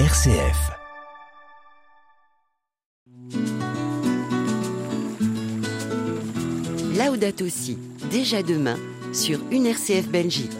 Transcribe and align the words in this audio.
RCF. 0.00 0.72
Laudato 6.98 7.44
aussi, 7.44 7.78
déjà 8.10 8.42
demain, 8.42 8.74
sur 9.12 9.38
une 9.52 9.66
RCF 9.66 10.08
Belgique. 10.08 10.50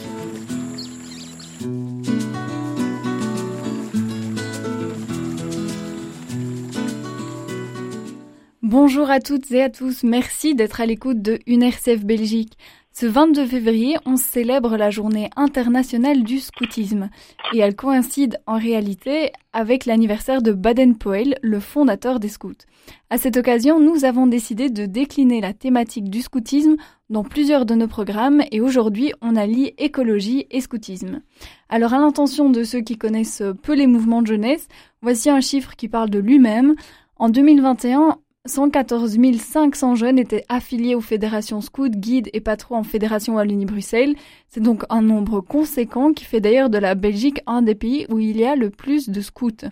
Bonjour 8.62 9.10
à 9.10 9.18
toutes 9.18 9.50
et 9.50 9.62
à 9.64 9.68
tous, 9.68 10.04
merci 10.04 10.54
d'être 10.54 10.80
à 10.80 10.86
l'écoute 10.86 11.20
de 11.22 11.40
une 11.48 11.64
RCF 11.64 12.04
Belgique. 12.04 12.56
Ce 12.96 13.06
22 13.06 13.46
février, 13.46 13.96
on 14.06 14.16
célèbre 14.16 14.76
la 14.76 14.88
journée 14.88 15.28
internationale 15.34 16.22
du 16.22 16.38
scoutisme 16.38 17.10
et 17.52 17.58
elle 17.58 17.74
coïncide 17.74 18.38
en 18.46 18.56
réalité 18.56 19.32
avec 19.52 19.84
l'anniversaire 19.84 20.42
de 20.42 20.52
Baden-Powell, 20.52 21.34
le 21.42 21.58
fondateur 21.58 22.20
des 22.20 22.28
scouts. 22.28 22.52
À 23.10 23.18
cette 23.18 23.36
occasion, 23.36 23.80
nous 23.80 24.04
avons 24.04 24.28
décidé 24.28 24.70
de 24.70 24.86
décliner 24.86 25.40
la 25.40 25.52
thématique 25.52 26.08
du 26.08 26.22
scoutisme 26.22 26.76
dans 27.10 27.24
plusieurs 27.24 27.66
de 27.66 27.74
nos 27.74 27.88
programmes 27.88 28.44
et 28.52 28.60
aujourd'hui, 28.60 29.12
on 29.20 29.34
allie 29.34 29.74
écologie 29.76 30.46
et 30.52 30.60
scoutisme. 30.60 31.20
Alors 31.68 31.94
à 31.94 31.98
l'intention 31.98 32.48
de 32.48 32.62
ceux 32.62 32.80
qui 32.80 32.96
connaissent 32.96 33.42
peu 33.64 33.74
les 33.74 33.88
mouvements 33.88 34.22
de 34.22 34.28
jeunesse, 34.28 34.68
voici 35.02 35.30
un 35.30 35.40
chiffre 35.40 35.74
qui 35.74 35.88
parle 35.88 36.10
de 36.10 36.20
lui-même. 36.20 36.76
En 37.16 37.28
2021, 37.28 38.18
114 38.46 39.16
500 39.38 39.94
jeunes 39.94 40.18
étaient 40.18 40.44
affiliés 40.50 40.94
aux 40.94 41.00
fédérations 41.00 41.62
scouts, 41.62 41.88
guides 41.88 42.28
et 42.34 42.40
patrons 42.40 42.76
en 42.76 42.82
fédération 42.82 43.36
Wallonie-Bruxelles. 43.36 44.16
C'est 44.50 44.60
donc 44.62 44.84
un 44.90 45.00
nombre 45.00 45.40
conséquent 45.40 46.12
qui 46.12 46.26
fait 46.26 46.42
d'ailleurs 46.42 46.68
de 46.68 46.76
la 46.76 46.94
Belgique 46.94 47.40
un 47.46 47.62
des 47.62 47.74
pays 47.74 48.04
où 48.10 48.18
il 48.18 48.36
y 48.36 48.44
a 48.44 48.54
le 48.54 48.68
plus 48.68 49.08
de 49.08 49.22
scouts. 49.22 49.64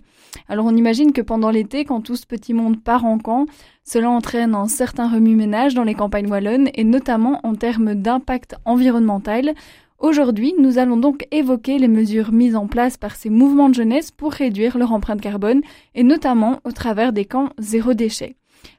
Alors 0.48 0.64
on 0.64 0.74
imagine 0.74 1.12
que 1.12 1.20
pendant 1.20 1.50
l'été, 1.50 1.84
quand 1.84 2.00
tout 2.00 2.16
ce 2.16 2.24
petit 2.24 2.54
monde 2.54 2.82
part 2.82 3.04
en 3.04 3.18
camp, 3.18 3.44
cela 3.84 4.08
entraîne 4.08 4.54
un 4.54 4.68
certain 4.68 5.06
remue-ménage 5.06 5.74
dans 5.74 5.84
les 5.84 5.94
campagnes 5.94 6.30
wallonnes 6.30 6.70
et 6.72 6.84
notamment 6.84 7.40
en 7.42 7.54
termes 7.54 7.94
d'impact 7.94 8.54
environnemental. 8.64 9.52
Aujourd'hui, 9.98 10.54
nous 10.58 10.78
allons 10.78 10.96
donc 10.96 11.26
évoquer 11.30 11.78
les 11.78 11.88
mesures 11.88 12.32
mises 12.32 12.56
en 12.56 12.68
place 12.68 12.96
par 12.96 13.16
ces 13.16 13.28
mouvements 13.28 13.68
de 13.68 13.74
jeunesse 13.74 14.10
pour 14.10 14.32
réduire 14.32 14.78
leur 14.78 14.92
empreinte 14.92 15.20
carbone 15.20 15.60
et 15.94 16.04
notamment 16.04 16.60
au 16.64 16.72
travers 16.72 17.12
des 17.12 17.26
camps 17.26 17.50
zéro 17.58 17.92
déchet. 17.92 18.34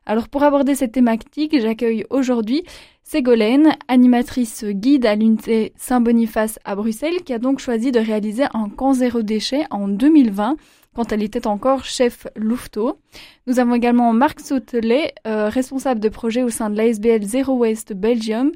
Alors 0.06 0.30
pour 0.30 0.44
aborder 0.44 0.76
cette 0.76 0.92
thématique, 0.92 1.60
j'accueille 1.60 2.06
aujourd'hui 2.10 2.64
Ségolène, 3.04 3.76
animatrice 3.88 4.64
guide 4.66 5.06
à 5.06 5.16
l'unité 5.16 5.74
Saint-Boniface 5.76 6.60
à 6.64 6.76
Bruxelles, 6.76 7.24
qui 7.26 7.34
a 7.34 7.40
donc 7.40 7.60
choisi 7.60 7.92
de 7.92 8.00
réaliser 8.00 8.46
un 8.54 8.70
camp 8.70 8.94
zéro 8.94 9.22
déchet 9.22 9.66
en 9.72 9.88
2020 9.88 10.56
quand 10.96 11.12
elle 11.12 11.24
était 11.24 11.48
encore 11.48 11.86
chef 11.86 12.28
Louveteau. 12.36 12.98
Nous 13.48 13.60
avons 13.60 13.76
également 13.76 14.14
Marc 14.14 14.40
Sautelet, 14.40 15.14
euh, 15.28 15.50
responsable 15.50 16.00
de 16.00 16.10
projet 16.10 16.44
au 16.44 16.50
sein 16.50 16.70
de 16.70 16.78
l'ASBL 16.78 17.24
Zero 17.24 17.54
Waste 17.54 17.94
Belgium, 17.94 18.52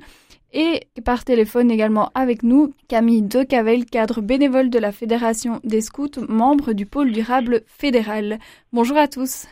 et 0.54 0.88
par 1.04 1.26
téléphone 1.26 1.70
également 1.70 2.10
avec 2.16 2.42
nous, 2.42 2.74
Camille 2.88 3.22
Decavel, 3.22 3.86
cadre 3.86 4.22
bénévole 4.22 4.70
de 4.70 4.80
la 4.80 4.92
Fédération 4.92 5.60
des 5.64 5.82
scouts, 5.82 6.26
membre 6.30 6.74
du 6.74 6.86
pôle 6.86 7.12
durable 7.12 7.64
fédéral. 7.68 8.40
Bonjour 8.72 8.98
à 8.98 9.08
tous. 9.08 9.46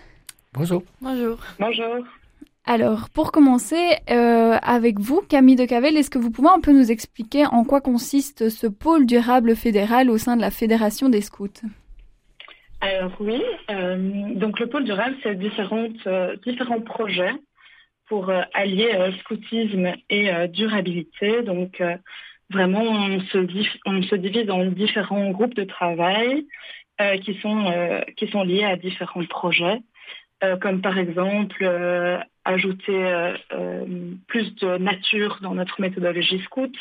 Bonjour. 0.55 0.83
Bonjour. 1.01 1.37
Bonjour. 1.59 1.97
Alors, 2.65 3.09
pour 3.09 3.31
commencer, 3.33 3.97
euh, 4.09 4.57
avec 4.61 4.99
vous, 4.99 5.21
Camille 5.21 5.57
de 5.57 5.65
Cavel, 5.65 5.97
est-ce 5.97 6.09
que 6.09 6.17
vous 6.17 6.31
pouvez 6.31 6.47
un 6.47 6.61
peu 6.61 6.71
nous 6.71 6.91
expliquer 6.91 7.45
en 7.45 7.65
quoi 7.65 7.81
consiste 7.81 8.49
ce 8.49 8.65
pôle 8.65 9.05
durable 9.05 9.55
fédéral 9.55 10.09
au 10.09 10.17
sein 10.17 10.35
de 10.37 10.41
la 10.41 10.51
Fédération 10.51 11.09
des 11.09 11.21
scouts? 11.21 11.61
Alors 12.79 13.11
oui, 13.19 13.41
euh, 13.69 14.33
donc 14.35 14.59
le 14.59 14.67
pôle 14.67 14.85
durable, 14.85 15.15
c'est 15.23 15.35
différentes, 15.35 16.07
euh, 16.07 16.35
différents 16.45 16.81
projets 16.81 17.33
pour 18.07 18.29
euh, 18.29 18.41
allier 18.53 18.91
euh, 18.93 19.11
scoutisme 19.19 19.94
et 20.09 20.33
euh, 20.33 20.47
durabilité. 20.47 21.41
Donc 21.41 21.83
vraiment, 22.49 22.81
on 22.81 23.19
se, 23.19 23.38
on 23.85 24.01
se 24.03 24.15
divise 24.15 24.49
en 24.49 24.65
différents 24.65 25.31
groupes 25.31 25.55
de 25.55 25.65
travail 25.65 26.47
qui, 27.23 27.38
sont, 27.41 27.73
qui 28.15 28.27
sont 28.29 28.44
liés 28.44 28.63
à 28.63 28.77
différents 28.77 29.25
projets. 29.25 29.81
Euh, 30.45 30.57
comme 30.57 30.81
par 30.81 30.97
exemple 30.97 31.57
euh, 31.61 32.19
ajouter 32.44 33.03
euh, 33.03 33.35
plus 34.28 34.53
de 34.56 34.78
nature 34.78 35.39
dans 35.41 35.56
notre 35.56 35.81
méthodologie 35.81 36.39
scout, 36.44 36.75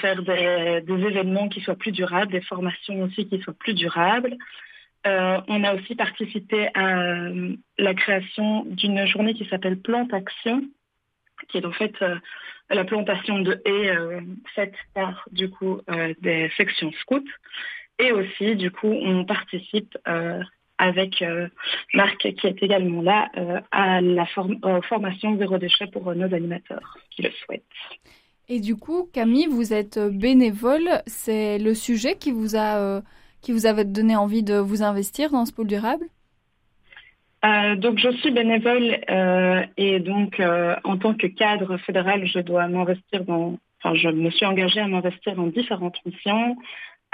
faire 0.00 0.22
des, 0.22 0.82
événements 0.86 1.48
qui 1.48 1.60
soient 1.60 1.74
plus 1.74 1.90
durables, 1.90 2.30
des 2.30 2.40
formations 2.40 3.02
aussi 3.02 3.26
qui 3.28 3.40
soient 3.40 3.58
plus 3.58 3.74
durables. 3.74 4.36
on 5.04 5.64
a 5.64 5.74
aussi 5.74 5.96
participé 5.96 6.68
à 6.74 7.28
la 7.76 7.94
création 7.94 8.64
d'une 8.66 9.04
journée 9.06 9.34
qui 9.34 9.46
s'appelle 9.46 9.80
Plante 9.80 10.14
Action, 10.14 10.62
qui 11.48 11.58
est 11.58 11.66
en 11.66 11.72
fait 11.72 11.96
la 12.70 12.84
plantation 12.84 13.40
de 13.40 13.60
haies 13.64 13.96
faite 14.54 14.76
par 14.94 15.26
du 15.32 15.50
coup 15.50 15.80
des 16.20 16.52
sections 16.56 16.92
scouts. 17.00 17.32
Et 17.98 18.12
aussi, 18.12 18.54
du 18.54 18.70
coup, 18.70 18.92
on 18.92 19.24
participe 19.24 19.98
avec 20.78 21.22
euh, 21.22 21.48
Marc 21.94 22.18
qui 22.18 22.46
est 22.46 22.62
également 22.62 23.02
là 23.02 23.30
euh, 23.36 23.60
à 23.70 24.00
la 24.00 24.26
formation 24.26 25.36
zéro 25.38 25.58
déchet 25.58 25.86
pour 25.86 26.14
nos 26.14 26.34
animateurs 26.34 26.98
qui 27.10 27.22
le 27.22 27.30
souhaitent. 27.30 27.62
Et 28.48 28.60
du 28.60 28.76
coup, 28.76 29.08
Camille, 29.12 29.46
vous 29.46 29.72
êtes 29.72 29.98
bénévole. 29.98 31.02
C'est 31.06 31.58
le 31.58 31.74
sujet 31.74 32.16
qui 32.16 32.30
vous 32.30 32.56
a 32.56 33.02
qui 33.40 33.52
vous 33.52 33.66
donné 33.84 34.16
envie 34.16 34.42
de 34.42 34.54
vous 34.54 34.82
investir 34.82 35.30
dans 35.30 35.44
ce 35.44 35.52
pôle 35.52 35.66
durable? 35.66 36.06
Euh, 37.44 37.76
donc 37.76 37.98
je 37.98 38.10
suis 38.18 38.30
bénévole 38.30 39.00
et 39.76 40.00
donc 40.00 40.40
en 40.84 40.96
tant 40.96 41.14
que 41.14 41.26
cadre 41.26 41.76
fédéral, 41.78 42.26
je 42.26 42.38
dois 42.40 42.68
m'investir 42.68 43.24
dans, 43.24 43.58
enfin 43.82 43.94
je 43.94 44.08
me 44.08 44.30
suis 44.30 44.46
engagée 44.46 44.80
à 44.80 44.88
m'investir 44.88 45.36
dans 45.36 45.46
différentes 45.46 45.98
missions, 46.06 46.56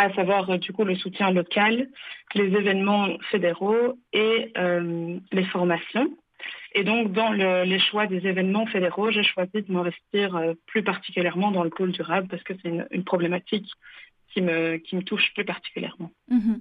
à 0.01 0.13
savoir 0.15 0.49
euh, 0.49 0.57
du 0.57 0.73
coup 0.73 0.85
le 0.85 0.97
soutien 0.97 1.31
local, 1.31 1.89
les 2.35 2.47
événements 2.47 3.09
fédéraux 3.31 3.99
et 4.13 4.51
euh, 4.57 5.19
les 5.31 5.45
formations. 5.45 6.11
Et 6.73 6.85
donc, 6.85 7.13
dans 7.13 7.31
le, 7.31 7.65
les 7.65 7.81
choix 7.81 8.07
des 8.07 8.27
événements 8.27 8.67
fédéraux, 8.67 9.11
j'ai 9.11 9.25
choisi 9.25 9.63
de 9.63 9.71
m'investir 9.73 10.37
euh, 10.37 10.55
plus 10.67 10.83
particulièrement 10.83 11.51
dans 11.51 11.65
le 11.65 11.71
pôle 11.71 11.93
durable 11.93 12.29
parce 12.29 12.43
que 12.45 12.55
c'est 12.63 12.87
une, 12.91 13.05
problématique 13.05 13.71
qui 14.33 14.41
me, 14.41 14.81
touche 15.03 15.35
plus 15.35 15.45
particulièrement. 15.45 16.11
Mhm. 16.29 16.61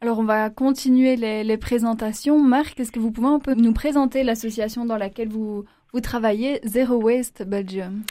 Alors, 0.00 0.18
on 0.18 0.24
va 0.24 0.48
continuer 0.48 1.16
les, 1.16 1.58
présentations. 1.58 2.42
Marc, 2.42 2.80
est-ce 2.80 2.90
que 2.90 2.98
vous 2.98 3.12
pouvez 3.12 3.28
un 3.28 3.38
peu 3.38 3.54
nous 3.54 3.72
présenter 3.72 4.24
l'association 4.24 4.84
dans 4.84 4.96
laquelle 4.96 5.28
vous 5.28 5.64
travaillez, 6.02 6.60
Zero 6.64 6.96
Waste 6.96 7.44
Belgium? 7.46 8.02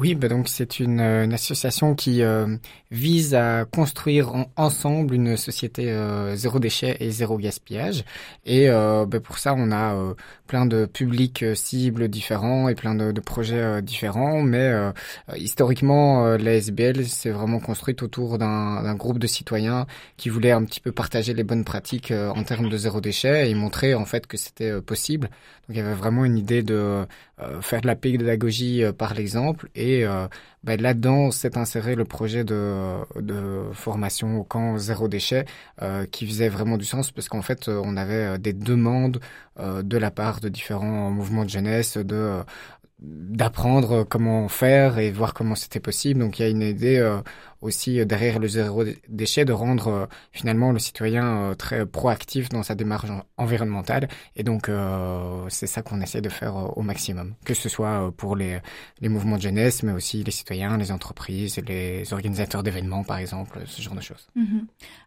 Oui, 0.00 0.14
bah 0.14 0.28
donc 0.28 0.48
c'est 0.48 0.80
une, 0.80 0.98
euh, 0.98 1.24
une, 1.24 1.34
association 1.34 1.94
qui 1.94 2.22
euh, 2.22 2.56
vise 2.90 3.34
à 3.34 3.66
construire 3.66 4.34
en, 4.34 4.50
ensemble 4.56 5.14
une 5.14 5.36
société 5.36 5.90
euh, 5.90 6.34
zéro 6.36 6.58
déchet 6.58 6.96
et 7.00 7.10
zéro 7.10 7.36
gaspillage. 7.36 8.04
Et 8.46 8.70
euh, 8.70 9.04
bah 9.06 9.20
pour 9.20 9.36
ça, 9.38 9.54
on 9.54 9.70
a 9.70 9.94
euh, 9.94 10.14
plein 10.46 10.64
de 10.64 10.86
publics 10.86 11.44
cibles 11.54 12.08
différents 12.08 12.70
et 12.70 12.74
plein 12.74 12.94
de, 12.94 13.12
de 13.12 13.20
projets 13.20 13.82
différents. 13.82 14.42
Mais 14.42 14.72
historiquement, 15.36 16.36
la 16.36 16.54
SBL 16.54 17.04
s'est 17.04 17.30
vraiment 17.30 17.60
construite 17.60 18.02
autour 18.02 18.38
d'un 18.38 18.94
groupe 18.94 19.18
de 19.18 19.26
citoyens 19.26 19.86
qui 20.16 20.28
voulaient 20.28 20.50
un 20.50 20.64
petit 20.64 20.80
peu 20.80 20.92
partager 20.92 21.34
les 21.34 21.44
bonnes 21.44 21.64
pratiques 21.64 22.12
en 22.12 22.42
termes 22.42 22.68
de 22.68 22.76
zéro 22.76 23.00
déchet 23.00 23.48
et 23.50 23.54
montrer 23.54 23.94
en 23.94 24.06
fait 24.06 24.26
que 24.26 24.36
c'était 24.36 24.80
possible. 24.80 25.28
Donc 25.68 25.76
il 25.76 25.76
y 25.76 25.80
avait 25.80 25.94
vraiment 25.94 26.24
une 26.24 26.36
idée 26.38 26.62
de 26.64 27.06
faire 27.60 27.80
de 27.80 27.86
la 27.86 27.96
pédagogie 27.96 28.82
par 28.96 29.14
l'exemple 29.14 29.68
et 29.74 30.04
euh, 30.04 30.28
ben, 30.62 30.80
là-dedans, 30.80 31.30
s'est 31.30 31.56
inséré 31.56 31.94
le 31.94 32.04
projet 32.04 32.44
de, 32.44 32.96
de 33.20 33.62
formation 33.72 34.40
au 34.40 34.44
camp 34.44 34.76
zéro 34.76 35.08
déchet 35.08 35.46
euh, 35.80 36.04
qui 36.06 36.26
faisait 36.26 36.50
vraiment 36.50 36.76
du 36.76 36.84
sens 36.84 37.10
parce 37.12 37.28
qu'en 37.28 37.42
fait, 37.42 37.68
on 37.68 37.96
avait 37.96 38.38
des 38.38 38.52
demandes 38.52 39.20
euh, 39.58 39.82
de 39.82 39.96
la 39.96 40.10
part 40.10 40.40
de 40.40 40.48
différents 40.48 41.10
mouvements 41.10 41.44
de 41.44 41.50
jeunesse 41.50 41.96
de 41.96 42.40
d'apprendre 43.02 44.04
comment 44.04 44.48
faire 44.48 44.98
et 44.98 45.10
voir 45.10 45.32
comment 45.32 45.54
c'était 45.54 45.80
possible. 45.80 46.20
Donc 46.20 46.38
il 46.38 46.42
y 46.42 46.44
a 46.44 46.48
une 46.48 46.62
idée 46.62 46.98
euh, 46.98 47.18
aussi 47.62 47.98
euh, 47.98 48.04
derrière 48.04 48.38
le 48.38 48.46
zéro 48.46 48.84
déchet 49.08 49.46
de 49.46 49.52
rendre 49.52 49.88
euh, 49.88 50.06
finalement 50.32 50.70
le 50.70 50.78
citoyen 50.78 51.54
très 51.56 51.86
proactif 51.86 52.50
dans 52.50 52.62
sa 52.62 52.74
démarche 52.74 53.08
environnementale. 53.38 54.08
Et 54.36 54.42
donc 54.42 54.70
c'est 55.48 55.66
ça 55.66 55.82
qu'on 55.82 56.00
essaie 56.00 56.20
de 56.20 56.28
faire 56.28 56.76
au 56.76 56.82
maximum, 56.82 57.34
que 57.44 57.54
ce 57.54 57.68
soit 57.68 58.12
pour 58.16 58.36
les, 58.36 58.58
les 59.00 59.08
mouvements 59.08 59.36
de 59.36 59.42
jeunesse, 59.42 59.82
mais 59.82 59.92
aussi 59.92 60.22
les 60.22 60.30
citoyens, 60.30 60.76
les 60.76 60.92
entreprises, 60.92 61.60
les 61.66 62.12
organisateurs 62.12 62.62
d'événements 62.62 63.04
par 63.04 63.18
exemple, 63.18 63.60
ce 63.66 63.80
genre 63.82 63.94
de 63.94 64.00
choses. 64.00 64.28
Mmh 64.34 64.60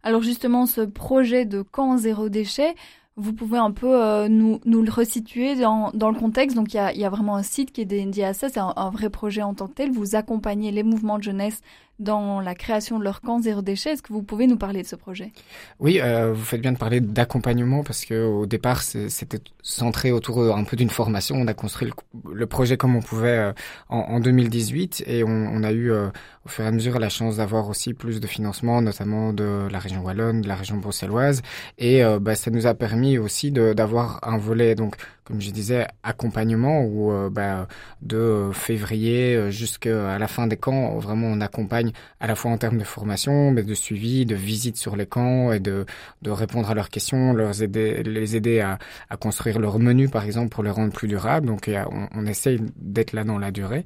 Alors 0.04 0.24
justement, 0.24 0.66
ce 0.66 0.82
projet 0.82 1.46
de 1.46 1.62
camp 1.62 1.98
zéro 1.98 2.30
déchet, 2.30 2.76
vous 3.16 3.34
pouvez 3.34 3.60
un 3.60 3.72
peu 3.72 4.02
euh, 4.02 4.28
nous, 4.28 4.60
le 4.66 4.92
resituer 4.92 5.56
dans, 5.56 5.92
dans 5.94 6.10
le 6.10 6.18
contexte. 6.18 6.56
Donc, 6.56 6.74
il 6.74 6.78
y 6.78 6.80
a, 6.80 6.94
y 6.94 7.06
a, 7.06 7.10
vraiment 7.10 7.36
un 7.36 7.44
site 7.44 7.72
qui 7.72 7.82
est 7.82 7.86
dédié 7.86 8.26
à 8.26 8.34
ça. 8.34 8.50
C'est 8.50 8.60
un, 8.60 8.90
vrai 8.90 9.10
projet 9.10 9.44
en 9.44 9.54
tant 9.54 9.68
que 9.68 9.74
tel. 9.74 9.92
Vous 9.92 10.16
accompagnez 10.16 10.72
les 10.72 10.84
mouvements 10.84 11.18
de 11.18 11.24
jeunesse 11.24 11.62
dans 12.00 12.42
la 12.42 12.56
création 12.56 13.00
de 13.00 13.04
leur 13.04 13.22
camp 13.22 13.40
zéro 13.40 13.62
déchet. 13.62 13.92
Est-ce 13.92 14.02
que 14.02 14.14
vous 14.14 14.24
pouvez 14.24 14.48
nous 14.48 14.58
parler 14.58 14.82
de 14.82 14.88
ce 14.88 14.96
projet? 14.96 15.32
Oui, 15.80 16.00
euh, 16.02 16.34
vous 16.34 16.44
faites 16.44 16.62
bien 16.62 16.72
de 16.72 16.78
parler 16.78 17.00
d'accompagnement 17.00 17.84
parce 17.84 18.06
que 18.06 18.26
au 18.26 18.46
départ 18.46 18.82
c'était 18.82 19.40
centré 19.62 20.12
autour 20.12 20.42
euh, 20.42 20.54
un 20.54 20.64
peu 20.64 20.76
d'une 20.76 20.90
formation. 20.90 21.36
On 21.36 21.48
a 21.48 21.54
construit 21.54 21.90
le, 22.32 22.46
projet 22.46 22.78
comme 22.78 22.96
on 22.96 23.02
pouvait 23.02 23.38
euh, 23.38 23.54
en, 23.90 24.00
en, 24.00 24.20
2018 24.20 25.04
et 25.08 25.24
on, 25.24 25.64
a 25.64 25.72
eu 25.72 25.92
euh, 25.92 26.10
au 26.46 26.50
fur 26.50 26.66
et 26.66 26.68
à 26.68 26.72
mesure 26.72 27.00
la 27.00 27.10
chance 27.10 27.38
d'avoir 27.38 27.70
aussi 27.70 27.94
plus 27.94 28.20
de 28.20 28.28
financement, 28.28 28.82
notamment 28.82 29.32
de 29.32 29.68
la 29.72 29.80
région 29.80 30.02
wallonne, 30.02 30.42
de 30.42 30.48
la 30.48 30.56
région 30.56 30.78
bruxelloise 30.78 31.42
et 31.78 32.04
bah, 32.20 32.36
ça 32.36 32.52
nous 32.52 32.68
a 32.68 32.74
permis 32.74 33.18
aussi 33.18 33.52
d'avoir 33.52 34.20
un 34.24 34.38
volet 34.38 34.76
donc 34.76 34.96
comme 35.24 35.42
je 35.42 35.52
disais, 35.52 35.88
accompagnement 36.04 36.84
où 36.84 37.12
euh, 37.12 37.30
bah, 37.30 37.68
de 38.02 38.50
février 38.54 39.36
euh, 39.36 39.52
jusqu'à 39.52 40.18
la 40.18 40.28
fin 40.28 40.48
des 40.48 40.58
camps, 40.58 40.98
vraiment 40.98 41.28
on 41.28 41.42
accompagne 41.42 41.92
à 42.20 42.28
la 42.28 42.36
fois 42.36 42.52
en 42.52 42.58
termes 42.58 42.78
de 42.78 42.84
formation, 42.84 43.52
mais 43.52 43.64
de 43.64 43.74
suivi, 43.74 44.26
de 44.26 44.36
visite 44.36 44.78
sur 44.78 44.96
les 44.96 45.06
camps 45.06 45.52
et 45.52 45.60
de, 45.60 45.86
de 46.22 46.32
répondre 46.32 46.70
à 46.70 46.74
leurs 46.74 46.90
questions, 46.90 47.34
les 47.34 48.36
aider 48.36 48.60
à, 48.60 48.80
à 49.10 49.18
construire 49.18 49.60
leur 49.60 49.80
menu 49.80 50.10
par 50.10 50.24
exemple 50.26 50.50
pour 50.50 50.64
les 50.64 50.70
rendre 50.72 50.94
plus 50.94 51.08
durables. 51.08 51.48
Donc 51.48 51.70
on, 52.16 52.26
essaye 52.26 52.60
d'être 52.78 53.14
là 53.14 53.24
dans 53.24 53.38
la 53.38 53.52
durée. 53.52 53.84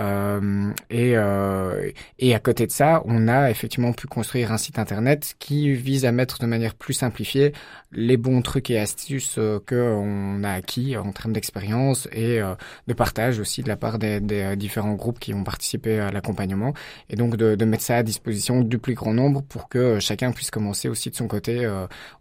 Euh, 0.00 0.70
et, 0.90 1.12
euh, 1.16 1.90
et 2.18 2.34
à 2.34 2.38
côté 2.38 2.66
de 2.66 2.72
ça, 2.72 3.02
on 3.04 3.28
a 3.28 3.50
effectivement 3.50 3.92
pu 3.92 4.06
construire 4.06 4.52
un 4.52 4.58
site 4.58 4.78
internet 4.78 5.34
qui 5.38 5.72
vise 5.74 6.04
à 6.04 6.12
mettre 6.12 6.38
de 6.38 6.46
manière 6.46 6.74
plus 6.74 6.94
simplifiée 6.94 7.52
les 7.90 8.16
bons 8.16 8.42
trucs 8.42 8.70
et 8.70 8.78
astuces 8.78 9.36
euh, 9.38 9.58
qu'on 9.66 10.44
a 10.44 10.52
acquis 10.52 10.77
en 10.96 11.12
termes 11.12 11.32
d'expérience 11.32 12.08
et 12.12 12.40
euh, 12.40 12.54
de 12.86 12.94
partage 12.94 13.38
aussi 13.38 13.62
de 13.62 13.68
la 13.68 13.76
part 13.76 13.98
des, 13.98 14.20
euh, 14.32 14.56
différents 14.56 14.94
groupes 14.94 15.18
qui 15.18 15.34
ont 15.34 15.44
participé 15.44 15.98
à 15.98 16.10
l'accompagnement 16.10 16.74
et 17.10 17.16
donc 17.16 17.36
de, 17.36 17.64
mettre 17.64 17.84
ça 17.84 17.96
à 17.96 18.02
disposition 18.02 18.62
du 18.62 18.78
plus 18.78 18.94
grand 18.94 19.12
nombre 19.12 19.42
pour 19.42 19.68
que 19.68 20.00
chacun 20.00 20.32
puisse 20.32 20.50
commencer 20.50 20.88
aussi 20.88 21.10
de 21.10 21.14
son 21.14 21.28
côté. 21.28 21.68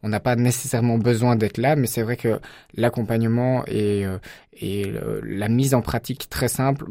on 0.04 0.10
n'a 0.10 0.20
pas 0.20 0.36
nécessairement 0.36 0.98
besoin 0.98 1.38
d'être 1.38 1.58
là, 1.58 1.78
mais 1.78 1.88
c'est 1.88 2.02
vrai 2.02 2.18
que 2.18 2.40
l'accompagnement 2.76 3.64
et, 3.68 4.06
la 5.24 5.50
mise 5.50 5.74
en 5.76 5.82
pratique 5.82 6.30
très 6.30 6.48
simple 6.48 6.86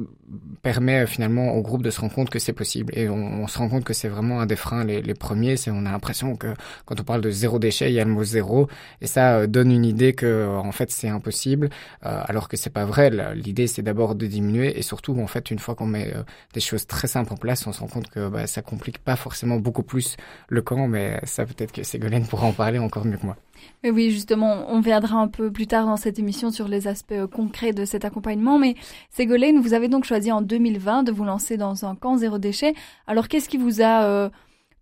permet 0.62 1.06
finalement 1.06 1.54
au 1.54 1.62
groupe 1.62 1.82
de 1.82 1.90
se 1.90 2.00
rendre 2.00 2.14
compte 2.14 2.30
que 2.30 2.38
c'est 2.38 2.52
possible 2.52 2.92
et 2.96 3.08
on, 3.08 3.46
se 3.46 3.58
rend 3.58 3.68
compte 3.68 3.84
que 3.84 3.92
c'est 3.92 4.08
vraiment 4.08 4.40
un 4.40 4.46
des 4.46 4.56
freins 4.56 4.84
les, 4.84 5.14
premiers. 5.14 5.56
C'est 5.56 5.70
on 5.70 5.84
a 5.86 5.90
l'impression 5.90 6.36
que 6.36 6.48
quand 6.84 7.00
on 7.00 7.04
parle 7.04 7.20
de 7.20 7.30
zéro 7.30 7.58
déchet, 7.58 7.90
il 7.90 7.94
y 7.94 8.00
a 8.00 8.04
le 8.04 8.10
mot 8.10 8.24
zéro 8.24 8.68
et 9.00 9.06
ça 9.06 9.36
euh, 9.38 9.46
donne 9.46 9.70
une 9.70 9.84
idée 9.84 10.12
que 10.12 10.26
euh, 10.26 10.56
en 10.56 10.72
fait 10.72 10.90
c'est 10.90 11.08
impossible 11.08 11.55
euh, 11.64 11.68
alors 12.02 12.48
que 12.48 12.56
c'est 12.56 12.70
pas 12.70 12.84
vrai 12.84 13.10
l'idée 13.34 13.66
c'est 13.66 13.82
d'abord 13.82 14.14
de 14.14 14.26
diminuer 14.26 14.78
et 14.78 14.82
surtout 14.82 15.18
en 15.20 15.26
fait 15.26 15.50
une 15.50 15.58
fois 15.58 15.74
qu'on 15.74 15.86
met 15.86 16.14
des 16.54 16.60
choses 16.60 16.86
très 16.86 17.08
simples 17.08 17.32
en 17.32 17.36
place 17.36 17.66
on 17.66 17.72
se 17.72 17.80
rend 17.80 17.88
compte 17.88 18.08
que 18.08 18.28
bah, 18.28 18.46
ça 18.46 18.62
complique 18.62 18.98
pas 18.98 19.16
forcément 19.16 19.56
beaucoup 19.56 19.82
plus 19.82 20.16
le 20.48 20.62
camp 20.62 20.86
mais 20.86 21.20
ça 21.24 21.44
peut-être 21.46 21.72
que 21.72 21.82
Ségolène 21.82 22.26
pourra 22.26 22.46
en 22.46 22.52
parler 22.52 22.78
encore 22.78 23.04
mieux 23.04 23.16
que 23.16 23.26
moi. 23.26 23.36
Mais 23.82 23.90
oui, 23.90 24.10
justement, 24.10 24.66
on 24.68 24.80
viendra 24.80 25.18
un 25.18 25.28
peu 25.28 25.50
plus 25.50 25.66
tard 25.66 25.86
dans 25.86 25.96
cette 25.96 26.18
émission 26.18 26.50
sur 26.50 26.68
les 26.68 26.88
aspects 26.88 27.26
concrets 27.32 27.72
de 27.72 27.86
cet 27.86 28.04
accompagnement. 28.04 28.58
Mais 28.58 28.74
Ségolène, 29.10 29.60
vous 29.60 29.72
avez 29.72 29.88
donc 29.88 30.04
choisi 30.04 30.30
en 30.30 30.42
2020 30.42 31.04
de 31.04 31.12
vous 31.12 31.24
lancer 31.24 31.56
dans 31.56 31.86
un 31.86 31.94
camp 31.94 32.18
zéro 32.18 32.38
déchet. 32.38 32.74
Alors, 33.06 33.28
qu'est-ce 33.28 33.48
qui 33.48 33.56
vous 33.56 33.80
a 33.80 34.30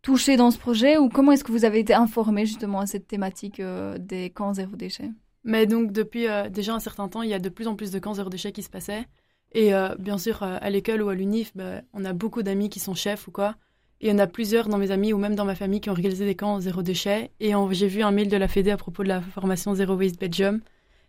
touché 0.04 0.36
dans 0.36 0.50
ce 0.50 0.58
projet 0.58 0.98
ou 0.98 1.08
comment 1.08 1.32
est-ce 1.32 1.42
que 1.42 1.50
vous 1.50 1.64
avez 1.64 1.80
été 1.80 1.94
informé 1.94 2.44
justement 2.44 2.80
à 2.80 2.86
cette 2.86 3.08
thématique 3.08 3.58
euh, 3.58 3.96
des 3.98 4.30
camps 4.30 4.52
zéro 4.52 4.76
déchet? 4.76 5.10
Mais 5.44 5.66
donc 5.66 5.92
depuis 5.92 6.26
euh, 6.26 6.48
déjà 6.48 6.74
un 6.74 6.80
certain 6.80 7.08
temps, 7.08 7.22
il 7.22 7.30
y 7.30 7.34
a 7.34 7.38
de 7.38 7.48
plus 7.48 7.68
en 7.68 7.76
plus 7.76 7.90
de 7.90 7.98
camps 7.98 8.14
zéro 8.14 8.30
déchet 8.30 8.52
qui 8.52 8.62
se 8.62 8.70
passaient. 8.70 9.06
Et 9.52 9.74
euh, 9.74 9.94
bien 9.98 10.18
sûr, 10.18 10.42
à 10.42 10.68
l'école 10.68 11.02
ou 11.02 11.10
à 11.10 11.14
l'UNIF, 11.14 11.52
bah, 11.54 11.82
on 11.92 12.04
a 12.04 12.12
beaucoup 12.12 12.42
d'amis 12.42 12.70
qui 12.70 12.80
sont 12.80 12.94
chefs 12.94 13.28
ou 13.28 13.30
quoi. 13.30 13.54
Et 14.00 14.10
on 14.12 14.18
a 14.18 14.26
plusieurs 14.26 14.68
dans 14.68 14.78
mes 14.78 14.90
amis 14.90 15.12
ou 15.12 15.18
même 15.18 15.36
dans 15.36 15.44
ma 15.44 15.54
famille 15.54 15.80
qui 15.80 15.90
ont 15.90 15.94
réalisé 15.94 16.26
des 16.26 16.34
camps 16.34 16.58
zéro 16.58 16.82
déchet. 16.82 17.30
Et 17.38 17.52
j'ai 17.70 17.86
vu 17.86 18.02
un 18.02 18.10
mail 18.10 18.28
de 18.28 18.36
la 18.36 18.48
Fédé 18.48 18.72
à 18.72 18.76
propos 18.76 19.04
de 19.04 19.08
la 19.08 19.20
formation 19.20 19.74
Zero 19.74 19.94
Waste 19.94 20.18
Belgium. 20.18 20.60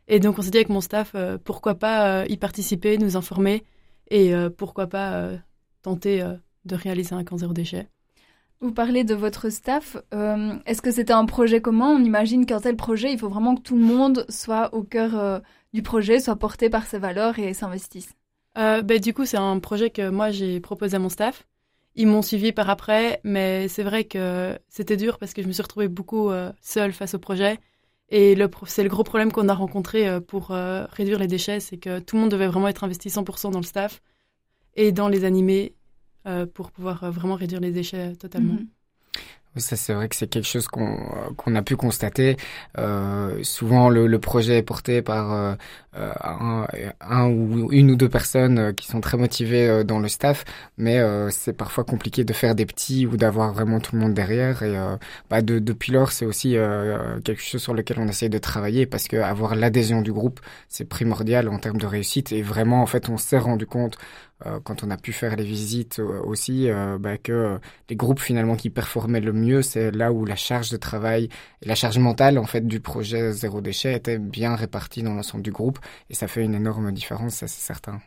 Et 0.08 0.20
donc 0.20 0.38
on 0.38 0.44
s'est 0.44 0.52
dit 0.52 0.58
avec 0.58 0.70
mon 0.70 0.81
staff, 0.81 1.16
pourquoi 1.44 1.76
pas 1.76 2.28
y 2.28 2.38
participer, 2.38 3.00
nous 3.00 3.18
informer 3.18 3.64
et 4.12 4.31
pourquoi 4.56 4.86
pas 4.86 5.31
tenter 5.81 6.24
de 6.66 6.76
réaliser 6.76 7.16
un 7.16 7.24
camp 7.24 7.38
zéro 7.38 7.54
déchet. 7.54 7.88
Vous 8.62 8.72
parlez 8.72 9.04
de 9.04 9.16
votre 9.16 9.50
staff. 9.50 9.98
Euh, 10.13 10.56
Est-ce 10.66 10.81
que 10.81 10.92
c'était 10.92 11.13
un 11.13 11.25
projet 11.25 11.62
commun? 11.62 11.90
On 11.90 12.04
imagine 12.04 12.46
qu'un 12.46 12.62
tel 12.62 12.78
projet, 12.78 13.12
il 13.12 13.19
faut 13.19 13.30
vraiment 13.30 13.56
que 13.56 13.62
tout 13.62 13.75
le 13.75 13.84
monde 13.84 14.25
soit 14.30 14.74
au 14.74 14.84
cœur 14.84 15.18
euh, 15.19 15.40
du 15.74 15.81
projet, 15.81 16.19
soit 16.19 16.38
porté 16.38 16.69
par 16.69 16.86
ses 16.86 16.98
valeurs 16.98 17.38
et 17.38 17.54
s'investisse. 17.54 18.13
Euh, 18.57 18.81
ben, 18.81 19.00
du 19.00 19.13
coup, 19.13 19.25
c'est 19.25 19.38
un 19.38 19.60
projet 19.60 19.90
que 19.90 20.10
moi 20.10 20.31
j'ai 20.31 20.62
proposé 20.62 20.96
à 20.96 21.00
mon 21.00 21.10
staff. 21.10 21.46
Ils 21.96 22.07
m'ont 22.07 22.22
suivi 22.22 22.54
par 22.54 22.69
après, 22.69 23.19
mais 23.24 23.68
c'est 23.68 23.84
vrai 23.84 24.06
que 24.06 24.57
c'était 24.69 24.98
dur 24.98 25.18
parce 25.18 25.34
que 25.34 25.42
je 25.42 25.48
me 25.48 25.54
suis 25.54 25.63
retrouvée 25.63 25.88
beaucoup 25.88 26.30
seule 26.62 26.92
face 26.92 27.13
au 27.13 27.19
projet. 27.19 27.57
Et 28.10 28.38
c'est 28.68 28.84
le 28.84 28.90
gros 28.90 29.04
problème 29.04 29.31
qu'on 29.31 29.48
a 29.48 29.54
rencontré 29.54 30.19
pour 30.19 30.48
réduire 30.50 31.19
les 31.19 31.28
déchets, 31.28 31.62
c'est 31.62 31.78
que 31.78 32.00
tout 32.00 32.18
le 32.18 32.24
monde 32.24 32.31
devait 32.31 32.48
vraiment 32.48 32.68
être 32.68 32.84
investi 32.84 33.07
100% 33.07 33.52
dans 33.52 33.60
le 33.60 33.66
staff 33.66 34.02
et 34.75 34.92
dans 34.92 35.07
les 35.07 35.24
animés 35.24 35.74
euh, 36.27 36.45
pour 36.45 36.72
pouvoir 36.72 37.04
euh, 37.04 37.12
vraiment 37.12 37.36
réduire 37.36 37.62
les 37.62 37.72
déchets 37.72 38.12
euh, 38.12 38.16
totalement. 38.16 38.54
Mm 38.54 38.57
-hmm. 38.57 38.68
Ça, 39.57 39.77
c'est 39.77 39.94
vrai 39.94 40.10
que 40.10 40.18
c'est 40.18 40.27
quelque 40.27 40.48
chose 40.48 40.68
qu'on 40.68 40.98
qu'on 41.38 41.56
a 41.56 41.62
pu 41.62 41.77
constater. 41.77 42.36
Euh, 42.77 43.42
souvent, 43.44 43.89
le, 43.89 44.06
le, 44.06 44.19
projet 44.19 44.57
est 44.57 44.63
porté 44.63 45.01
par 45.01 45.31
euh, 45.31 45.56
un, 45.95 46.68
un, 47.00 47.30
ou 47.30 47.72
une 47.72 47.89
ou 47.92 47.95
deux 47.95 48.10
personnes 48.10 48.74
qui 48.75 48.86
sont 48.88 49.00
très 49.00 49.18
motivées 49.18 49.86
dans 49.86 50.00
le 50.00 50.10
staff, 50.10 50.44
mais 50.77 51.00
euh, 51.00 51.30
c'est 51.30 51.54
parfois 51.54 51.86
compliqué 51.86 52.25
de 52.25 52.33
faire 52.33 52.54
des 52.54 52.66
petits 52.66 53.06
ou 53.07 53.16
d'avoir 53.16 53.54
vraiment 53.54 53.80
tout 53.80 53.95
le 53.95 54.01
monde 54.01 54.13
derrière. 54.13 54.62
Et 54.63 54.75
bah 55.30 55.42
de, 55.42 55.60
depuis 55.60 55.94
lors, 55.94 56.12
c'est 56.12 56.25
aussi 56.25 56.57
quelque 57.24 57.42
chose 57.42 57.62
sur 57.62 57.74
lequel 57.74 57.98
on 58.00 58.07
essaie 58.10 58.30
de 58.30 58.38
travailler 58.39 58.86
parce 58.86 59.07
que 59.07 59.16
avoir 59.18 59.56
l'adhésion 59.56 60.01
du 60.01 60.12
groupe, 60.12 60.42
c'est 60.68 60.86
primordial 60.98 61.48
en 61.48 61.60
termes 61.60 61.78
de 61.78 61.88
réussite. 61.88 62.33
Et 62.33 62.42
vraiment, 62.42 62.81
en 62.81 62.88
fait, 62.88 63.07
on 63.07 63.18
s'est 63.18 63.38
rendu 63.39 63.66
compte 63.66 63.98
euh, 64.35 64.35
quand 64.63 64.83
on 64.83 64.92
a 64.92 64.97
pu 64.97 65.12
faire 65.12 65.36
les 65.36 65.44
visites 65.44 66.00
euh, 66.00 66.21
aussi, 66.24 66.69
euh, 66.69 66.97
bah, 67.00 67.18
que 67.18 67.59
les 67.89 67.95
groupes 67.95 68.19
finalement 68.19 68.56
qui 68.56 68.69
performaient 68.69 69.21
le 69.21 69.33
mieux, 69.33 69.62
c'est 69.62 69.92
là 69.92 70.12
où 70.12 70.25
la 70.25 70.36
charge 70.36 70.69
de 70.69 70.77
travail 70.77 71.30
et 71.62 71.68
la 71.68 71.75
charge 71.75 71.97
mentale 71.97 72.38
en 72.38 72.45
fait 72.45 72.65
du 72.65 72.80
projet 72.80 73.31
zéro 73.31 73.62
déchet 73.62 73.94
était 73.94 74.18
bien 74.18 74.56
répartie 74.56 75.03
dans 75.03 75.13
l'ensemble 75.13 75.44
du 75.44 75.51
groupe 75.51 75.80
et 76.09 76.13
ça 76.13 76.27
fait 76.27 76.44
une 76.44 76.56
énorme 76.56 76.92
différence, 76.92 77.36
ça 77.36 77.47
c'est 77.47 77.62
certain. 77.62 78.00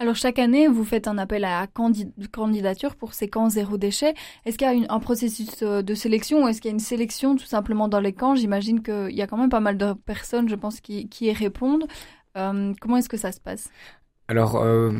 Alors 0.00 0.16
chaque 0.16 0.40
année, 0.40 0.66
vous 0.66 0.84
faites 0.84 1.06
un 1.06 1.18
appel 1.18 1.44
à 1.44 1.68
candidature 1.68 2.96
pour 2.96 3.14
ces 3.14 3.28
camps 3.28 3.48
zéro 3.48 3.78
déchet. 3.78 4.14
Est-ce 4.44 4.58
qu'il 4.58 4.66
y 4.66 4.70
a 4.70 4.74
une, 4.74 4.86
un 4.88 4.98
processus 4.98 5.62
de 5.62 5.94
sélection 5.94 6.44
ou 6.44 6.48
est-ce 6.48 6.60
qu'il 6.60 6.68
y 6.70 6.72
a 6.72 6.74
une 6.74 6.80
sélection 6.80 7.36
tout 7.36 7.46
simplement 7.46 7.86
dans 7.86 8.00
les 8.00 8.12
camps? 8.12 8.34
J'imagine 8.34 8.82
qu'il 8.82 9.14
y 9.14 9.22
a 9.22 9.28
quand 9.28 9.36
même 9.36 9.50
pas 9.50 9.60
mal 9.60 9.78
de 9.78 9.92
personnes, 9.92 10.48
je 10.48 10.56
pense, 10.56 10.80
qui, 10.80 11.08
qui 11.08 11.26
y 11.26 11.32
répondent. 11.32 11.86
Euh, 12.36 12.72
comment 12.80 12.96
est-ce 12.96 13.08
que 13.08 13.16
ça 13.16 13.30
se 13.30 13.40
passe? 13.40 13.70
Alors, 14.26 14.56
euh, 14.56 14.90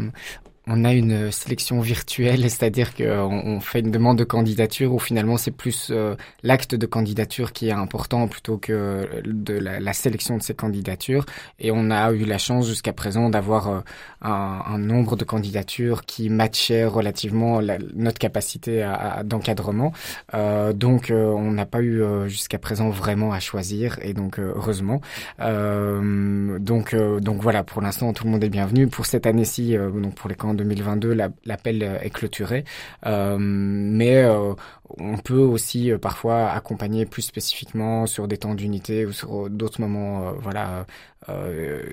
on 0.67 0.85
a 0.85 0.93
une 0.95 1.31
sélection 1.31 1.81
virtuelle, 1.81 2.49
c'est-à-dire 2.49 2.95
qu'on 2.95 3.05
on 3.05 3.61
fait 3.61 3.81
une 3.81 3.91
demande 3.91 4.19
de 4.19 4.25
candidature 4.25 4.95
où 4.95 4.99
finalement 4.99 5.37
c'est 5.37 5.51
plus 5.51 5.89
euh, 5.91 6.15
l'acte 6.43 6.75
de 6.75 6.87
candidature 6.87 7.53
qui 7.53 7.69
est 7.69 7.73
important 7.73 8.29
plutôt 8.29 8.57
que 8.57 9.07
de 9.27 9.55
la, 9.55 9.93
sélection 9.93 10.39
de 10.39 10.43
ces 10.43 10.55
candidatures. 10.55 11.27
Et 11.59 11.71
on 11.71 11.91
a 11.91 12.11
eu 12.13 12.25
la 12.25 12.39
chance 12.39 12.67
jusqu'à 12.67 12.95
présent 12.95 13.29
d'avoir 13.29 13.69
euh, 13.69 13.81
un, 14.23 14.79
nombre 14.79 15.17
de 15.17 15.25
candidatures 15.25 16.05
qui 16.05 16.31
matchait 16.31 16.87
relativement 16.87 17.61
la, 17.61 17.79
notre 17.95 18.19
capacité 18.19 18.83
à, 18.83 19.23
d'encadrement. 19.23 19.93
Euh, 20.33 20.73
donc 20.73 21.13
on 21.15 21.51
n'a 21.51 21.67
pas 21.67 21.83
eu 21.83 22.03
jusqu'à 22.27 22.59
présent 22.59 22.89
vraiment 22.89 23.33
à 23.33 23.41
choisir 23.41 23.99
et 24.03 24.15
donc 24.15 24.39
heureusement. 24.39 25.01
donc 25.39 26.95
donc 26.95 27.43
voilà, 27.43 27.65
pour 27.65 27.83
l'instant 27.83 28.13
tout 28.13 28.25
le 28.25 28.31
monde 28.31 28.45
est 28.45 28.49
bienvenu. 28.49 28.89
Pour 28.89 29.07
cette 29.07 29.27
année-ci, 29.27 29.77
donc 29.77 30.15
pour 30.15 30.29
les 30.29 30.35
candidats 30.35 30.54
2022, 30.55 31.13
l'appel 31.45 31.83
euh, 31.83 31.99
est 32.01 32.11
clôturé. 32.11 32.65
Euh, 33.07 33.37
mais 33.39 34.23
euh, 34.25 34.55
on 34.99 35.17
peut 35.19 35.39
aussi 35.39 35.93
parfois 36.01 36.51
accompagner 36.51 37.07
plus 37.07 37.23
spécifiquement 37.23 38.07
sur 38.07 38.29
des 38.29 38.39
temps 38.39 38.55
d'unité 38.55 39.07
ou 39.07 39.13
sur 39.13 39.51
d'autres 39.51 39.81
moments, 39.81 40.33
voilà, 40.41 40.87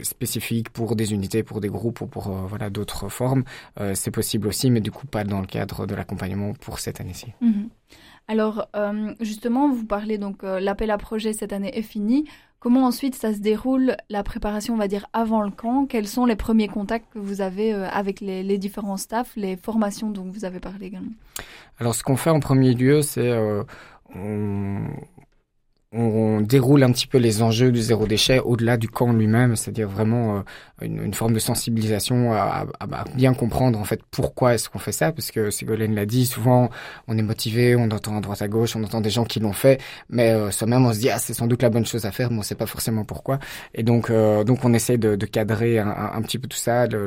spécifiques 0.03 0.69
pour 0.69 0.95
des 0.95 1.13
unités, 1.13 1.41
pour 1.41 1.61
des 1.61 1.69
groupes 1.69 2.01
ou 2.01 2.07
pour 2.07 2.29
voilà 2.29 2.69
d'autres 2.69 3.09
formes. 3.09 3.43
C'est 3.93 4.11
possible 4.11 4.47
aussi, 4.47 4.69
mais 4.69 4.81
du 4.81 4.91
coup 4.91 5.07
pas 5.07 5.23
dans 5.23 5.39
le 5.39 5.47
cadre 5.47 5.87
de 5.87 5.95
l'accompagnement 5.95 6.53
pour 6.53 6.79
cette 6.79 7.01
année-ci. 7.01 7.33
-hmm. 7.41 7.69
Alors, 8.27 8.67
justement, 9.19 9.71
vous 9.71 9.85
parlez 9.85 10.17
donc 10.17 10.43
l'appel 10.43 10.91
à 10.91 10.97
projet 10.97 11.33
cette 11.33 11.53
année 11.53 11.75
est 11.75 11.81
fini. 11.95 12.25
Comment 12.61 12.85
ensuite 12.85 13.15
ça 13.15 13.33
se 13.33 13.39
déroule 13.39 13.97
la 14.09 14.23
préparation, 14.23 14.75
on 14.75 14.77
va 14.77 14.87
dire, 14.87 15.07
avant 15.11 15.41
le 15.41 15.51
camp? 15.51 15.85
Quels 15.87 16.07
sont 16.07 16.25
les 16.25 16.37
premiers 16.37 16.69
contacts 16.69 17.11
que 17.11 17.19
vous 17.19 17.41
avez 17.41 17.73
euh, 17.73 17.89
avec 17.89 18.21
les, 18.21 18.57
différents 18.57 18.97
staffs, 18.97 19.35
les 19.35 19.57
formations 19.57 20.09
dont 20.11 20.29
vous 20.31 20.45
avez 20.45 20.59
parlé 20.59 20.85
également? 20.85 21.11
Alors, 21.79 21.95
ce 21.95 22.03
qu'on 22.03 22.15
fait 22.15 22.29
en 22.29 22.39
premier 22.39 22.73
lieu, 22.73 23.01
c'est 23.01 23.35
on 24.15 24.85
on 25.93 26.39
déroule 26.39 26.83
un 26.83 26.91
petit 26.91 27.07
peu 27.07 27.17
les 27.17 27.41
enjeux 27.41 27.71
du 27.71 27.81
zéro 27.81 28.07
déchet 28.07 28.39
au-delà 28.39 28.77
du 28.77 28.88
camp 28.88 29.12
lui-même, 29.12 29.57
c'est-à-dire 29.57 29.89
vraiment 29.89 30.43
une, 30.81 31.03
une, 31.03 31.13
forme 31.13 31.33
de 31.33 31.39
sensibilisation 31.39 32.31
à, 32.31 32.65
à, 32.79 32.86
à, 33.01 33.05
bien 33.13 33.33
comprendre 33.33 33.77
en 33.77 33.83
fait 33.83 34.00
pourquoi 34.10 34.53
est-ce 34.53 34.69
qu'on 34.69 34.79
fait 34.79 34.93
ça, 34.93 35.12
parce 35.12 35.31
que 35.31 35.51
Ségolène 35.51 35.93
l'a 35.93 36.05
dit, 36.05 36.25
souvent 36.25 36.69
on 37.10 37.17
est 37.17 37.21
motivé, 37.21 37.75
on 37.75 37.91
entend 37.91 38.17
à 38.17 38.21
droite 38.21 38.41
à 38.41 38.48
gauche, 38.48 38.75
on 38.77 38.83
entend 38.83 39.01
des 39.01 39.10
gens 39.10 39.25
qui 39.25 39.41
l'ont 39.41 39.51
fait, 39.51 39.81
mais 40.10 40.31
euh, 40.31 40.50
soi-même 40.50 40.86
on 40.86 40.93
se 40.93 41.00
dit 41.00 41.10
ah 41.10 41.19
c'est 41.19 41.33
sans 41.33 41.48
doute 41.48 41.62
la 41.62 41.69
bonne 41.69 41.86
chose 41.86 42.05
à 42.05 42.12
faire, 42.12 42.31
mais 42.31 42.39
on 42.39 42.43
sait 42.43 42.55
pas 42.55 42.67
forcément 42.67 43.03
pourquoi, 43.03 43.39
et 43.74 43.83
donc 43.83 44.10
euh, 44.10 44.45
donc 44.45 44.63
on 44.63 44.74
essaie 44.74 44.98
de, 44.98 45.17
de 45.17 45.25
cadrer 45.25 45.77
un, 45.79 46.21
petit 46.21 46.39
peu 46.39 46.48
tout 46.48 46.57
ça, 46.57 46.88
de, 46.88 46.98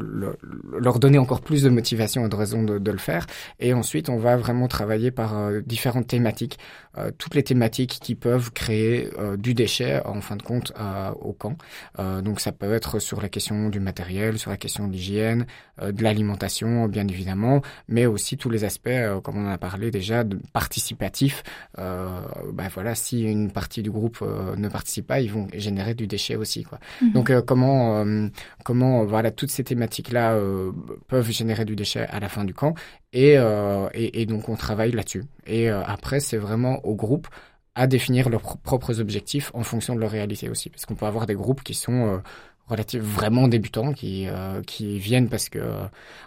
le, 0.00 0.38
leur 0.78 0.98
donner 0.98 1.18
encore 1.18 1.42
plus 1.42 1.62
de 1.62 1.68
motivation 1.68 2.24
et 2.24 2.28
de 2.30 2.36
raison 2.36 2.62
de, 2.62 2.78
de, 2.78 2.90
le 2.90 2.98
faire, 2.98 3.26
et 3.58 3.74
ensuite 3.74 4.08
on 4.08 4.16
va 4.16 4.38
vraiment 4.38 4.66
travailler 4.66 5.10
par 5.10 5.36
euh, 5.36 5.60
différentes 5.60 6.06
thématiques, 6.06 6.58
euh, 6.96 7.10
toutes 7.18 7.34
les 7.34 7.42
thématiques 7.42 7.98
qui 8.02 8.14
peuvent 8.14 8.29
créer 8.38 9.08
du 9.38 9.54
déchet 9.54 10.00
en 10.04 10.20
fin 10.20 10.36
de 10.36 10.42
compte 10.42 10.72
au 11.20 11.32
camp. 11.32 11.56
donc 11.98 12.40
ça 12.40 12.52
peut 12.52 12.72
être 12.72 12.98
sur 12.98 13.20
la 13.20 13.28
question 13.28 13.68
du 13.68 13.80
matériel, 13.80 14.38
sur 14.38 14.50
la 14.50 14.56
question 14.56 14.86
de 14.88 14.92
l'hygiène, 14.92 15.46
de 15.82 16.02
l'alimentation 16.02 16.86
bien 16.86 17.06
évidemment, 17.08 17.62
mais 17.88 18.06
aussi 18.06 18.36
tous 18.36 18.50
les 18.50 18.64
aspects, 18.64 18.88
comme 19.22 19.38
on 19.38 19.46
en 19.46 19.50
a 19.50 19.58
parlé 19.58 19.90
déjà, 19.90 20.24
de 20.24 20.38
participatifs. 20.52 21.42
bah 21.76 22.68
voilà, 22.74 22.94
si 22.94 23.22
une 23.22 23.50
partie 23.50 23.82
du 23.82 23.90
groupe 23.90 24.20
ne 24.56 24.68
participe 24.68 25.06
pas, 25.06 25.20
ils 25.20 25.30
vont 25.32 25.48
générer 25.54 25.94
du 25.94 26.06
déchet 26.06 26.36
aussi, 26.36 26.64
quoi. 26.64 26.78
Mmh. 27.00 27.12
Donc 27.12 27.40
comment 27.44 28.04
comment 28.64 29.04
voilà 29.04 29.30
toutes 29.30 29.50
ces 29.50 29.64
thématiques 29.64 30.12
là 30.12 30.38
peuvent 31.08 31.30
générer 31.30 31.64
du 31.64 31.76
déchet 31.76 32.06
à 32.08 32.20
la 32.20 32.28
fin 32.28 32.44
du 32.44 32.54
camp 32.54 32.74
et, 33.12 33.34
et, 33.94 34.20
et 34.22 34.26
donc 34.26 34.48
on 34.48 34.56
travaille 34.56 34.92
là-dessus. 34.92 35.24
Et 35.46 35.68
après 35.68 36.20
c'est 36.20 36.36
vraiment 36.36 36.84
au 36.84 36.94
groupe 36.94 37.28
à 37.74 37.86
définir 37.86 38.28
leurs 38.28 38.58
propres 38.58 39.00
objectifs 39.00 39.50
en 39.54 39.62
fonction 39.62 39.94
de 39.94 40.00
leur 40.00 40.10
réalité 40.10 40.48
aussi. 40.48 40.70
Parce 40.70 40.86
qu'on 40.86 40.94
peut 40.96 41.06
avoir 41.06 41.26
des 41.26 41.34
groupes 41.34 41.62
qui 41.62 41.74
sont 41.74 42.22
euh, 42.70 42.74
relativement 42.74 43.08
vraiment 43.08 43.48
débutants 43.48 43.92
qui 43.92 44.26
euh, 44.28 44.62
qui 44.66 44.98
viennent 44.98 45.28
parce 45.28 45.48
que 45.48 45.58
euh, 45.58 45.82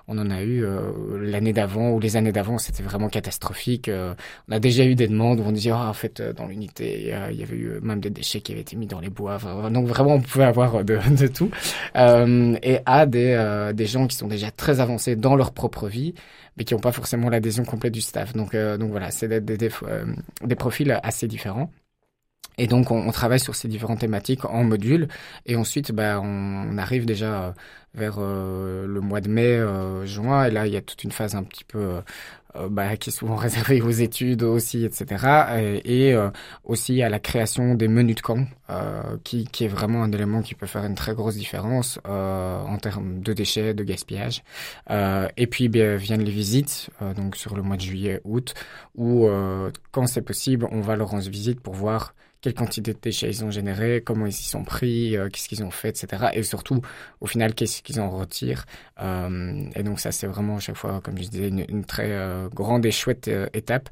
on 0.08 0.18
en 0.18 0.30
a 0.30 0.42
eu 0.42 0.64
euh, 0.64 0.92
l'année 1.22 1.54
d'avant 1.54 1.92
ou 1.92 2.00
les 2.00 2.16
années 2.18 2.32
d'avant 2.32 2.58
c'était 2.58 2.84
vraiment 2.84 3.10
catastrophique 3.10 3.90
euh, 3.90 4.14
on 4.50 4.54
a 4.54 4.60
déjà 4.60 4.86
eu 4.86 4.96
des 4.96 5.08
demandes 5.08 5.40
où 5.40 5.44
on 5.44 5.52
disait 5.52 5.72
ah, 5.72 5.90
en 5.90 5.94
fait 5.94 6.22
dans 6.22 6.46
l'unité 6.46 7.14
il 7.32 7.38
y 7.38 7.44
avait 7.44 7.56
eu 7.56 7.80
même 7.82 8.00
des 8.00 8.10
déchets 8.10 8.42
qui 8.42 8.52
avaient 8.52 8.62
été 8.62 8.76
mis 8.76 8.88
dans 8.88 9.00
les 9.00 9.10
bois 9.10 9.38
donc 9.72 9.88
vraiment 9.88 10.16
on 10.16 10.22
pouvait 10.22 10.46
avoir 10.46 10.84
de, 10.84 11.00
de 11.18 11.28
tout. 11.28 11.50
Et 11.96 12.80
à 12.86 13.06
des 13.06 13.72
des 13.74 13.86
gens 13.86 14.08
qui 14.08 14.16
sont 14.16 14.28
déjà 14.28 14.52
très 14.52 14.80
avancés 14.80 15.16
dans 15.16 15.36
leur 15.36 15.52
propre 15.54 15.88
vie 15.88 16.14
mais 16.58 16.66
qui 16.66 16.74
n'ont 16.74 16.80
pas 16.80 16.92
forcément 16.92 17.30
l'adhésion 17.30 17.64
complète 17.66 17.94
du 17.94 18.02
staff. 18.02 18.34
Donc 18.34 18.56
donc 18.56 18.92
voilà 18.92 19.12
c'est 19.12 19.28
des, 19.28 19.58
des, 19.58 19.70
des 20.44 20.56
profils 20.56 21.00
assez 21.04 21.28
différents 21.28 21.70
et 22.58 22.68
donc, 22.68 22.92
on, 22.92 23.08
on, 23.08 23.12
travaille 23.12 23.40
sur 23.40 23.56
ces 23.56 23.68
différentes 23.68 24.00
thématiques 24.00 24.46
en 24.46 24.64
module. 24.64 25.08
Et 25.46 25.56
ensuite, 25.56 25.92
bah, 25.92 26.20
on, 26.22 26.74
on 26.74 26.78
arrive 26.78 27.06
déjà 27.06 27.44
euh, 27.44 27.52
vers 27.96 28.16
euh, 28.18 28.88
le 28.88 29.02
mois 29.02 29.22
de 29.22 29.30
mai, 29.30 29.46
euh, 29.46 30.06
juin. 30.06 30.46
Et 30.46 30.52
là, 30.52 30.68
il 30.68 30.74
y 30.74 30.78
a 30.78 30.82
toute 30.82 31.04
une 31.04 31.12
phase 31.12 31.36
un 31.36 31.44
petit 31.44 31.64
peu 31.64 31.80
euh, 31.80 32.02
euh 32.56 32.68
bah, 32.70 32.98
qui 32.98 33.10
est 33.10 33.14
souvent 33.14 33.36
réservée 33.48 33.82
aux 33.82 33.92
études 33.92 34.44
aussi, 34.44 34.86
etc. 34.86 35.26
Et, 35.86 36.10
et 36.10 36.30
aussi 36.64 37.02
à 37.04 37.10
la 37.10 37.20
création 37.20 37.76
des 37.76 37.88
menus 37.88 38.16
de 38.16 38.22
camp, 38.22 38.48
qui, 39.24 39.46
qui, 39.46 39.66
est 39.66 39.68
vraiment 39.68 40.04
un 40.04 40.12
élément 40.12 40.42
qui 40.42 40.56
peut 40.56 40.66
faire 40.66 40.84
une 40.86 40.96
très 40.96 41.14
grosse 41.14 41.36
différence 41.36 42.00
en 42.06 42.78
termes 42.82 43.22
de 43.22 43.34
déchets, 43.34 43.74
de 43.74 43.84
gaspillage. 43.84 44.44
et 44.90 45.48
puis, 45.48 45.70
bien, 45.70 45.96
viennent 45.96 46.24
les 46.24 46.32
visites, 46.32 46.90
donc 47.16 47.36
sur 47.36 47.56
le 47.56 47.62
mois 47.64 47.76
de 47.76 47.82
juillet, 47.82 48.22
août, 48.24 48.54
où, 48.96 49.28
quand 49.92 50.08
c'est 50.08 50.22
possible, 50.22 50.68
on 50.72 50.82
va 50.82 50.96
leur 50.96 51.10
rendre 51.10 51.30
visite 51.30 51.60
pour 51.60 51.74
voir 51.74 52.14
quelle 52.44 52.54
quantité 52.54 52.94
de 52.94 53.00
déchets 53.02 53.30
ils 53.30 53.46
ont 53.46 53.52
généré, 53.52 54.04
comment 54.06 54.26
ils 54.26 54.32
y 54.32 54.44
sont 54.44 54.66
pris, 54.66 55.16
euh, 55.16 55.30
qu'est-ce 55.30 55.48
qu'ils 55.48 55.64
ont 55.64 55.72
fait, 55.72 55.90
etc. 55.90 56.26
Et 56.34 56.44
surtout, 56.44 56.82
au 57.22 57.26
final, 57.26 57.56
qu'est-ce 57.56 57.82
qu'ils 57.82 58.02
en 58.02 58.10
retirent. 58.10 58.66
Euh, 59.02 59.64
et 59.76 59.82
donc 59.84 60.02
ça, 60.02 60.12
c'est 60.12 60.28
vraiment 60.28 60.58
à 60.58 60.60
chaque 60.60 60.76
fois, 60.76 61.00
comme 61.02 61.18
je 61.18 61.24
disais, 61.30 61.48
une, 61.48 61.86
très 61.86 62.12
euh, 62.12 62.50
grande 62.50 62.86
et 62.86 62.92
chouette 62.92 63.30
euh, 63.30 63.48
étape. 63.54 63.90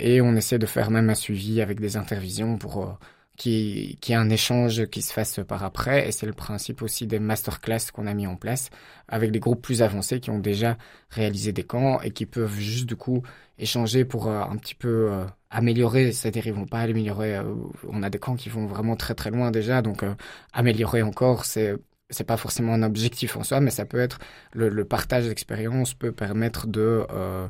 Et 0.00 0.20
on 0.20 0.34
essaie 0.34 0.58
de 0.58 0.66
faire 0.66 0.90
même 0.90 1.08
un 1.08 1.14
suivi 1.14 1.60
avec 1.60 1.78
des 1.78 1.96
intervisions 1.96 2.58
pour 2.58 2.98
qui, 3.36 3.96
qui 4.00 4.12
ait 4.12 4.16
un 4.16 4.28
échange 4.28 4.86
qui 4.86 5.00
se 5.00 5.12
fasse 5.12 5.38
par 5.46 5.62
après. 5.62 6.08
Et 6.08 6.12
c'est 6.12 6.26
le 6.26 6.32
principe 6.32 6.82
aussi 6.82 7.06
des 7.06 7.20
masterclass 7.20 7.92
qu'on 7.92 8.08
a 8.08 8.14
mis 8.14 8.26
en 8.26 8.36
place 8.36 8.70
avec 9.08 9.30
des 9.30 9.38
groupes 9.40 9.62
plus 9.62 9.82
avancés 9.82 10.18
qui 10.18 10.30
ont 10.30 10.40
déjà 10.40 10.76
réalisé 11.10 11.52
des 11.52 11.64
camps 11.64 12.00
et 12.00 12.10
qui 12.10 12.26
peuvent 12.26 12.58
juste 12.58 12.86
du 12.86 12.96
coup 12.96 13.22
échanger 13.58 14.04
pour 14.04 14.28
un 14.28 14.56
petit 14.56 14.74
peu 14.74 15.10
euh, 15.12 15.24
améliorer, 15.52 16.12
c'est-à-dire 16.12 16.46
ils 16.46 16.52
vont 16.52 16.66
pas 16.66 16.80
améliorer, 16.80 17.36
euh, 17.36 17.42
on 17.88 18.02
a 18.02 18.10
des 18.10 18.18
camps 18.18 18.34
qui 18.34 18.48
vont 18.48 18.66
vraiment 18.66 18.96
très 18.96 19.14
très 19.14 19.30
loin 19.30 19.50
déjà, 19.50 19.82
donc 19.82 20.02
euh, 20.02 20.14
améliorer 20.52 21.02
encore, 21.02 21.44
c'est 21.44 21.76
c'est 22.10 22.24
pas 22.24 22.36
forcément 22.36 22.74
un 22.74 22.82
objectif 22.82 23.38
en 23.38 23.42
soi, 23.42 23.60
mais 23.60 23.70
ça 23.70 23.86
peut 23.86 23.98
être 23.98 24.18
le, 24.52 24.84
partage 24.84 25.28
d'expérience 25.28 25.94
peut 25.94 26.12
permettre 26.12 26.66
de 26.66 27.06
euh, 27.10 27.48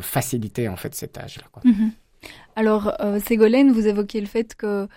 faciliter 0.00 0.68
en 0.68 0.74
fait 0.74 0.92
cet 0.96 1.18
âge-là. 1.18 1.44
Mmh. 1.62 1.90
Alors, 2.56 2.96
Ségolène, 3.24 3.70
vous 3.70 3.86
évoquez 3.86 4.20
le 4.20 4.26
fait 4.26 4.56
que 4.56 4.88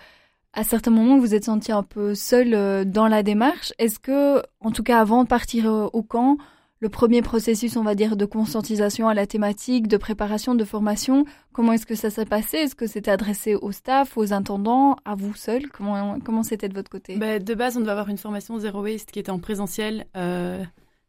à 0.54 0.64
certains 0.64 0.90
moments, 0.90 1.18
vous 1.18 1.36
êtes 1.36 1.44
senti 1.44 1.70
un 1.70 1.84
peu 1.84 2.16
seul 2.16 2.90
dans 2.90 3.06
la 3.06 3.22
démarche. 3.22 3.72
Est-ce 3.78 4.00
que, 4.00 4.42
en 4.58 4.72
tout 4.72 4.82
cas, 4.82 4.98
avant 4.98 5.22
de 5.22 5.28
partir 5.28 5.66
au 5.66 6.02
camp, 6.02 6.36
le 6.80 6.88
premier 6.90 7.22
processus, 7.22 7.76
on 7.76 7.82
va 7.82 7.94
dire, 7.94 8.16
de 8.16 8.26
conscientisation 8.26 9.08
à 9.08 9.14
la 9.14 9.26
thématique, 9.26 9.88
de 9.88 9.96
préparation, 9.96 10.54
de 10.54 10.64
formation, 10.64 11.24
comment 11.52 11.72
est-ce 11.72 11.86
que 11.86 11.94
ça 11.94 12.10
s'est 12.10 12.26
passé? 12.26 12.58
Est-ce 12.58 12.74
que 12.74 12.86
c'était 12.86 13.10
adressé 13.10 13.54
au 13.54 13.72
staff, 13.72 14.16
aux 14.18 14.34
intendants, 14.34 14.96
à 15.06 15.14
vous 15.14 15.34
seul? 15.34 15.68
Comment 15.70 16.18
comment 16.20 16.42
c'était 16.42 16.68
de 16.68 16.74
votre 16.74 16.90
côté? 16.90 17.16
Bah, 17.16 17.38
De 17.38 17.54
base, 17.54 17.76
on 17.76 17.80
devait 17.80 17.92
avoir 17.92 18.08
une 18.10 18.18
formation 18.18 18.58
Zero 18.58 18.82
Waste 18.82 19.10
qui 19.10 19.18
était 19.18 19.30
en 19.30 19.38
présentiel 19.38 20.06
euh, 20.16 20.62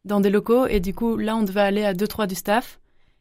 dans 0.06 0.20
des 0.20 0.30
locaux. 0.30 0.66
Et 0.66 0.80
du 0.80 0.94
coup, 0.94 1.18
là, 1.18 1.36
on 1.36 1.42
devait 1.42 1.60
aller 1.60 1.84
à 1.84 1.92
2-3 1.92 2.26
du 2.26 2.34
staff. 2.34 2.80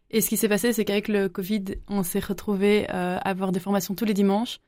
Et 0.10 0.22
ce 0.22 0.30
qui 0.30 0.38
s'est 0.38 0.48
passé, 0.48 0.72
c'est 0.72 0.86
qu'avec 0.86 1.10
le 1.10 1.28
Covid, 1.28 1.66
on 1.90 2.02
s'est 2.02 2.20
retrouvé 2.20 2.88
euh, 2.90 3.18
à 3.18 3.30
avoir 3.30 3.52
des 3.52 3.60
formations 3.60 3.94
tous 3.94 4.06
les 4.06 4.14
dimanches. 4.14 4.60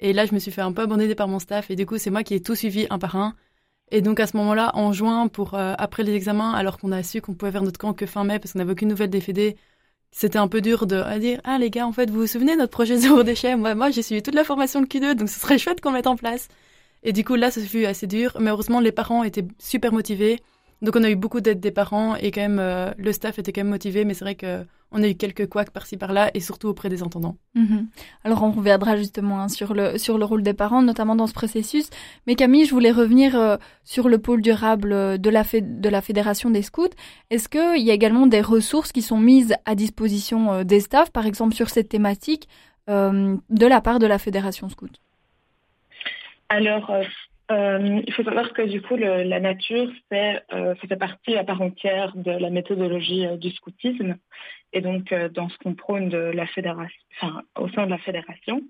Et 0.00 0.12
là, 0.12 0.26
je 0.26 0.34
me 0.34 0.40
suis 0.40 0.50
fait 0.50 0.60
un 0.60 0.72
peu 0.72 0.82
abandonner 0.82 1.14
par 1.14 1.28
mon 1.28 1.38
staff. 1.38 1.70
Et 1.70 1.76
du 1.76 1.86
coup, 1.86 1.98
c'est 1.98 2.10
moi 2.10 2.24
qui 2.24 2.34
ai 2.34 2.40
tout 2.40 2.56
suivi 2.56 2.88
un 2.90 2.98
par 2.98 3.14
un. 3.14 3.34
Et 3.90 4.02
donc, 4.02 4.20
à 4.20 4.26
ce 4.26 4.36
moment-là, 4.36 4.70
en 4.74 4.92
juin, 4.92 5.28
pour 5.28 5.54
euh, 5.54 5.74
après 5.78 6.02
les 6.02 6.14
examens, 6.14 6.52
alors 6.52 6.78
qu'on 6.78 6.92
a 6.92 7.02
su 7.02 7.20
qu'on 7.20 7.34
pouvait 7.34 7.52
faire 7.52 7.62
notre 7.62 7.78
camp 7.78 7.94
que 7.94 8.06
fin 8.06 8.24
mai, 8.24 8.38
parce 8.38 8.52
qu'on 8.52 8.58
n'avait 8.58 8.72
aucune 8.72 8.88
nouvelle 8.88 9.10
des 9.10 9.20
FED, 9.20 9.56
c'était 10.10 10.38
un 10.38 10.48
peu 10.48 10.60
dur 10.60 10.86
de 10.86 10.96
à 10.96 11.18
dire 11.18 11.40
Ah, 11.44 11.58
les 11.58 11.70
gars, 11.70 11.86
en 11.86 11.92
fait, 11.92 12.10
vous 12.10 12.20
vous 12.20 12.26
souvenez 12.26 12.56
notre 12.56 12.70
projet 12.72 12.96
zéro 12.98 13.22
déchet? 13.22 13.56
Moi, 13.56 13.74
moi 13.74 13.90
j'ai 13.90 14.02
suivi 14.02 14.22
toute 14.22 14.34
la 14.34 14.44
formation 14.44 14.80
de 14.80 14.86
Q2, 14.86 15.14
donc 15.14 15.28
ce 15.28 15.40
serait 15.40 15.58
chouette 15.58 15.80
qu'on 15.80 15.92
mette 15.92 16.06
en 16.06 16.16
place. 16.16 16.48
Et 17.02 17.12
du 17.12 17.24
coup, 17.24 17.34
là, 17.36 17.50
ça 17.50 17.60
fut 17.60 17.84
assez 17.86 18.06
dur. 18.06 18.36
Mais 18.40 18.50
heureusement, 18.50 18.80
les 18.80 18.92
parents 18.92 19.22
étaient 19.24 19.46
super 19.58 19.92
motivés. 19.92 20.40
Donc, 20.82 20.96
on 20.96 21.04
a 21.04 21.10
eu 21.10 21.16
beaucoup 21.16 21.40
d'aide 21.40 21.60
des 21.60 21.70
parents 21.70 22.16
et 22.16 22.30
quand 22.30 22.40
même, 22.40 22.58
euh, 22.58 22.92
le 22.96 23.12
staff 23.12 23.38
était 23.38 23.52
quand 23.52 23.62
même 23.62 23.70
motivé. 23.70 24.04
Mais 24.04 24.14
c'est 24.14 24.24
vrai 24.24 24.34
que 24.34 24.64
on 24.90 25.02
a 25.02 25.08
eu 25.08 25.14
quelques 25.14 25.48
couacs 25.48 25.70
par-ci 25.70 25.96
par-là 25.96 26.30
et 26.34 26.40
surtout 26.40 26.68
auprès 26.68 26.88
des 26.88 27.02
entendants. 27.02 27.36
Mmh. 27.54 27.80
Alors 28.24 28.42
on 28.42 28.50
reviendra 28.50 28.96
justement 28.96 29.40
hein, 29.40 29.48
sur, 29.48 29.74
le, 29.74 29.98
sur 29.98 30.18
le 30.18 30.24
rôle 30.24 30.42
des 30.42 30.54
parents, 30.54 30.82
notamment 30.82 31.14
dans 31.14 31.26
ce 31.26 31.34
processus. 31.34 31.90
Mais 32.26 32.34
Camille, 32.34 32.64
je 32.64 32.72
voulais 32.72 32.90
revenir 32.90 33.38
euh, 33.38 33.56
sur 33.84 34.08
le 34.08 34.18
pôle 34.18 34.40
durable 34.40 34.92
euh, 34.92 35.18
de 35.18 35.30
la, 35.30 35.44
de 35.44 35.88
la 35.88 36.00
Fédération 36.00 36.50
des 36.50 36.62
scouts. 36.62 36.88
Est-ce 37.30 37.48
qu'il 37.48 37.82
y 37.82 37.90
a 37.90 37.94
également 37.94 38.26
des 38.26 38.40
ressources 38.40 38.92
qui 38.92 39.02
sont 39.02 39.18
mises 39.18 39.54
à 39.66 39.74
disposition 39.74 40.52
euh, 40.52 40.64
des 40.64 40.80
staffs, 40.80 41.10
par 41.10 41.26
exemple 41.26 41.54
sur 41.54 41.68
cette 41.68 41.88
thématique, 41.88 42.48
euh, 42.88 43.36
de 43.50 43.66
la 43.66 43.80
part 43.80 43.98
de 43.98 44.06
la 44.06 44.18
Fédération 44.18 44.68
scout? 44.68 45.02
Alors, 46.48 46.90
euh, 47.50 48.02
il 48.06 48.12
faut 48.12 48.24
savoir 48.24 48.52
que 48.52 48.62
du 48.62 48.82
coup, 48.82 48.96
la 48.96 49.40
nature, 49.40 49.90
c'est, 50.10 50.42
euh, 50.52 50.74
ça 50.74 50.88
fait 50.88 50.96
partie 50.96 51.36
à 51.36 51.44
part 51.44 51.62
entière 51.62 52.14
de 52.14 52.30
la 52.30 52.50
méthodologie 52.50 53.26
euh, 53.26 53.36
du 53.36 53.50
scoutisme 53.52 54.16
et 54.74 54.82
donc 54.82 55.12
euh, 55.12 55.30
dans 55.30 55.48
ce 55.48 55.56
qu'on 55.58 55.74
prône 55.74 56.10
de 56.10 56.18
la 56.18 56.46
fédération, 56.46 57.02
au 57.56 57.68
sein 57.70 57.86
de 57.86 57.90
la 57.90 57.98
fédération. 57.98 58.62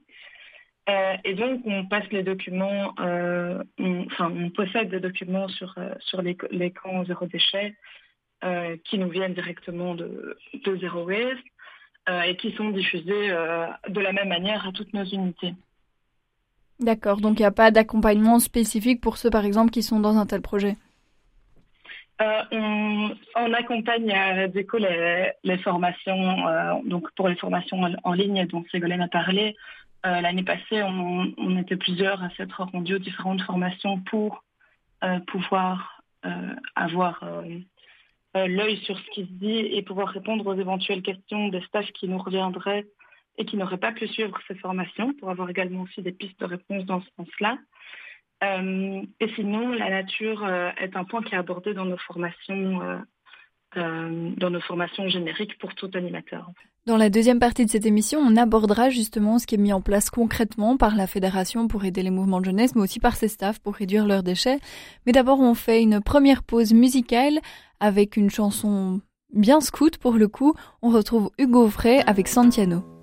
Et 1.22 1.34
donc 1.34 1.60
on 1.66 1.84
passe 1.84 2.08
les 2.12 2.22
documents, 2.22 2.94
on, 2.98 4.06
enfin 4.06 4.32
on 4.34 4.48
possède 4.48 4.88
des 4.88 5.00
documents 5.00 5.46
sur 5.48 5.74
sur 5.98 6.22
les, 6.22 6.34
les 6.50 6.70
camps 6.70 7.04
zéro 7.04 7.26
déchet 7.26 7.76
qui 8.84 8.96
nous 8.96 9.10
viennent 9.10 9.34
directement 9.34 9.94
de, 9.94 10.38
de 10.64 10.76
Zero 10.78 11.04
Waste 11.04 11.44
et 12.26 12.36
qui 12.36 12.52
sont 12.52 12.70
diffusés 12.70 13.28
de 13.86 14.00
la 14.00 14.12
même 14.14 14.30
manière 14.30 14.66
à 14.66 14.72
toutes 14.72 14.94
nos 14.94 15.04
unités. 15.04 15.52
D'accord, 16.80 17.20
donc 17.20 17.40
il 17.40 17.42
n'y 17.42 17.46
a 17.46 17.50
pas 17.50 17.70
d'accompagnement 17.70 18.38
spécifique 18.38 19.00
pour 19.00 19.16
ceux, 19.16 19.30
par 19.30 19.44
exemple, 19.44 19.70
qui 19.70 19.82
sont 19.82 19.98
dans 19.98 20.16
un 20.16 20.26
tel 20.26 20.42
projet? 20.42 20.76
Euh, 22.20 22.42
on, 23.36 23.52
accompagne 23.52 24.12
euh, 24.12 24.48
du 24.48 24.66
les, 25.44 25.58
formations, 25.58 26.48
euh, 26.48 26.74
donc 26.84 27.08
pour 27.14 27.28
les 27.28 27.36
formations 27.36 27.80
en, 28.02 28.12
ligne 28.12 28.44
dont 28.46 28.64
Ségolène 28.70 29.02
a 29.02 29.08
parlé. 29.08 29.56
Euh, 30.04 30.20
l'année 30.20 30.42
passée, 30.42 30.82
on, 30.82 31.58
était 31.58 31.76
plusieurs 31.76 32.22
à 32.22 32.30
s'être 32.30 32.62
rendus 32.62 32.96
aux 32.96 32.98
différentes 32.98 33.42
formations 33.42 34.00
pour 34.00 34.44
pouvoir 35.28 36.02
avoir 36.74 37.22
l'œil 38.34 38.78
sur 38.78 38.98
ce 38.98 39.10
qui 39.10 39.22
se 39.22 39.32
dit 39.32 39.58
et 39.58 39.82
pouvoir 39.82 40.08
répondre 40.08 40.44
aux 40.46 40.54
éventuelles 40.54 41.02
questions 41.02 41.48
des 41.48 41.60
staffs 41.62 41.90
qui 41.92 42.08
nous 42.08 42.18
reviendraient 42.18 42.84
et 43.38 43.44
qui 43.44 43.56
n'auraient 43.56 43.78
pas 43.78 43.92
pu 43.92 44.06
suivre 44.08 44.38
ces 44.46 44.54
formations 44.56 45.14
pour 45.14 45.30
avoir 45.30 45.48
également 45.48 45.82
aussi 45.82 46.02
des 46.02 46.12
pistes 46.12 46.38
de 46.40 46.44
réponse 46.44 46.84
dans 46.84 47.00
ce 47.00 47.08
sens-là. 47.16 47.58
et 48.42 49.28
sinon, 49.36 49.70
la 49.70 49.90
nature 49.90 50.46
est 50.46 50.96
un 50.96 51.04
point 51.04 51.22
qui 51.22 51.34
est 51.34 51.38
abordé 51.38 51.72
dans 51.72 51.86
nos 51.86 51.96
formations 51.96 52.98
euh, 53.76 54.30
dans 54.38 54.48
nos 54.48 54.62
formations 54.62 55.10
génériques 55.10 55.58
pour 55.58 55.74
tout 55.74 55.90
animateur. 55.92 56.50
Dans 56.86 56.96
la 56.96 57.10
deuxième 57.10 57.38
partie 57.38 57.66
de 57.66 57.70
cette 57.70 57.84
émission, 57.84 58.18
on 58.18 58.34
abordera 58.34 58.88
justement 58.88 59.38
ce 59.38 59.46
qui 59.46 59.56
est 59.56 59.58
mis 59.58 59.74
en 59.74 59.82
place 59.82 60.08
concrètement 60.08 60.78
par 60.78 60.96
la 60.96 61.06
fédération 61.06 61.68
pour 61.68 61.84
aider 61.84 62.02
les 62.02 62.10
mouvements 62.10 62.40
de 62.40 62.46
jeunesse, 62.46 62.74
mais 62.74 62.80
aussi 62.80 62.98
par 62.98 63.16
ses 63.16 63.28
staffs 63.28 63.58
pour 63.58 63.74
réduire 63.74 64.06
leurs 64.06 64.22
déchets. 64.22 64.58
Mais 65.04 65.12
d'abord, 65.12 65.40
on 65.40 65.52
fait 65.52 65.82
une 65.82 66.00
première 66.00 66.44
pause 66.44 66.72
musicale 66.72 67.40
avec 67.78 68.16
une 68.16 68.30
chanson 68.30 69.02
bien 69.34 69.60
scout 69.60 69.98
pour 69.98 70.14
le 70.14 70.28
coup. 70.28 70.54
On 70.80 70.88
retrouve 70.88 71.30
Hugo 71.38 71.68
Frey 71.68 72.00
avec 72.06 72.26
Santiano. 72.26 72.97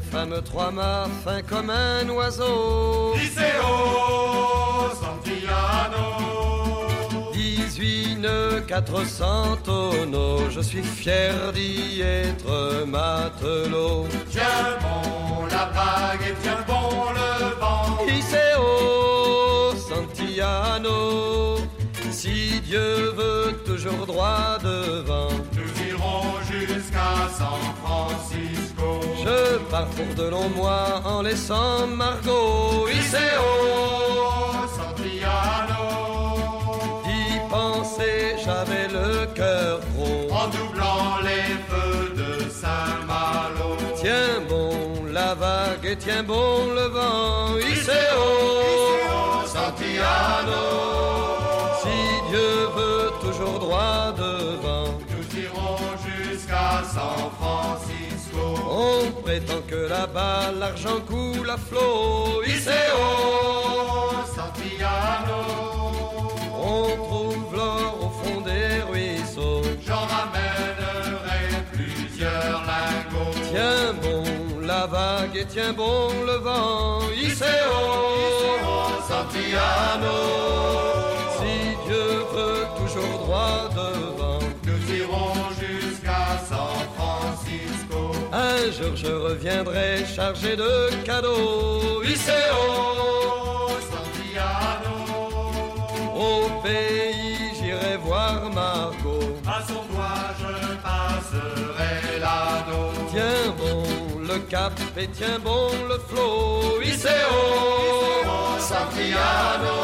Fameux 0.00 0.42
trois-mâts 0.42 1.06
fin 1.24 1.42
comme 1.42 1.70
un 1.70 2.08
oiseau. 2.08 3.14
Liceo 3.14 4.90
Santillano. 5.00 6.06
18 7.32 8.16
nœuds, 8.16 8.60
400 8.66 9.56
tonneaux, 9.64 10.50
je 10.50 10.60
suis 10.60 10.82
fier 10.82 11.52
d'y 11.52 12.00
être 12.00 12.84
matelot. 12.86 14.06
Tiens 14.30 14.78
bon 14.80 15.46
la 15.46 15.66
vague 15.66 16.22
et 16.28 16.34
tiens 16.42 16.64
bon 16.66 17.10
le 17.12 17.60
vent. 17.60 18.06
Liceo 18.06 19.74
Santillano. 19.88 21.56
Si 22.10 22.60
Dieu 22.60 23.12
veut 23.16 23.52
toujours 23.64 24.06
droit 24.06 24.58
devant, 24.62 25.28
jusqu'à 26.98 27.28
San 27.38 27.62
Francisco. 27.82 29.00
Je 29.24 29.58
parcours 29.70 30.14
de 30.16 30.28
longs 30.28 30.50
mois 30.50 31.02
en 31.04 31.22
laissant 31.22 31.86
Margot. 31.86 32.88
Iseo 32.88 33.48
Santiano. 34.76 35.84
Y 37.06 37.38
penser, 37.50 38.36
j'avais 38.44 38.88
le 38.88 39.26
cœur 39.34 39.80
gros. 39.94 40.32
En 40.32 40.48
doublant 40.48 41.18
les 41.22 41.54
feux 41.68 42.14
de 42.16 42.50
Saint-Malo. 42.50 43.76
Tiens 44.00 44.40
bon 44.48 45.04
la 45.12 45.34
vague 45.34 45.84
et 45.84 45.96
tiens 45.96 46.22
bon 46.22 46.66
le 46.74 46.88
vent. 46.88 47.56
Iseo 47.58 48.28
Santiano. 49.46 50.97
San 56.94 57.30
Francisco. 57.38 58.44
On 58.68 59.22
prétend 59.22 59.62
que 59.68 59.88
là-bas 59.88 60.52
l'argent 60.58 61.00
coule 61.06 61.50
à 61.50 61.56
flot. 61.56 62.42
Iseo 62.46 63.06
Santillano. 64.34 65.42
On 66.54 66.86
trouve 67.06 67.56
l'or 67.56 67.94
au 68.06 68.10
fond 68.18 68.40
des 68.40 68.82
ruisseaux. 68.90 69.62
J'en 69.86 70.04
ramènerai 70.14 71.42
plusieurs 71.72 72.62
lingots. 72.72 73.38
Tiens 73.50 73.92
bon 74.02 74.24
la 74.66 74.86
vague 74.86 75.36
et 75.36 75.46
tiens 75.46 75.72
bon 75.72 76.08
le 76.26 76.36
vent. 76.46 77.00
Iseo 77.14 77.78
Santillano. 79.08 80.18
Dieu 81.86 82.08
veut 82.34 82.66
toujours 82.76 83.18
droit 83.24 83.68
devant. 83.74 84.38
Nous 84.66 84.94
irons. 84.94 85.57
Un 88.48 88.70
jour 88.72 88.96
je 88.96 89.12
reviendrai 89.12 90.06
chargé 90.06 90.56
de 90.56 90.72
cadeaux. 91.04 92.02
Iseo 92.02 92.64
Santiano. 93.90 94.96
Au 96.14 96.62
pays 96.62 97.36
j'irai 97.58 97.96
voir 97.98 98.50
Margot. 98.50 99.36
À 99.46 99.60
son 99.68 99.82
doigt 99.90 100.30
je 100.40 100.52
passerai 100.86 102.18
l'anneau. 102.24 102.88
Tiens 103.10 103.54
bon 103.58 103.82
le 104.30 104.38
cap 104.52 104.72
et 104.96 105.08
tiens 105.08 105.38
bon 105.44 105.68
le 105.90 105.98
flot. 106.08 106.80
Iseo 106.82 107.40
Santiano. 108.70 109.78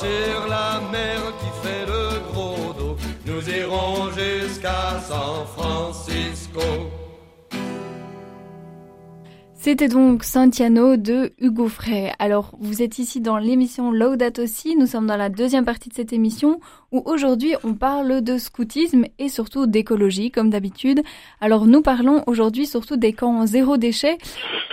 Sur 0.00 0.48
la 0.48 0.80
mer 0.90 1.20
qui 1.40 1.50
fait 1.62 1.84
le 1.86 2.04
gros 2.32 2.72
dos, 2.72 2.96
nous 3.26 3.42
irons 3.50 4.10
jusqu'à 4.10 4.98
San 5.06 5.46
Francisco. 5.54 6.90
C'était 9.64 9.86
donc 9.86 10.24
Santiano 10.24 10.96
de 10.96 11.34
Hugo 11.38 11.68
Frey. 11.68 12.12
Alors, 12.18 12.50
vous 12.58 12.82
êtes 12.82 12.98
ici 12.98 13.20
dans 13.20 13.38
l'émission 13.38 13.92
Laudato 13.92 14.42
aussi. 14.42 14.74
Nous 14.74 14.88
sommes 14.88 15.06
dans 15.06 15.16
la 15.16 15.28
deuxième 15.28 15.64
partie 15.64 15.88
de 15.88 15.94
cette 15.94 16.12
émission 16.12 16.58
où 16.90 17.00
aujourd'hui 17.06 17.54
on 17.62 17.74
parle 17.74 18.22
de 18.22 18.38
scoutisme 18.38 19.04
et 19.20 19.28
surtout 19.28 19.68
d'écologie 19.68 20.32
comme 20.32 20.50
d'habitude. 20.50 21.02
Alors, 21.40 21.66
nous 21.66 21.80
parlons 21.80 22.24
aujourd'hui 22.26 22.66
surtout 22.66 22.96
des 22.96 23.12
camps 23.12 23.46
zéro 23.46 23.76
déchet. 23.76 24.18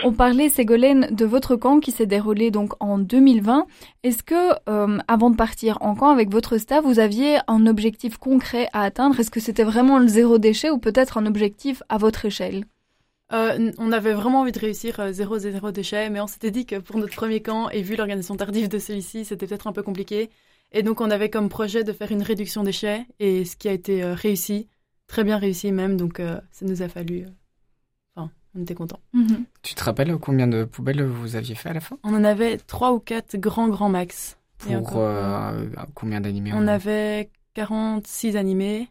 On 0.04 0.12
parlait, 0.12 0.50
Ségolène, 0.50 1.10
de 1.12 1.26
votre 1.26 1.56
camp 1.56 1.80
qui 1.80 1.92
s'est 1.92 2.08
déroulé 2.08 2.50
donc 2.50 2.74
en 2.80 2.98
2020. 2.98 3.68
Est-ce 4.02 4.24
que, 4.24 4.54
euh, 4.68 4.98
avant 5.08 5.30
de 5.30 5.36
partir 5.36 5.78
en 5.82 5.94
camp 5.94 6.10
avec 6.10 6.32
votre 6.32 6.58
staff, 6.58 6.84
vous 6.84 6.98
aviez 6.98 7.38
un 7.48 7.68
objectif 7.68 8.18
concret 8.18 8.68
à 8.74 8.82
atteindre? 8.82 9.20
Est-ce 9.20 9.30
que 9.30 9.40
c'était 9.40 9.64
vraiment 9.64 10.00
le 10.00 10.08
zéro 10.08 10.40
déchet 10.40 10.72
ou 10.72 10.80
peut-être 10.80 11.20
un 11.20 11.28
objectif 11.28 11.84
à 11.90 12.00
votre 12.00 12.26
échelle? 12.26 12.66
Euh, 13.34 13.72
on 13.78 13.92
avait 13.92 14.14
vraiment 14.14 14.42
envie 14.42 14.52
de 14.52 14.60
réussir 14.60 15.00
euh, 15.00 15.12
zéro 15.12 15.38
zéro 15.38 15.72
déchet, 15.72 16.10
mais 16.10 16.20
on 16.20 16.28
s'était 16.28 16.52
dit 16.52 16.66
que 16.66 16.78
pour 16.78 16.98
notre 16.98 17.16
premier 17.16 17.42
camp, 17.42 17.70
et 17.70 17.82
vu 17.82 17.96
l'organisation 17.96 18.36
tardive 18.36 18.68
de 18.68 18.80
celui-ci, 18.80 19.26
c'était 19.26 19.48
peut-être 19.48 19.68
un 19.68 19.74
peu 19.74 19.84
compliqué. 19.84 20.30
Et 20.72 20.84
donc 20.84 21.02
on 21.02 21.10
avait 21.10 21.30
comme 21.30 21.50
projet 21.50 21.84
de 21.84 21.94
faire 21.94 22.12
une 22.12 22.22
réduction 22.22 22.64
déchets, 22.64 23.06
et 23.20 23.46
ce 23.46 23.56
qui 23.56 23.68
a 23.68 23.72
été 23.72 24.04
euh, 24.04 24.14
réussi, 24.14 24.68
très 25.08 25.24
bien 25.24 25.38
réussi 25.38 25.72
même, 25.72 25.98
donc 25.98 26.20
euh, 26.20 26.40
ça 26.52 26.66
nous 26.66 26.82
a 26.82 26.90
fallu... 26.90 27.26
Enfin, 28.16 28.32
on 28.56 28.62
était 28.62 28.76
contents. 28.76 29.00
Mhm. 29.14 29.46
Tu 29.64 29.76
te 29.76 29.84
rappelles 29.84 30.16
combien 30.18 30.48
de 30.48 30.64
poubelles 30.64 31.04
vous 31.04 31.36
aviez 31.36 31.56
fait 31.56 31.70
à 31.70 31.74
la 31.74 31.80
fin? 31.80 31.98
On 32.04 32.14
en 32.14 32.24
avait 32.24 32.58
trois 32.58 32.94
ou 32.94 33.00
quatre 33.00 33.38
grands, 33.38 33.68
grands 33.68 33.90
max. 33.90 34.38
Pour 34.60 34.74
encore, 34.74 34.98
euh, 35.02 35.66
combien 35.96 36.22
d'animés 36.22 36.52
On 36.54 36.68
avait 36.68 37.30
46 37.54 38.36
animés, 38.36 38.90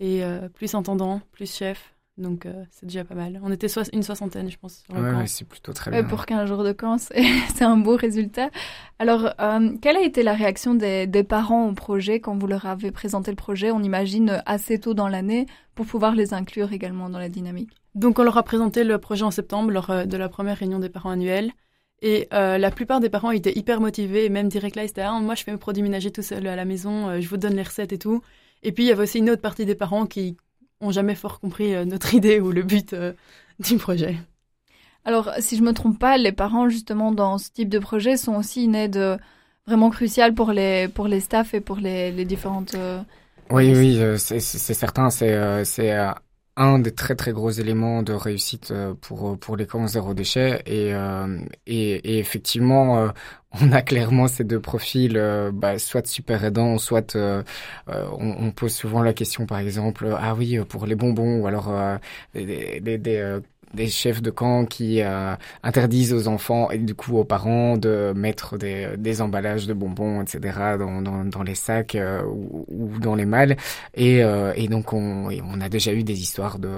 et 0.00 0.24
euh, 0.24 0.48
plus 0.48 0.74
intendant, 0.74 1.20
plus 1.32 1.50
chef, 1.50 1.94
donc 2.18 2.46
euh, 2.46 2.64
c'est 2.70 2.86
déjà 2.86 3.04
pas 3.04 3.14
mal. 3.14 3.40
On 3.42 3.50
était 3.52 3.66
une 3.92 4.02
soixantaine, 4.02 4.50
je 4.50 4.56
pense, 4.58 4.84
Ouais, 4.92 5.00
ouais, 5.00 5.26
c'est 5.26 5.46
plutôt 5.46 5.72
très 5.72 5.90
bien. 5.90 6.04
pour 6.04 6.24
15 6.26 6.48
jours 6.48 6.64
de 6.64 6.72
camp, 6.72 6.96
c'est 7.54 7.62
un 7.64 7.76
beau 7.76 7.96
résultat. 7.96 8.50
Alors, 8.98 9.30
euh, 9.40 9.76
quelle 9.82 9.96
a 9.96 10.02
été 10.02 10.22
la 10.22 10.32
réaction 10.34 10.74
des, 10.74 11.06
des 11.06 11.24
parents 11.24 11.68
au 11.68 11.72
projet 11.74 12.20
quand 12.20 12.36
vous 12.38 12.46
leur 12.46 12.64
avez 12.66 12.90
présenté 12.90 13.30
le 13.30 13.36
projet 13.36 13.70
On 13.70 13.82
imagine 13.82 14.42
assez 14.46 14.78
tôt 14.80 14.94
dans 14.94 15.08
l'année 15.08 15.46
pour 15.74 15.84
pouvoir 15.86 16.14
les 16.14 16.32
inclure 16.32 16.72
également 16.72 17.10
dans 17.10 17.18
la 17.18 17.28
dynamique? 17.28 17.70
Donc 17.94 18.18
on 18.18 18.24
leur 18.24 18.36
a 18.38 18.42
présenté 18.42 18.84
le 18.84 18.98
projet 18.98 19.24
en 19.24 19.30
septembre 19.30 19.70
lors 19.70 19.90
euh, 19.90 20.04
de 20.04 20.16
la 20.16 20.28
première 20.28 20.56
réunion 20.58 20.78
des 20.78 20.88
parents 20.88 21.10
annuelle. 21.10 21.50
Et 22.02 22.28
euh, 22.34 22.58
la 22.58 22.70
plupart 22.70 23.00
des 23.00 23.08
parents 23.08 23.30
étaient 23.30 23.56
hyper 23.58 23.80
motivés 23.80 24.26
et 24.26 24.28
même 24.28 24.48
direct 24.48 24.76
là, 24.76 24.84
ils 24.84 24.90
étaient 24.90 25.00
ah, 25.00 25.18
moi 25.20 25.34
je 25.34 25.44
fais 25.44 25.50
mes 25.52 25.56
produits 25.58 25.82
ménagers 25.82 26.10
tout 26.10 26.20
seul 26.22 26.46
à 26.46 26.54
la 26.54 26.66
maison, 26.66 27.08
euh, 27.08 27.20
je 27.20 27.28
vous 27.28 27.38
donne 27.38 27.54
les 27.54 27.62
recettes 27.62 27.92
et 27.92 27.98
tout. 27.98 28.20
Et 28.62 28.72
puis 28.72 28.84
il 28.84 28.86
y 28.88 28.92
avait 28.92 29.02
aussi 29.04 29.18
une 29.18 29.30
autre 29.30 29.40
partie 29.40 29.64
des 29.64 29.74
parents 29.74 30.04
qui 30.06 30.36
ont 30.80 30.90
jamais 30.90 31.14
fort 31.14 31.40
compris 31.40 31.74
euh, 31.74 31.84
notre 31.84 32.14
idée 32.18 32.40
ou 32.40 32.52
le 32.52 32.62
but 32.62 32.92
euh, 32.92 33.12
du 33.58 33.76
projet. 33.76 34.16
Alors, 35.04 35.30
si 35.38 35.56
je 35.56 35.62
me 35.62 35.72
trompe 35.72 35.98
pas, 35.98 36.16
les 36.18 36.32
parents 36.32 36.68
justement 36.68 37.12
dans 37.12 37.38
ce 37.38 37.50
type 37.50 37.68
de 37.68 37.78
projet 37.78 38.16
sont 38.16 38.34
aussi 38.34 38.64
une 38.64 38.74
aide 38.74 38.96
euh, 38.96 39.16
vraiment 39.66 39.90
cruciale 39.90 40.34
pour 40.34 40.52
les 40.52 40.88
pour 40.88 41.06
les 41.08 41.20
staffs 41.20 41.54
et 41.54 41.60
pour 41.60 41.76
les, 41.76 42.10
les 42.10 42.24
différentes. 42.24 42.74
euh, 42.74 43.00
Oui, 43.50 43.72
oui, 43.74 43.98
euh, 44.00 44.16
c'est 44.18 44.40
certain. 44.40 45.10
C'est 45.10 45.64
c'est 45.64 45.92
un 46.56 46.78
des 46.78 46.94
très 46.94 47.14
très 47.16 47.32
gros 47.32 47.50
éléments 47.50 48.02
de 48.02 48.12
réussite 48.14 48.70
euh, 48.70 48.94
pour 48.94 49.30
euh, 49.32 49.36
pour 49.36 49.56
les 49.56 49.66
camps 49.66 49.86
zéro 49.86 50.14
déchet. 50.14 50.62
Et 50.66 50.94
euh, 50.94 51.38
et, 51.66 52.14
et 52.14 52.18
effectivement 52.18 52.98
euh, 52.98 53.08
on 53.60 53.72
a 53.72 53.82
clairement 53.82 54.26
ces 54.28 54.44
deux 54.44 54.60
profils, 54.60 55.16
euh, 55.16 55.50
bah, 55.52 55.78
soit 55.78 56.06
super 56.06 56.44
aidants, 56.44 56.78
soit 56.78 57.14
euh, 57.16 57.42
on, 57.86 58.46
on 58.46 58.50
pose 58.52 58.74
souvent 58.74 59.02
la 59.02 59.12
question 59.14 59.46
par 59.46 59.58
exemple 59.58 60.08
ah 60.18 60.34
oui 60.34 60.58
pour 60.68 60.86
les 60.86 60.94
bonbons 60.94 61.40
ou 61.40 61.46
alors 61.46 61.70
des, 62.34 62.80
des, 62.80 62.98
des, 62.98 63.38
des 63.76 63.88
chefs 63.88 64.22
de 64.22 64.30
camp 64.30 64.64
qui 64.64 65.02
euh, 65.02 65.36
interdisent 65.62 66.12
aux 66.12 66.26
enfants 66.26 66.70
et 66.70 66.78
du 66.78 66.94
coup 66.94 67.16
aux 67.18 67.24
parents 67.24 67.76
de 67.76 68.12
mettre 68.16 68.58
des, 68.58 68.96
des 68.96 69.20
emballages 69.22 69.66
de 69.66 69.74
bonbons, 69.74 70.22
etc. 70.22 70.40
dans, 70.78 71.02
dans, 71.02 71.24
dans 71.24 71.42
les 71.42 71.54
sacs 71.54 71.94
euh, 71.94 72.22
ou, 72.24 72.64
ou, 72.68 72.98
dans 72.98 73.14
les 73.14 73.26
malles. 73.26 73.56
Et, 73.94 74.24
euh, 74.24 74.52
et 74.56 74.66
donc 74.68 74.92
on, 74.92 75.28
on 75.30 75.60
a 75.60 75.68
déjà 75.68 75.92
eu 75.92 76.02
des 76.02 76.20
histoires 76.20 76.58
de, 76.58 76.68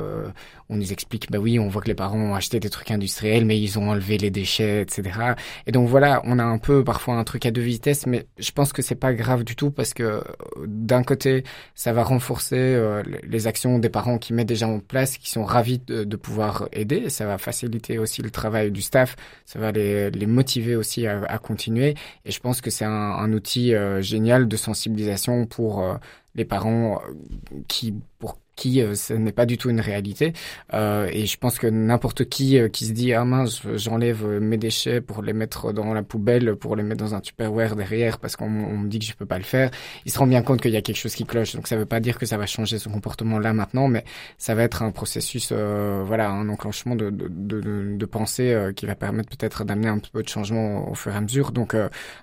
on 0.70 0.76
nous 0.76 0.92
explique, 0.92 1.30
bah 1.30 1.38
oui, 1.38 1.58
on 1.58 1.68
voit 1.68 1.82
que 1.82 1.88
les 1.88 1.94
parents 1.94 2.18
ont 2.18 2.34
acheté 2.34 2.60
des 2.60 2.70
trucs 2.70 2.90
industriels, 2.90 3.44
mais 3.44 3.60
ils 3.60 3.78
ont 3.78 3.90
enlevé 3.90 4.18
les 4.18 4.30
déchets, 4.30 4.82
etc. 4.82 5.34
Et 5.66 5.72
donc 5.72 5.88
voilà, 5.88 6.20
on 6.24 6.38
a 6.38 6.44
un 6.44 6.58
peu 6.58 6.84
parfois 6.84 7.14
un 7.14 7.24
truc 7.24 7.46
à 7.46 7.50
deux 7.50 7.62
vitesses, 7.62 8.06
mais 8.06 8.26
je 8.38 8.50
pense 8.52 8.72
que 8.72 8.82
c'est 8.82 8.94
pas 8.94 9.12
grave 9.14 9.44
du 9.44 9.56
tout 9.56 9.70
parce 9.70 9.94
que 9.94 10.22
d'un 10.66 11.02
côté, 11.02 11.44
ça 11.74 11.92
va 11.92 12.02
renforcer 12.02 12.80
les 13.22 13.46
actions 13.46 13.78
des 13.78 13.88
parents 13.88 14.18
qui 14.18 14.32
mettent 14.32 14.48
déjà 14.48 14.68
en 14.68 14.80
place, 14.80 15.18
qui 15.18 15.30
sont 15.30 15.44
ravis 15.44 15.78
de, 15.78 16.16
pouvoir 16.18 16.68
aider 16.72 17.08
ça 17.08 17.26
va 17.26 17.38
faciliter 17.38 17.98
aussi 17.98 18.22
le 18.22 18.30
travail 18.30 18.70
du 18.70 18.82
staff, 18.82 19.16
ça 19.44 19.58
va 19.58 19.72
les, 19.72 20.10
les 20.10 20.26
motiver 20.26 20.76
aussi 20.76 21.06
à, 21.06 21.38
continuer. 21.38 21.94
Et 22.24 22.30
je 22.30 22.40
pense 22.40 22.60
que 22.60 22.70
c'est 22.70 22.84
un, 22.84 22.90
un, 22.90 23.32
outil 23.32 23.74
euh, 23.74 24.00
génial 24.02 24.48
de 24.48 24.56
sensibilisation 24.56 25.46
pour 25.46 25.82
euh, 25.82 25.94
les 26.34 26.44
parents 26.44 27.00
euh, 27.02 27.60
qui, 27.68 27.94
pour 28.18 28.38
qui 28.58 28.82
euh, 28.82 28.94
ce 28.94 29.14
n'est 29.14 29.32
pas 29.32 29.46
du 29.46 29.56
tout 29.56 29.70
une 29.70 29.80
réalité. 29.80 30.32
Euh, 30.74 31.08
et 31.12 31.26
je 31.26 31.38
pense 31.38 31.58
que 31.58 31.66
n'importe 31.68 32.28
qui 32.28 32.58
euh, 32.58 32.68
qui 32.68 32.86
se 32.86 32.92
dit 32.92 33.14
ah 33.14 33.24
mince 33.24 33.62
j'enlève 33.76 34.26
mes 34.40 34.58
déchets 34.58 35.00
pour 35.00 35.22
les 35.22 35.32
mettre 35.32 35.72
dans 35.72 35.94
la 35.94 36.02
poubelle, 36.02 36.56
pour 36.56 36.74
les 36.74 36.82
mettre 36.82 37.02
dans 37.04 37.14
un 37.14 37.20
Tupperware 37.20 37.76
derrière 37.76 38.18
parce 38.18 38.34
qu'on 38.36 38.50
me 38.50 38.88
dit 38.88 38.98
que 38.98 39.04
je 39.04 39.14
peux 39.14 39.26
pas 39.26 39.38
le 39.38 39.44
faire, 39.44 39.70
il 40.04 40.12
se 40.12 40.18
rend 40.18 40.26
bien 40.26 40.42
compte 40.42 40.60
qu'il 40.60 40.72
y 40.72 40.76
a 40.76 40.82
quelque 40.82 40.96
chose 40.96 41.14
qui 41.14 41.24
cloche. 41.24 41.54
Donc 41.54 41.68
ça 41.68 41.76
veut 41.76 41.86
pas 41.86 42.00
dire 42.00 42.18
que 42.18 42.26
ça 42.26 42.36
va 42.36 42.46
changer 42.46 42.78
son 42.78 42.90
comportement 42.90 43.38
là 43.38 43.52
maintenant, 43.52 43.86
mais 43.88 44.04
ça 44.38 44.54
va 44.56 44.64
être 44.64 44.82
un 44.82 44.90
processus, 44.90 45.50
euh, 45.52 46.02
voilà, 46.04 46.28
un 46.28 46.48
enclenchement 46.48 46.96
de, 46.96 47.10
de, 47.10 47.28
de, 47.28 47.96
de 47.96 48.06
pensée 48.06 48.52
euh, 48.52 48.72
qui 48.72 48.86
va 48.86 48.96
permettre 48.96 49.28
peut-être 49.30 49.64
d'amener 49.64 49.88
un 49.88 49.98
peu 49.98 50.22
de 50.22 50.28
changement 50.28 50.90
au 50.90 50.94
fur 50.94 51.12
et 51.12 51.16
à 51.16 51.20
mesure. 51.20 51.52
Donc 51.52 51.76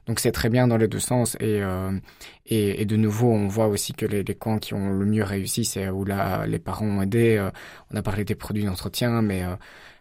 donc 0.07 0.19
c'est 0.19 0.33
très 0.33 0.49
bien 0.49 0.67
dans 0.67 0.77
les 0.77 0.89
deux 0.89 0.99
sens 0.99 1.37
et 1.39 1.61
et, 2.47 2.81
et, 2.81 2.85
de 2.85 2.95
nouveau, 2.95 3.31
on 3.31 3.47
voit 3.47 3.67
aussi 3.67 3.93
que 3.93 4.05
les, 4.05 4.23
les 4.23 4.35
camps 4.35 4.59
qui 4.59 4.75
ont 4.75 4.91
le 4.91 5.05
mieux 5.05 5.23
réussi, 5.23 5.65
c'est 5.65 5.89
où 5.89 6.05
là, 6.05 6.24
les 6.47 6.59
parents 6.59 6.85
ont 6.85 7.01
aidé. 7.01 7.37
Euh, 7.37 7.51
on 7.91 7.97
a 7.97 8.01
parlé 8.01 8.23
des 8.25 8.35
produits 8.35 8.65
d'entretien, 8.65 9.21
mais 9.21 9.43
euh, 9.43 9.55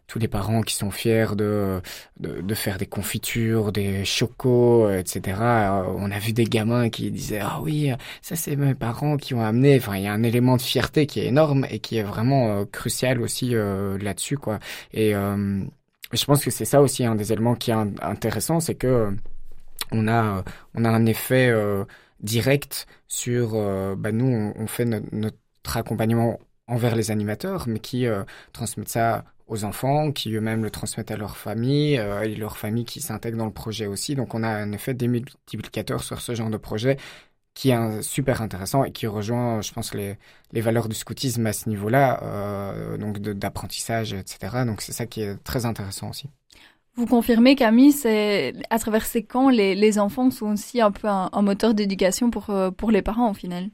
tous 0.06 0.18
les 0.18 0.28
parents 0.28 0.62
qui 0.62 0.74
sont 0.74 0.90
fiers 0.90 1.34
de, 1.36 1.80
de, 2.20 2.54
faire 2.54 2.76
des 2.78 2.86
confitures, 2.86 3.72
des 3.72 4.04
chocos, 4.04 4.90
etc. 4.90 5.22
Euh, 5.40 5.84
on 5.96 6.10
a 6.10 6.18
vu 6.18 6.32
des 6.32 6.44
gamins 6.44 6.90
qui 6.90 7.10
disaient 7.10 7.40
ah 7.42 7.60
oui, 7.62 7.90
ça 8.20 8.36
c'est 8.36 8.56
mes 8.56 8.74
parents 8.74 9.16
qui 9.16 9.34
ont 9.34 9.42
amené. 9.42 9.76
Enfin, 9.78 9.96
il 9.96 10.02
y 10.04 10.06
a 10.06 10.12
un 10.12 10.22
élément 10.22 10.56
de 10.56 10.62
fierté 10.62 11.06
qui 11.06 11.20
est 11.20 11.26
énorme 11.26 11.66
et 11.70 11.78
qui 11.78 11.96
est 11.96 12.02
vraiment 12.02 12.64
crucial 12.66 13.20
aussi 13.22 13.54
là-dessus, 13.54 14.36
quoi. 14.38 14.58
Et 14.92 15.12
je 15.14 16.24
pense 16.26 16.44
que 16.44 16.50
c'est 16.50 16.66
ça 16.66 16.82
aussi 16.82 17.04
un 17.04 17.14
des 17.14 17.32
éléments 17.32 17.54
qui 17.54 17.70
est 17.70 17.74
intéressant, 18.02 18.60
c'est 18.60 18.74
que 18.74 19.10
on 19.90 20.08
a 20.08 20.44
on 20.74 20.84
a 20.84 20.90
un 20.90 21.06
effet 21.06 21.50
direct 22.24 22.86
sur, 23.06 23.54
euh, 23.54 23.94
bah 23.96 24.12
nous, 24.12 24.52
on 24.56 24.66
fait 24.66 24.84
notre, 24.84 25.36
notre, 25.64 25.76
accompagnement 25.76 26.38
envers 26.66 26.96
les 26.96 27.10
animateurs, 27.10 27.64
mais 27.66 27.78
qui 27.78 28.06
euh, 28.06 28.24
transmettent 28.52 28.88
ça 28.88 29.24
aux 29.46 29.64
enfants, 29.64 30.12
qui 30.12 30.32
eux-mêmes 30.32 30.62
le 30.62 30.70
transmettent 30.70 31.10
à 31.10 31.16
leur 31.16 31.36
famille, 31.36 31.98
euh, 31.98 32.22
et 32.22 32.34
leur 32.34 32.56
famille 32.56 32.84
qui 32.84 33.00
s'intègre 33.00 33.36
dans 33.36 33.46
le 33.46 33.52
projet 33.52 33.86
aussi. 33.86 34.14
Donc 34.14 34.34
on 34.34 34.42
a 34.42 34.48
un 34.48 34.72
effet 34.72 34.94
des 34.94 35.08
multiplicateurs 35.08 36.02
sur 36.02 36.20
ce 36.20 36.34
genre 36.34 36.50
de 36.50 36.56
projet 36.56 36.96
qui 37.52 37.70
est 37.70 38.02
super 38.02 38.42
intéressant 38.42 38.82
et 38.82 38.90
qui 38.90 39.06
rejoint, 39.06 39.62
je 39.62 39.72
pense, 39.72 39.94
les, 39.94 40.16
les 40.50 40.60
valeurs 40.60 40.88
du 40.88 40.96
scoutisme 40.96 41.46
à 41.46 41.52
ce 41.52 41.68
niveau-là, 41.68 42.20
euh, 42.24 42.96
donc 42.96 43.20
d'apprentissage, 43.20 44.12
etc. 44.12 44.64
Donc 44.66 44.80
c'est 44.80 44.90
ça 44.92 45.06
qui 45.06 45.22
est 45.22 45.36
très 45.44 45.64
intéressant 45.64 46.10
aussi. 46.10 46.28
Vous 46.96 47.06
confirmez, 47.06 47.54
Camille, 47.54 47.92
c'est 47.92 48.54
à 48.70 48.78
travers 48.80 49.04
ces 49.06 49.22
camps, 49.22 49.50
les, 49.50 49.76
les 49.76 49.98
enfants 50.00 50.30
sont 50.30 50.46
aussi 50.46 50.80
un 50.80 50.90
peu 50.90 51.06
un, 51.06 51.30
un 51.32 51.42
moteur 51.42 51.74
d'éducation 51.74 52.30
pour, 52.30 52.52
pour 52.76 52.90
les 52.90 53.02
parents 53.02 53.30
au 53.30 53.34
final? 53.34 53.70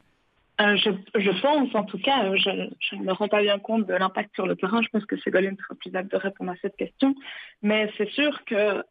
Euh, 0.61 0.77
je, 0.77 1.41
pense, 1.41 1.75
en 1.75 1.85
tout 1.85 1.99
cas, 1.99 2.25
euh, 2.25 2.37
je, 2.37 2.51
je 2.81 2.97
ne 2.97 3.05
me 3.05 3.13
rends 3.13 3.29
pas 3.29 3.41
bien 3.41 3.59
compte 3.59 3.87
de 3.87 3.95
l'impact 3.95 4.35
sur 4.35 4.47
le 4.47 4.57
terrain. 4.57 4.83
Je 4.83 4.89
pense 4.89 5.07
que 5.07 5.17
Ségolène 5.19 5.57
sera 5.57 5.75
plus 5.75 5.95
apte 5.95 6.11
de 6.11 6.17
répondre 6.17 6.51
à 6.51 6.57
cette 6.61 6.77
question. 6.77 7.15
Mais 7.63 7.91
c'est 7.97 8.11
sûr 8.11 8.45
que 8.45 8.83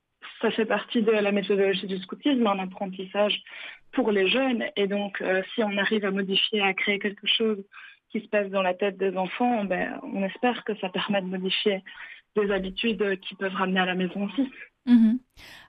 ça 0.42 0.52
fait 0.52 0.66
partie 0.66 1.02
de 1.02 1.12
la 1.12 1.32
méthodologie 1.32 1.88
du 1.88 1.98
scoutisme, 1.98 2.48
un 2.48 2.60
apprentissage 2.60 3.42
pour 3.92 4.12
les 4.12 4.28
jeunes. 4.28 4.66
Et 4.76 4.88
donc, 4.88 5.22
euh, 5.22 5.44
si 5.54 5.64
on 5.64 5.78
arrive 5.78 6.06
à 6.06 6.12
modifier, 6.12 6.62
à 6.62 6.74
créer 6.74 6.98
quelque 7.00 7.28
chose 7.28 7.64
qui 8.12 8.22
se 8.22 8.28
passe 8.28 8.50
dans 8.50 8.64
la 8.64 8.74
tête 8.74 8.98
des 8.98 9.16
enfants, 9.16 9.64
ben, 9.66 10.00
on 10.02 10.24
espère 10.24 10.64
que 10.64 10.76
ça 10.78 10.90
permet 10.90 11.22
de 11.22 11.28
modifier 11.28 11.84
des 12.36 12.52
habitudes 12.52 13.20
qui 13.22 13.36
peuvent 13.36 13.54
ramener 13.54 13.80
à 13.80 13.86
la 13.86 13.96
maison 13.96 14.26
aussi. 14.26 14.50
Mmh. 14.90 15.20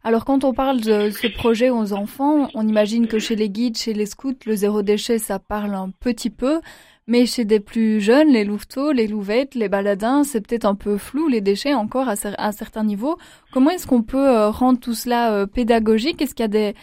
Alors 0.02 0.24
quand 0.24 0.44
on 0.44 0.54
parle 0.54 0.80
de 0.80 1.10
ce 1.10 1.26
projet 1.26 1.68
aux 1.68 1.92
enfants, 1.92 2.48
on 2.54 2.66
imagine 2.66 3.06
que 3.06 3.18
chez 3.18 3.36
les 3.36 3.50
guides, 3.50 3.76
chez 3.76 3.92
les 3.92 4.06
scouts, 4.06 4.32
le 4.46 4.56
zéro 4.56 4.82
déchet, 4.82 5.18
ça 5.18 5.38
parle 5.38 5.74
un 5.74 5.90
petit 5.90 6.30
peu, 6.30 6.60
mais 7.06 7.26
chez 7.26 7.44
des 7.44 7.60
plus 7.60 8.00
jeunes, 8.00 8.28
les 8.28 8.44
louveteaux, 8.44 8.92
les 8.92 9.06
louvettes, 9.06 9.54
les 9.54 9.68
baladins, 9.68 10.24
c'est 10.24 10.40
peut-être 10.40 10.64
un 10.64 10.74
peu 10.74 10.96
flou, 10.96 11.28
les 11.28 11.42
déchets 11.42 11.74
encore 11.74 12.08
à, 12.08 12.14
un 12.38 12.52
certain 12.52 12.82
niveau. 12.82 13.18
Comment 13.52 13.70
est-ce 13.70 13.86
qu'on 13.86 14.02
peut 14.02 14.28
euh, 14.28 14.48
rendre 14.50 14.80
tout 14.80 14.94
cela 14.94 15.32
euh, 15.32 15.46
pédagogique? 15.46 16.22
Est-ce 16.22 16.34
qu'il 16.34 16.44
y 16.44 16.46
a 16.46 16.48
des, 16.48 16.74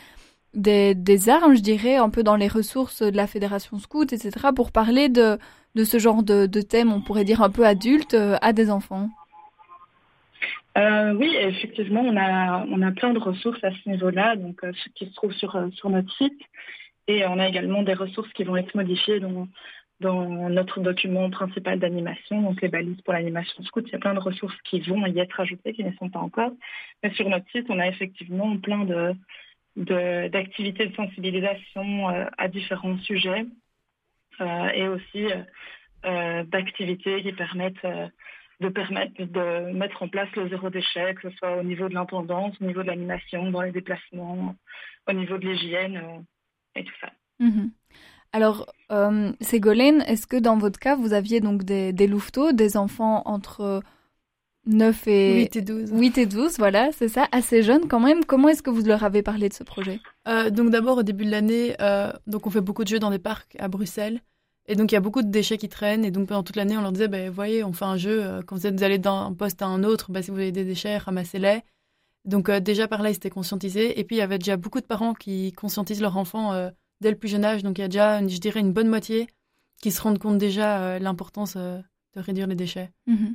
des, 0.53 0.93
des, 0.93 1.29
armes, 1.29 1.55
je 1.55 1.61
dirais, 1.61 1.95
un 1.95 2.09
peu 2.09 2.21
dans 2.21 2.35
les 2.35 2.47
ressources 2.47 3.01
de 3.01 3.17
la 3.17 3.25
Fédération 3.25 3.79
Scout, 3.79 4.13
etc., 4.13 4.31
pour 4.55 4.71
parler 4.71 5.09
de, 5.09 5.39
de 5.73 5.83
ce 5.83 5.97
genre 5.97 6.21
de, 6.21 6.45
de 6.45 6.61
thème, 6.61 6.91
on 6.91 7.01
pourrait 7.01 7.25
dire 7.25 7.41
un 7.41 7.49
peu 7.49 7.65
adulte, 7.65 8.13
euh, 8.13 8.37
à 8.41 8.53
des 8.53 8.69
enfants? 8.69 9.09
Euh, 10.77 11.13
oui, 11.13 11.35
effectivement, 11.35 12.01
on 12.01 12.15
a, 12.17 12.65
on 12.69 12.81
a 12.83 12.91
plein 12.91 13.13
de 13.13 13.19
ressources 13.19 13.63
à 13.63 13.71
ce 13.71 13.89
niveau-là, 13.89 14.35
donc 14.35 14.63
euh, 14.63 14.71
qui 14.95 15.07
se 15.07 15.13
trouvent 15.15 15.33
sur, 15.33 15.55
euh, 15.55 15.69
sur 15.71 15.89
notre 15.89 16.11
site. 16.17 16.39
Et 17.07 17.25
on 17.25 17.39
a 17.39 17.47
également 17.47 17.81
des 17.83 17.93
ressources 17.93 18.31
qui 18.33 18.43
vont 18.43 18.57
être 18.57 18.75
modifiées 18.75 19.19
dans, 19.19 19.47
dans 20.01 20.49
notre 20.49 20.79
document 20.81 21.29
principal 21.31 21.79
d'animation, 21.79 22.41
donc 22.41 22.61
les 22.61 22.67
balises 22.67 23.01
pour 23.01 23.13
l'animation 23.13 23.63
scout. 23.63 23.85
Il 23.87 23.93
y 23.93 23.95
a 23.95 23.99
plein 23.99 24.13
de 24.13 24.19
ressources 24.19 24.57
qui 24.65 24.79
vont 24.81 25.03
y 25.07 25.17
être 25.19 25.39
ajoutées, 25.39 25.73
qui 25.73 25.83
ne 25.83 25.93
sont 25.93 26.09
pas 26.09 26.19
encore. 26.19 26.51
Mais 27.01 27.11
sur 27.13 27.27
notre 27.29 27.49
site, 27.51 27.65
on 27.69 27.79
a 27.79 27.87
effectivement 27.87 28.57
plein 28.57 28.85
de 28.85 29.15
d'activités 29.75 30.87
de, 30.87 30.95
sensibilisation 30.95 32.09
euh, 32.09 32.25
à 32.39 32.47
différents 32.47 32.97
sujets 32.99 33.45
et 34.73 34.87
aussi 34.87 35.25
d'activités 36.51 37.23
qui 37.23 37.31
permettent 37.33 37.85
de 38.59 38.69
permettre 38.69 39.13
de 39.19 39.71
mettre 39.73 40.01
en 40.01 40.07
place 40.07 40.29
le 40.35 40.49
zéro 40.49 40.69
déchet, 40.69 41.13
que 41.15 41.29
ce 41.29 41.37
soit 41.37 41.57
au 41.57 41.63
niveau 41.63 41.89
de 41.89 41.93
l'intendance, 41.93 42.55
au 42.59 42.65
niveau 42.65 42.81
de 42.81 42.87
l'animation, 42.87 43.51
dans 43.51 43.61
les 43.61 43.71
déplacements, 43.71 44.55
au 45.07 45.13
niveau 45.13 45.37
de 45.37 45.47
l'hygiène 45.47 45.97
euh, 45.97 46.19
et 46.75 46.83
tout 46.83 46.95
ça. 46.99 47.11
Mmh. 47.39 47.67
Alors, 48.33 48.65
euh, 48.91 49.31
Ségolène, 49.41 50.01
est-ce 50.01 50.27
que 50.27 50.37
dans 50.37 50.57
votre 50.57 50.79
cas, 50.79 50.95
vous 50.95 51.13
aviez 51.13 51.39
donc 51.39 51.63
des, 51.63 51.93
des 51.93 52.07
louveteaux, 52.07 52.51
des 52.51 52.77
enfants 52.77 53.21
entre 53.25 53.81
9 54.67 55.07
et 55.07 55.35
8 55.43 55.55
et 55.55 55.61
12, 55.61 55.91
8 55.93 56.17
et 56.17 56.25
12 56.25 56.57
voilà, 56.57 56.91
c'est 56.91 57.07
ça, 57.07 57.27
assez 57.31 57.63
jeunes 57.63 57.87
quand 57.87 57.99
même. 57.99 58.25
Comment 58.25 58.49
est-ce 58.49 58.61
que 58.61 58.69
vous 58.69 58.83
leur 58.83 59.03
avez 59.03 59.23
parlé 59.23 59.49
de 59.49 59.53
ce 59.53 59.63
projet? 59.63 59.99
Euh, 60.27 60.49
Donc 60.49 60.69
d'abord, 60.69 60.97
au 60.97 61.03
début 61.03 61.25
de 61.25 61.31
l'année, 61.31 61.75
euh, 61.79 62.11
donc 62.27 62.47
on 62.47 62.49
fait 62.49 62.61
beaucoup 62.61 62.83
de 62.83 62.89
jeux 62.89 62.99
dans 62.99 63.11
des 63.11 63.19
parcs 63.19 63.55
à 63.59 63.67
Bruxelles. 63.67 64.21
Et 64.67 64.75
donc, 64.75 64.91
il 64.91 64.95
y 64.95 64.97
a 64.97 65.01
beaucoup 65.01 65.21
de 65.21 65.29
déchets 65.29 65.57
qui 65.57 65.69
traînent. 65.69 66.03
Et 66.03 66.11
donc, 66.11 66.27
pendant 66.27 66.43
toute 66.43 66.57
l'année, 66.57 66.77
on 66.77 66.81
leur 66.81 66.91
disait, 66.91 67.07
ben, 67.07 67.29
voyez, 67.29 67.63
on 67.63 67.71
fait 67.71 67.85
un 67.85 67.97
jeu. 67.97 68.23
Euh, 68.23 68.41
quand 68.45 68.57
vous 68.57 68.83
allez 68.83 68.97
d'un 68.97 69.33
poste 69.33 69.61
à 69.61 69.65
un 69.65 69.83
autre, 69.83 70.11
ben, 70.11 70.21
si 70.21 70.31
vous 70.31 70.37
avez 70.37 70.51
des 70.51 70.65
déchets, 70.65 70.97
ramassez-les. 70.97 71.61
Donc, 72.25 72.49
euh, 72.49 72.59
déjà, 72.59 72.87
par 72.87 73.01
là, 73.01 73.09
ils 73.09 73.15
étaient 73.15 73.29
conscientisés. 73.29 73.97
Et 73.99 74.03
puis, 74.03 74.17
il 74.17 74.19
y 74.19 74.21
avait 74.21 74.37
déjà 74.37 74.57
beaucoup 74.57 74.81
de 74.81 74.85
parents 74.85 75.13
qui 75.13 75.53
conscientisent 75.53 76.01
leurs 76.01 76.17
enfants 76.17 76.53
euh, 76.53 76.69
dès 76.99 77.11
le 77.11 77.17
plus 77.17 77.29
jeune 77.29 77.45
âge. 77.45 77.63
Donc, 77.63 77.77
il 77.77 77.81
y 77.81 77.85
a 77.85 77.87
déjà, 77.87 78.19
je 78.27 78.37
dirais, 78.39 78.59
une 78.59 78.73
bonne 78.73 78.89
moitié 78.89 79.27
qui 79.81 79.91
se 79.91 80.01
rendent 80.01 80.19
compte 80.19 80.37
déjà 80.37 80.97
l'importance 80.99 81.55
de 81.55 81.81
réduire 82.15 82.47
les 82.47 82.55
déchets. 82.55 82.89
Mmh. 83.05 83.27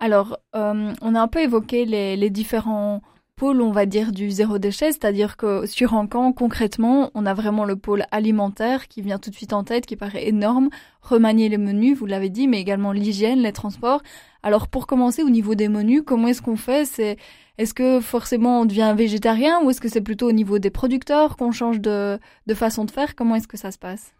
Alors, 0.00 0.36
on 0.52 1.14
a 1.14 1.20
un 1.20 1.28
peu 1.28 1.40
évoqué 1.40 1.84
les 1.86 2.30
différents 2.30 3.00
pôle, 3.36 3.60
on 3.60 3.72
va 3.72 3.86
dire, 3.86 4.12
du 4.12 4.30
zéro 4.30 4.58
déchet, 4.58 4.92
c'est-à-dire 4.92 5.36
que 5.36 5.66
sur 5.66 5.94
un 5.94 6.06
camp, 6.06 6.32
concrètement, 6.32 7.10
on 7.14 7.26
a 7.26 7.34
vraiment 7.34 7.64
le 7.64 7.76
pôle 7.76 8.04
alimentaire 8.10 8.88
qui 8.88 9.02
vient 9.02 9.18
tout 9.18 9.30
de 9.30 9.34
suite 9.34 9.52
en 9.52 9.64
tête, 9.64 9.86
qui 9.86 9.96
paraît 9.96 10.28
énorme, 10.28 10.68
remanier 11.00 11.48
les 11.48 11.58
menus, 11.58 11.98
vous 11.98 12.06
l'avez 12.06 12.30
dit, 12.30 12.48
mais 12.48 12.60
également 12.60 12.92
l'hygiène, 12.92 13.40
les 13.40 13.52
transports. 13.52 14.02
Alors 14.42 14.68
pour 14.68 14.86
commencer, 14.86 15.22
au 15.22 15.30
niveau 15.30 15.54
des 15.54 15.68
menus, 15.68 16.02
comment 16.04 16.28
est-ce 16.28 16.42
qu'on 16.42 16.56
fait? 16.56 16.84
C'est 16.84 17.16
est-ce 17.58 17.74
que 17.74 18.00
forcément 18.00 18.60
on 18.60 18.64
devient 18.64 18.94
végétarien 18.96 19.60
ou 19.62 19.70
est-ce 19.70 19.80
que 19.80 19.88
c'est 19.88 20.00
plutôt 20.00 20.28
au 20.28 20.32
niveau 20.32 20.58
des 20.58 20.70
producteurs 20.70 21.36
qu'on 21.36 21.52
change 21.52 21.80
de, 21.80 22.18
de 22.46 22.54
façon 22.54 22.84
de 22.84 22.90
faire? 22.90 23.14
Comment 23.14 23.36
est-ce 23.36 23.48
que 23.48 23.56
ça 23.56 23.70
se 23.70 23.78
passe? 23.78 24.14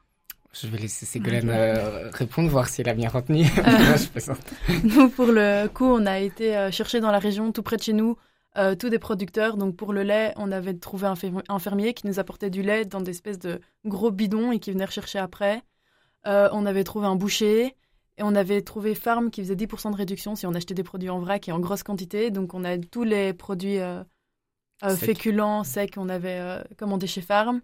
Je 0.53 0.67
vais 0.67 0.77
laisser 0.77 1.07
Ségolène 1.07 1.49
euh, 1.49 2.11
répondre, 2.13 2.49
voir 2.51 2.69
si 2.69 2.83
elle 2.83 2.89
a 2.91 2.95
bien 2.95 3.09
retenu. 3.09 3.47
Euh, 3.67 4.77
nous, 4.85 5.09
pour 5.09 5.27
le 5.27 5.67
coup, 5.69 5.85
on 5.85 6.05
a 6.07 6.19
été 6.19 6.57
euh, 6.57 6.71
chercher 6.71 7.01
dans 7.01 7.11
la 7.11 7.19
région, 7.19 7.53
tout 7.53 7.63
près 7.63 7.77
de 7.77 7.83
chez 7.83 7.93
nous, 7.93 8.17
euh, 8.59 8.75
tous 8.75 8.91
des 8.91 8.99
producteurs. 8.99 9.57
Donc 9.57 9.77
pour 9.77 9.93
le 9.93 10.03
lait, 10.03 10.33
on 10.37 10.53
avait 10.53 10.75
trouvé 10.75 11.07
un, 11.07 11.59
fermier 11.59 11.95
qui 11.95 12.07
nous 12.07 12.19
apportait 12.19 12.51
du 12.51 12.63
lait 12.63 12.85
dans 12.85 13.01
des 13.01 13.11
espèces 13.13 13.39
de 13.39 13.61
gros 13.87 14.11
bidons 14.11 14.53
et 14.53 14.59
qui 14.59 14.71
venait 14.73 14.85
rechercher 14.85 15.19
après. 15.19 15.63
Euh, 16.27 16.49
on 16.53 16.67
avait 16.67 16.85
trouvé 16.85 17.07
un 17.07 17.17
boucher 17.17 17.75
Et 18.19 18.23
on 18.23 18.35
avait 18.35 18.63
trouvé 18.63 18.95
Farm 18.95 19.31
qui 19.31 19.43
faisait 19.43 19.57
10% 19.57 19.91
de 19.91 19.97
réduction 19.97 20.37
si 20.37 20.47
on 20.47 20.55
achetait 20.55 20.75
des 20.75 20.85
produits 20.85 21.11
en 21.11 21.19
vrac 21.21 21.49
et 21.49 21.53
en 21.53 21.61
grosse 21.61 21.83
quantité. 21.83 22.31
Donc 22.31 22.55
on 22.55 22.65
a 22.65 22.79
tous 22.79 23.05
les 23.05 23.33
produits 23.33 23.79
euh, 23.79 24.05
féculents, 24.97 25.65
secs, 25.65 25.95
on 25.97 26.09
avait 26.09 26.63
commandé 26.77 27.07
chez 27.07 27.23
Farm. 27.23 27.61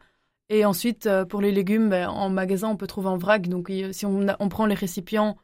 Et 0.48 0.64
ensuite, 0.64 1.08
pour 1.28 1.40
les 1.42 1.52
légumes, 1.52 1.90
ben, 1.90 2.08
en 2.08 2.30
magasin, 2.30 2.68
on 2.70 2.76
peut 2.76 2.86
trouver 2.86 3.08
en 3.08 3.18
vrac. 3.18 3.48
Donc 3.48 3.70
si 3.92 4.06
on, 4.06 4.28
a- 4.28 4.36
on 4.40 4.48
prend 4.48 4.66
les 4.66 4.74
récipients 4.74 5.36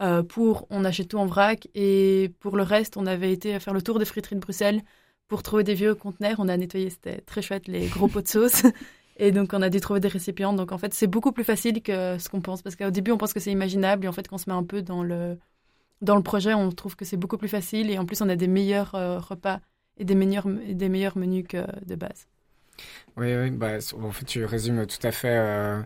euh, 0.00 0.22
pour, 0.22 0.66
on 0.70 0.84
achète 0.84 1.08
tout 1.08 1.18
en 1.18 1.26
vrac. 1.26 1.68
Et 1.74 2.32
pour 2.40 2.56
le 2.56 2.62
reste, 2.62 2.96
on 2.96 3.06
avait 3.06 3.32
été 3.32 3.58
faire 3.60 3.74
le 3.74 3.82
tour 3.82 3.98
des 3.98 4.04
friteries 4.04 4.36
de 4.36 4.40
Bruxelles 4.40 4.82
pour 5.26 5.42
trouver 5.42 5.64
des 5.64 5.74
vieux 5.74 5.94
conteneurs. 5.94 6.36
On 6.38 6.48
a 6.48 6.56
nettoyé, 6.56 6.90
c'était 6.90 7.20
très 7.20 7.42
chouette, 7.42 7.68
les 7.68 7.86
gros 7.86 8.08
pots 8.08 8.22
de 8.22 8.28
sauce. 8.28 8.62
Et 9.20 9.32
donc, 9.32 9.52
on 9.52 9.62
a 9.62 9.68
dû 9.68 9.80
trouver 9.80 9.98
des 9.98 10.08
récipients. 10.08 10.52
Donc, 10.52 10.70
en 10.70 10.78
fait, 10.78 10.94
c'est 10.94 11.08
beaucoup 11.08 11.32
plus 11.32 11.44
facile 11.44 11.82
que 11.82 12.18
ce 12.18 12.28
qu'on 12.28 12.40
pense. 12.40 12.62
Parce 12.62 12.76
qu'au 12.76 12.90
début, 12.90 13.10
on 13.10 13.18
pense 13.18 13.32
que 13.32 13.40
c'est 13.40 13.50
imaginable. 13.50 14.04
Et 14.04 14.08
en 14.08 14.12
fait, 14.12 14.28
quand 14.28 14.36
on 14.36 14.38
se 14.38 14.48
met 14.48 14.54
un 14.54 14.62
peu 14.62 14.80
dans 14.80 15.02
le, 15.02 15.36
dans 16.02 16.14
le 16.14 16.22
projet, 16.22 16.54
on 16.54 16.70
trouve 16.70 16.94
que 16.94 17.04
c'est 17.04 17.16
beaucoup 17.16 17.36
plus 17.36 17.48
facile. 17.48 17.90
Et 17.90 17.98
en 17.98 18.06
plus, 18.06 18.22
on 18.22 18.28
a 18.28 18.36
des 18.36 18.46
meilleurs 18.46 18.94
euh, 18.94 19.18
repas 19.18 19.60
et 19.98 20.04
des 20.04 20.14
meilleurs, 20.14 20.46
et 20.66 20.74
des 20.74 20.88
meilleurs 20.88 21.18
menus 21.18 21.46
que 21.48 21.66
de 21.84 21.96
base. 21.96 22.28
Oui, 23.16 23.34
oui, 23.34 23.50
bah, 23.50 23.78
en 24.00 24.10
fait, 24.12 24.24
tu 24.24 24.44
résumes 24.44 24.86
tout 24.86 25.04
à 25.04 25.10
fait 25.10 25.36
euh, 25.36 25.82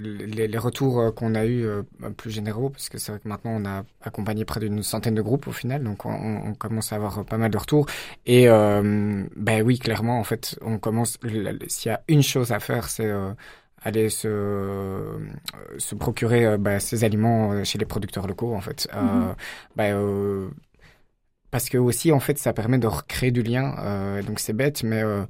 les, 0.00 0.48
les 0.48 0.58
retours 0.58 1.00
euh, 1.00 1.10
qu'on 1.12 1.34
a 1.34 1.44
eus 1.46 1.64
euh, 1.64 1.82
plus 2.16 2.30
généraux, 2.30 2.70
parce 2.70 2.88
que 2.88 2.98
c'est 2.98 3.12
vrai 3.12 3.20
que 3.20 3.28
maintenant, 3.28 3.52
on 3.54 3.64
a 3.64 3.84
accompagné 4.02 4.44
près 4.44 4.60
d'une 4.60 4.82
centaine 4.82 5.14
de 5.14 5.22
groupes 5.22 5.46
au 5.46 5.52
final, 5.52 5.84
donc 5.84 6.04
on, 6.06 6.10
on 6.12 6.54
commence 6.54 6.92
à 6.92 6.96
avoir 6.96 7.24
pas 7.24 7.38
mal 7.38 7.50
de 7.50 7.58
retours. 7.58 7.86
Et 8.26 8.48
euh, 8.48 9.24
ben 9.36 9.62
oui, 9.62 9.78
clairement, 9.78 10.18
en 10.18 10.24
fait, 10.24 10.58
on 10.62 10.78
commence. 10.78 11.18
S'il 11.68 11.90
y 11.90 11.94
a 11.94 12.02
une 12.08 12.22
chose 12.22 12.52
à 12.52 12.60
faire, 12.60 12.88
c'est 12.90 13.06
euh, 13.06 13.32
aller 13.82 14.08
se, 14.10 14.26
euh, 14.28 15.18
se 15.78 15.94
procurer 15.94 16.46
euh, 16.46 16.58
bah, 16.58 16.80
ces 16.80 17.04
aliments 17.04 17.52
euh, 17.52 17.64
chez 17.64 17.78
les 17.78 17.86
producteurs 17.86 18.26
locaux, 18.26 18.54
en 18.54 18.60
fait. 18.60 18.88
Euh, 18.94 19.30
Mhm. 19.30 19.34
bah, 19.76 19.84
euh, 19.92 20.48
parce 21.50 21.68
que 21.68 21.78
aussi, 21.78 22.12
en 22.12 22.20
fait, 22.20 22.38
ça 22.38 22.52
permet 22.52 22.78
de 22.78 22.86
recréer 22.86 23.30
du 23.30 23.42
lien. 23.42 23.74
euh, 23.78 24.22
donc 24.22 24.40
c'est 24.40 24.52
bête, 24.52 24.82
mais 24.82 25.02
euh, 25.02 25.24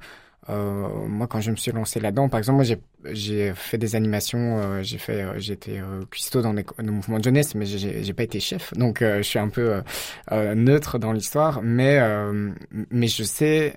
euh, 0.49 1.07
moi, 1.07 1.27
quand 1.27 1.41
je 1.41 1.51
me 1.51 1.55
suis 1.55 1.71
lancé 1.71 1.99
là-dedans, 1.99 2.29
par 2.29 2.39
exemple, 2.39 2.55
moi, 2.57 2.63
j'ai 2.65 2.79
j'ai 3.11 3.53
fait 3.55 3.77
des 3.77 3.95
animations, 3.95 4.59
euh, 4.59 4.83
j'ai 4.83 4.97
fait, 4.97 5.21
euh, 5.23 5.39
j'étais 5.39 5.79
euh, 5.79 6.03
dans 6.41 6.53
les 6.53 6.63
dans 6.63 6.73
le 6.85 6.91
mouvement 6.91 7.19
de 7.19 7.23
jeunesse, 7.23 7.55
mais 7.55 7.65
j'ai 7.65 8.13
pas 8.13 8.23
été 8.23 8.39
chef, 8.39 8.73
donc 8.73 9.01
euh, 9.01 9.17
je 9.17 9.23
suis 9.23 9.39
un 9.39 9.49
peu 9.49 9.73
euh, 9.75 9.81
euh, 10.31 10.55
neutre 10.55 10.99
dans 10.99 11.11
l'histoire, 11.11 11.61
mais 11.61 11.99
mais 12.91 13.07
je 13.07 13.23
sais 13.23 13.73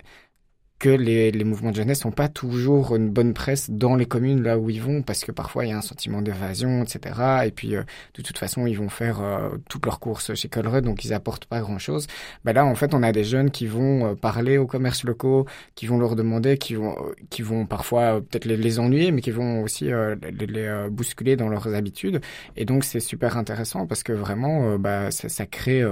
que 0.81 0.89
les, 0.89 1.31
les 1.31 1.45
mouvements 1.45 1.71
de 1.71 1.77
jeunesse 1.77 2.05
n'ont 2.05 2.11
pas 2.11 2.29
toujours 2.29 2.97
une 2.97 3.11
bonne 3.11 3.35
presse 3.35 3.71
dans 3.71 3.95
les 3.95 4.07
communes 4.07 4.43
là 4.43 4.59
où 4.59 4.71
ils 4.71 4.83
vont, 4.83 5.03
parce 5.03 5.25
que 5.25 5.31
parfois 5.31 5.67
il 5.67 5.69
y 5.69 5.73
a 5.73 5.77
un 5.77 5.83
sentiment 5.83 6.23
d'évasion, 6.23 6.83
etc. 6.83 7.45
Et 7.45 7.51
puis 7.53 7.77
euh, 7.77 7.83
de 8.15 8.23
toute 8.23 8.39
façon 8.39 8.67
ils 8.67 8.79
vont 8.79 8.89
faire 8.89 9.21
euh, 9.21 9.51
toutes 9.69 9.85
leurs 9.85 10.01
courses 10.01 10.35
chez 10.35 10.49
Colruyt, 10.49 10.83
donc 10.83 11.05
ils 11.05 11.13
apportent 11.13 11.45
pas 11.45 11.61
grand-chose. 11.61 12.07
Ben 12.45 12.55
là 12.55 12.65
en 12.65 12.75
fait 12.75 12.95
on 12.95 13.03
a 13.03 13.13
des 13.13 13.25
jeunes 13.25 13.51
qui 13.51 13.67
vont 13.67 14.07
euh, 14.07 14.15
parler 14.15 14.57
aux 14.59 14.67
commerces 14.67 15.05
locaux, 15.05 15.47
qui 15.75 15.87
vont 15.87 15.99
leur 15.99 16.17
demander, 16.17 16.57
qui 16.59 16.75
vont, 16.75 16.93
euh, 16.93 17.15
qui 17.29 17.43
vont 17.43 17.67
parfois 17.67 18.17
euh, 18.17 18.21
peut-être 18.21 18.47
les, 18.47 18.57
les 18.57 18.79
ennuyer, 18.79 19.13
mais 19.13 19.21
qui 19.21 19.31
vont 19.31 19.63
aussi 19.63 19.93
euh, 19.93 20.17
les, 20.23 20.47
les, 20.47 20.89
bousculer 20.91 21.37
dans 21.37 21.49
leurs 21.49 21.75
habitudes. 21.75 22.21
Et 22.57 22.65
donc 22.65 22.85
c'est 22.85 23.01
super 23.01 23.37
intéressant 23.37 23.87
parce 23.87 24.03
que 24.03 24.13
vraiment 24.13 24.79
bah, 24.79 25.11
ça, 25.11 25.29
ça 25.29 25.47
crée 25.47 25.85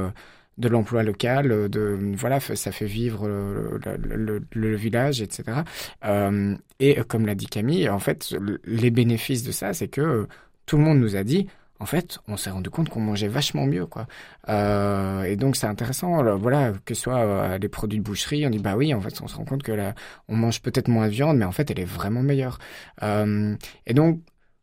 de 0.58 0.68
l'emploi 0.68 1.02
local, 1.02 1.50
euh, 1.52 1.68
de 1.68 1.98
voilà, 2.16 2.40
ça 2.40 2.72
fait 2.72 2.86
vivre 2.86 3.26
le, 3.28 4.40
le, 4.52 4.76
village, 4.76 5.20
etc. 5.22 5.64
Euh, 6.04 6.54
et 6.80 6.98
euh, 6.98 7.04
comme 7.04 7.26
l'a 7.26 7.34
dit 7.34 7.46
Camille, 7.46 7.88
en 7.88 7.98
fait, 7.98 8.30
le- 8.38 8.60
les 8.64 8.90
bénéfices 8.90 9.42
de 9.44 9.52
ça, 9.52 9.72
c'est 9.72 9.88
que 9.88 10.00
euh, 10.00 10.26
tout 10.66 10.76
le 10.76 10.84
monde 10.84 10.98
nous 11.00 11.16
a 11.16 11.24
dit. 11.24 11.46
En 11.80 11.86
fait, 11.86 12.18
on 12.26 12.36
s'est 12.36 12.50
rendu 12.50 12.70
compte 12.70 12.88
qu'on 12.88 12.98
mangeait 13.00 13.28
vachement 13.28 13.64
mieux, 13.64 13.86
quoi. 13.86 14.08
Euh, 14.48 15.22
et 15.22 15.36
donc 15.36 15.54
c'est 15.54 15.68
intéressant, 15.68 16.36
voilà, 16.36 16.72
que 16.84 16.92
ce 16.94 17.02
soit 17.02 17.18
euh, 17.24 17.58
les 17.58 17.68
produits 17.68 18.00
de 18.00 18.04
boucherie, 18.04 18.44
on 18.46 18.50
dit 18.50 18.58
bah 18.58 18.74
oui, 18.76 18.92
en 18.94 19.00
fait, 19.00 19.20
on 19.22 19.28
se 19.28 19.36
rend 19.36 19.44
compte 19.44 19.62
que 19.62 19.70
là, 19.72 19.94
on 20.28 20.34
mange 20.36 20.60
peut-être 20.60 20.88
moins 20.88 21.06
de 21.06 21.12
viande, 21.12 21.36
mais 21.38 21.44
en 21.44 21.52
fait, 21.52 21.70
elle 21.70 21.78
est 21.78 21.84
vraiment 21.84 22.22
meilleure. 22.22 22.58
Euh, 23.04 23.54
et 23.86 23.94
donc, 23.94 24.20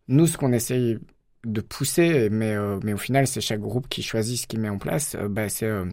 nous, 0.09 0.27
ce 0.27 0.37
qu'on 0.37 0.51
essaye 0.51 0.99
de 1.45 1.61
pousser, 1.61 2.29
mais, 2.29 2.53
euh, 2.55 2.79
mais 2.83 2.93
au 2.93 2.97
final, 2.97 3.27
c'est 3.27 3.41
chaque 3.41 3.59
groupe 3.61 3.87
qui 3.89 4.01
choisit 4.03 4.39
ce 4.39 4.47
qu'il 4.47 4.59
met 4.59 4.69
en 4.69 4.77
place. 4.77 5.15
euh, 5.15 5.29
bah, 5.29 5.49
c'est 5.49 5.65
euh, 5.67 5.85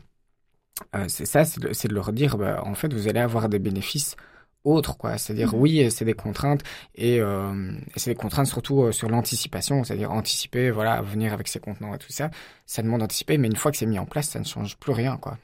c'est 1.09 1.27
ça, 1.27 1.45
c'est 1.45 1.88
de, 1.88 1.95
leur 1.95 2.12
dire, 2.12 2.38
bah, 2.38 2.62
en 2.65 2.75
fait, 2.75 2.93
vous 2.93 3.09
allez 3.09 3.21
avoir 3.21 3.49
des 3.49 3.59
bénéfices 3.59 4.17
autres, 4.65 4.97
quoi. 4.97 5.19
C'est-à-dire, 5.19 5.55
Mhm. 5.55 5.61
oui, 5.61 5.91
c'est 5.91 6.05
des 6.05 6.15
contraintes, 6.15 6.62
et, 6.95 7.21
euh, 7.21 7.73
et 7.95 7.99
c'est 7.99 8.11
des 8.11 8.17
contraintes 8.17 8.47
surtout 8.47 8.83
euh, 8.85 8.93
sur 8.93 9.09
l'anticipation, 9.09 9.85
c'est-à-dire 9.85 10.11
anticiper, 10.12 10.71
voilà, 10.71 11.03
venir 11.03 11.33
avec 11.33 11.49
ses 11.49 11.61
contenants 11.61 11.95
et 11.95 11.99
tout 11.99 12.12
ça. 12.12 12.31
Ça 12.67 12.83
demande 12.83 13.01
d'anticiper, 13.01 13.38
mais 13.38 13.49
une 13.49 13.57
fois 13.57 13.71
que 13.71 13.77
c'est 13.79 13.87
mis 13.87 13.99
en 13.99 14.07
place, 14.07 14.29
ça 14.31 14.38
ne 14.38 14.45
change 14.45 14.77
plus 14.79 14.93
rien, 14.93 15.17
quoi. 15.19 15.38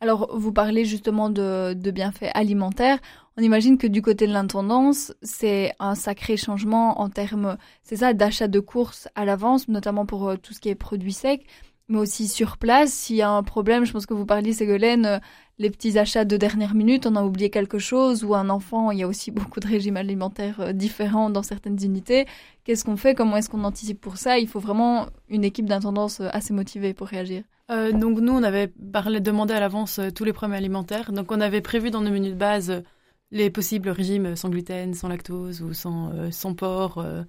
Alors, 0.00 0.36
vous 0.36 0.52
parlez 0.52 0.84
justement 0.84 1.30
de, 1.30 1.72
de 1.74 1.90
bienfaits 1.90 2.30
alimentaires. 2.34 2.98
On 3.38 3.42
imagine 3.42 3.76
que 3.76 3.86
du 3.86 4.00
côté 4.00 4.26
de 4.26 4.32
l'intendance, 4.32 5.12
c'est 5.20 5.74
un 5.78 5.94
sacré 5.94 6.38
changement 6.38 7.02
en 7.02 7.10
termes, 7.10 7.58
c'est 7.82 7.96
ça, 7.96 8.14
d'achat 8.14 8.48
de 8.48 8.60
courses 8.60 9.08
à 9.14 9.26
l'avance, 9.26 9.68
notamment 9.68 10.06
pour 10.06 10.26
euh, 10.26 10.36
tout 10.36 10.54
ce 10.54 10.60
qui 10.60 10.70
est 10.70 10.74
produits 10.74 11.12
secs, 11.12 11.44
mais 11.88 11.98
aussi 11.98 12.28
sur 12.28 12.56
place. 12.56 12.94
S'il 12.94 13.16
y 13.16 13.22
a 13.22 13.28
un 13.28 13.42
problème, 13.42 13.84
je 13.84 13.92
pense 13.92 14.06
que 14.06 14.14
vous 14.14 14.24
parliez, 14.24 14.54
Ségolène, 14.54 15.04
euh, 15.04 15.18
les 15.58 15.68
petits 15.68 15.98
achats 15.98 16.24
de 16.24 16.38
dernière 16.38 16.74
minute, 16.74 17.06
on 17.06 17.14
a 17.14 17.22
oublié 17.22 17.50
quelque 17.50 17.78
chose, 17.78 18.24
ou 18.24 18.34
un 18.34 18.48
enfant, 18.48 18.90
il 18.90 19.00
y 19.00 19.02
a 19.02 19.06
aussi 19.06 19.30
beaucoup 19.32 19.60
de 19.60 19.68
régimes 19.68 19.98
alimentaires 19.98 20.60
euh, 20.60 20.72
différents 20.72 21.28
dans 21.28 21.42
certaines 21.42 21.78
unités. 21.84 22.24
Qu'est-ce 22.64 22.86
qu'on 22.86 22.96
fait? 22.96 23.14
Comment 23.14 23.36
est-ce 23.36 23.50
qu'on 23.50 23.64
anticipe 23.64 24.00
pour 24.00 24.16
ça? 24.16 24.38
Il 24.38 24.48
faut 24.48 24.60
vraiment 24.60 25.08
une 25.28 25.44
équipe 25.44 25.66
d'intendance 25.66 26.22
assez 26.22 26.54
motivée 26.54 26.94
pour 26.94 27.08
réagir. 27.08 27.42
Donc 27.68 28.20
nous, 28.20 28.32
on 28.32 28.44
avait 28.44 28.72
demandé 28.76 29.52
à 29.52 29.58
l'avance 29.58 30.00
tous 30.14 30.22
les 30.22 30.32
problèmes 30.32 30.56
alimentaires. 30.56 31.10
Donc 31.10 31.32
on 31.32 31.40
avait 31.40 31.60
prévu 31.60 31.90
dans 31.90 32.00
nos 32.00 32.12
menus 32.12 32.30
de 32.30 32.36
base 32.36 32.82
les 33.30 33.50
possibles 33.50 33.88
régimes 33.88 34.36
sans 34.36 34.48
gluten, 34.48 34.94
sans 34.94 35.08
lactose 35.08 35.62
ou 35.62 35.72
sans, 35.74 36.12
euh, 36.12 36.30
sans 36.30 36.54
porc, 36.54 36.98
euh, 36.98 37.22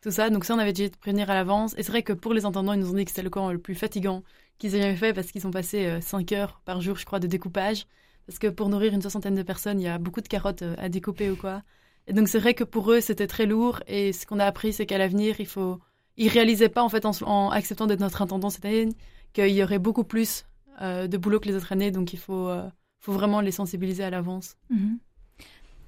tout 0.00 0.10
ça. 0.10 0.30
Donc 0.30 0.44
ça, 0.44 0.54
on 0.54 0.58
avait 0.58 0.72
dû 0.72 0.90
prévenir 0.90 1.30
à 1.30 1.34
l'avance. 1.34 1.74
Et 1.76 1.82
c'est 1.82 1.92
vrai 1.92 2.02
que 2.02 2.12
pour 2.12 2.34
les 2.34 2.44
intendants, 2.44 2.72
ils 2.72 2.80
nous 2.80 2.90
ont 2.90 2.94
dit 2.94 3.04
que 3.04 3.10
c'était 3.10 3.22
le 3.22 3.30
camp 3.30 3.50
le 3.52 3.58
plus 3.58 3.74
fatigant 3.74 4.22
qu'ils 4.58 4.74
aient 4.74 4.82
jamais 4.82 4.96
fait 4.96 5.12
parce 5.12 5.30
qu'ils 5.30 5.46
ont 5.46 5.50
passé 5.50 6.00
5 6.00 6.32
heures 6.32 6.60
par 6.64 6.80
jour, 6.80 6.96
je 6.96 7.04
crois, 7.04 7.20
de 7.20 7.26
découpage. 7.26 7.86
Parce 8.26 8.38
que 8.38 8.46
pour 8.48 8.68
nourrir 8.68 8.94
une 8.94 9.02
soixantaine 9.02 9.34
de 9.34 9.42
personnes, 9.42 9.80
il 9.80 9.84
y 9.84 9.88
a 9.88 9.98
beaucoup 9.98 10.20
de 10.20 10.28
carottes 10.28 10.62
euh, 10.62 10.74
à 10.78 10.88
découper 10.88 11.30
ou 11.30 11.36
quoi. 11.36 11.62
Et 12.06 12.12
donc 12.12 12.28
c'est 12.28 12.38
vrai 12.38 12.54
que 12.54 12.64
pour 12.64 12.90
eux, 12.92 13.00
c'était 13.00 13.26
très 13.26 13.46
lourd. 13.46 13.80
Et 13.86 14.12
ce 14.12 14.26
qu'on 14.26 14.38
a 14.38 14.44
appris, 14.44 14.72
c'est 14.72 14.86
qu'à 14.86 14.98
l'avenir, 14.98 15.36
il 15.40 15.46
faut... 15.46 15.78
Ils 16.18 16.28
réalisaient 16.28 16.68
pas, 16.68 16.82
en 16.82 16.90
fait, 16.90 17.06
en, 17.06 17.50
acceptant 17.50 17.86
d'être 17.86 18.00
notre 18.00 18.20
intendant 18.20 18.50
cette 18.50 18.66
année, 18.66 18.90
qu'il 19.32 19.48
y 19.48 19.62
aurait 19.62 19.78
beaucoup 19.78 20.04
plus 20.04 20.44
euh, 20.82 21.06
de 21.06 21.16
boulot 21.16 21.40
que 21.40 21.48
les 21.48 21.56
autres 21.56 21.72
années, 21.72 21.90
donc 21.90 22.12
il 22.12 22.18
faut, 22.18 22.48
euh, 22.48 22.68
faut 22.98 23.12
vraiment 23.12 23.40
les 23.40 23.50
sensibiliser 23.50 24.04
à 24.04 24.10
l'avance. 24.10 24.56
Mhm. 24.68 24.98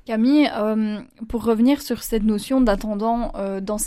Camille, 0.05 0.51
euh, 0.55 1.01
pour 1.29 1.45
revenir 1.45 1.81
sur 1.81 2.03
cette 2.03 2.25
notion 2.25 2.61
d'attendant, 2.61 3.33
euh, 3.37 3.61
dans 3.61 3.79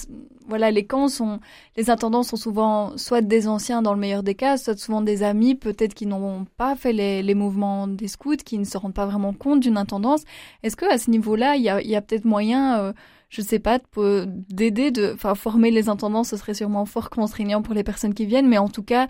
voilà, 0.48 0.72
les 0.72 0.86
camps 0.86 1.10
sont, 1.10 1.40
les 1.76 1.90
attendants 1.90 2.24
sont 2.24 2.38
souvent 2.38 2.98
soit 2.98 3.22
des 3.22 3.48
anciens 3.48 3.82
dans 3.82 3.94
le 3.94 4.00
meilleur 4.00 4.24
des 4.24 4.34
cas, 4.34 4.58
soit 4.58 4.80
souvent 4.80 5.02
des 5.02 5.22
amis, 5.22 5.56
peut-être 5.56 5.94
qui 5.94 6.06
n'ont 6.06 6.46
pas 6.56 6.76
fait 6.76 6.94
les, 6.94 7.22
les 7.22 7.36
mouvements 7.36 7.88
des 7.88 8.08
scouts, 8.08 8.38
qui 8.38 8.58
ne 8.58 8.64
se 8.64 8.78
rendent 8.78 8.94
pas 8.94 9.06
vraiment 9.06 9.34
compte 9.34 9.60
d'une 9.60 9.78
intendance. 9.78 10.24
Est-ce 10.64 10.76
que 10.78 10.92
à 10.92 10.98
ce 10.98 11.12
niveau-là, 11.12 11.56
il 11.58 11.64
y 11.64 11.70
a, 11.70 11.82
y 11.82 11.96
a 11.96 12.02
peut-être 12.02 12.26
moyen, 12.26 12.80
euh, 12.80 12.94
je 13.30 13.42
sais 13.42 13.60
pas, 13.60 13.78
de- 13.78 14.26
d'aider, 14.50 14.90
de, 14.90 15.12
enfin, 15.14 15.36
former 15.36 15.70
les 15.70 15.90
intendants, 15.90 16.24
ce 16.24 16.38
serait 16.38 16.54
sûrement 16.54 16.86
fort 16.86 17.10
contraignant 17.10 17.62
pour 17.62 17.74
les 17.74 17.84
personnes 17.84 18.14
qui 18.14 18.26
viennent, 18.26 18.48
mais 18.48 18.58
en 18.58 18.70
tout 18.70 18.84
cas, 18.84 19.08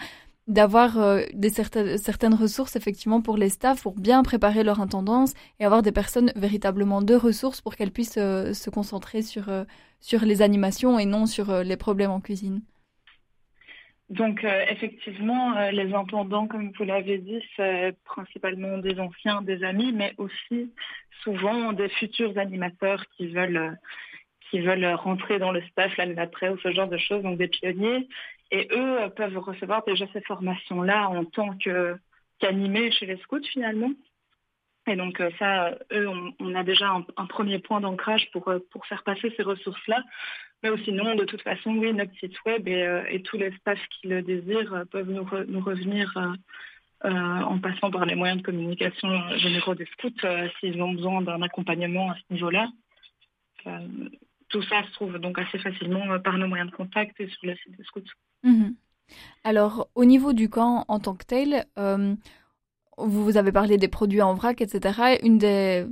d'avoir 0.48 0.98
euh, 0.98 1.24
des 1.34 1.50
certaines, 1.50 1.98
certaines 1.98 2.34
ressources 2.34 2.76
effectivement 2.76 3.22
pour 3.22 3.38
les 3.38 3.50
staffs 3.50 3.84
pour 3.84 3.96
bien 3.96 4.24
préparer 4.24 4.64
leur 4.64 4.80
intendance 4.80 5.34
et 5.60 5.66
avoir 5.66 5.82
des 5.82 5.92
personnes 5.92 6.32
véritablement 6.36 7.02
de 7.02 7.16
ressources 7.16 7.62
pour 7.62 7.76
qu'elles 7.76 7.92
puissent 7.92 8.18
euh, 8.18 8.54
se 8.54 8.70
concentrer 8.70 9.22
sur, 9.22 9.50
euh, 9.50 9.66
sur 10.00 10.24
les 10.24 10.42
animations 10.42 11.00
et 11.00 11.06
non 11.06 11.26
sur 11.26 11.64
les 11.64 11.78
problèmes 11.78 12.12
en 12.12 12.22
cuisine. 12.22 12.62
Donc 14.10 14.46
effectivement, 14.70 15.70
les 15.70 15.94
intendants, 15.94 16.48
comme 16.48 16.72
vous 16.78 16.86
l'avez 16.86 17.18
dit, 17.18 17.42
c'est 17.58 17.94
principalement 18.06 18.78
des 18.78 18.98
anciens, 19.02 19.42
des 19.42 19.66
amis, 19.66 19.92
mais 19.92 20.14
aussi 20.18 20.72
souvent 21.24 21.74
des 21.74 21.90
futurs 21.90 22.38
animateurs 22.38 23.04
qui 23.18 23.28
veulent 23.28 23.78
qui 24.50 24.60
veulent 24.60 24.86
rentrer 24.86 25.40
dans 25.40 25.52
le 25.52 25.62
staff 25.72 25.96
l'année 25.98 26.16
d'après 26.16 26.50
ou 26.50 26.58
ce 26.60 26.72
genre 26.72 26.88
de 26.88 26.98
choses, 26.98 27.24
donc 27.24 27.38
des 27.38 27.48
pionniers. 27.48 28.08
Et 28.52 28.68
eux 28.72 29.02
euh, 29.02 29.10
peuvent 29.10 29.38
recevoir 29.38 29.84
déjà 29.86 30.06
ces 30.14 30.22
formations-là 30.22 31.10
en 31.10 31.26
tant 31.26 31.50
qu'animés 31.58 32.92
chez 32.92 33.06
les 33.06 33.18
scouts 33.18 33.44
finalement. 33.52 33.92
Et 34.88 34.96
donc 34.96 35.20
euh, 35.20 35.30
ça, 35.38 35.78
eux, 35.92 36.08
on, 36.40 36.56
a 36.56 36.64
déjà 36.64 36.94
un, 37.18 37.26
premier 37.26 37.60
point 37.60 37.82
d'ancrage 37.82 38.32
pour, 38.32 38.48
euh, 38.48 38.60
pour 38.72 38.86
faire 38.86 39.04
passer 39.04 39.34
ces 39.36 39.44
ressources-là. 39.44 40.02
Mais 40.64 40.70
sinon, 40.86 41.16
de 41.16 41.26
toute 41.26 41.42
façon, 41.42 41.72
oui, 41.76 41.94
notre 41.94 42.14
site 42.16 42.38
web 42.46 42.68
et, 42.68 43.04
et 43.10 43.22
tous 43.22 43.38
les 43.38 43.52
staffs 43.58 43.86
qui 43.90 44.08
le 44.08 44.22
désirent 44.22 44.74
euh, 44.74 44.86
peuvent 44.86 45.10
nous, 45.10 45.24
re- 45.24 45.46
nous 45.48 45.60
revenir 45.60 46.14
en 47.04 47.60
passant 47.60 47.92
par 47.92 48.06
les 48.08 48.16
moyens 48.16 48.42
de 48.42 48.46
communication 48.46 49.08
généraux 49.38 49.76
des 49.76 49.86
scouts 49.86 50.10
s'ils 50.60 50.82
ont 50.82 50.94
besoin 50.94 51.22
d'un 51.22 51.44
accompagnement 51.44 52.10
à 52.10 52.16
ce 52.16 52.34
niveau-là. 52.34 52.70
Tout 54.50 54.62
ça 54.64 54.84
se 54.88 54.92
trouve 54.94 55.18
donc 55.20 55.40
assez 55.40 55.60
facilement 55.60 56.12
euh, 56.12 56.20
par 56.20 56.38
nos 56.38 56.48
moyens 56.48 56.70
de 56.70 56.76
contact 56.76 57.16
sur 57.18 57.40
le 57.44 57.56
site 57.56 57.78
des 57.78 57.84
scouts. 57.84 58.02
Mhm. 58.44 58.76
Alors, 59.44 59.90
au 59.96 60.06
niveau 60.06 60.34
du 60.34 60.50
camp 60.50 60.86
en 60.88 61.00
tant 61.00 61.16
que 61.16 61.26
tel, 61.26 61.66
euh, 61.78 62.16
vous 62.98 63.38
avez 63.38 63.52
parlé 63.52 63.78
des 63.78 63.88
produits 63.88 64.22
en 64.22 64.34
vrac, 64.34 64.62
etc. 64.62 65.18
Une 65.24 65.38
des 65.38 65.86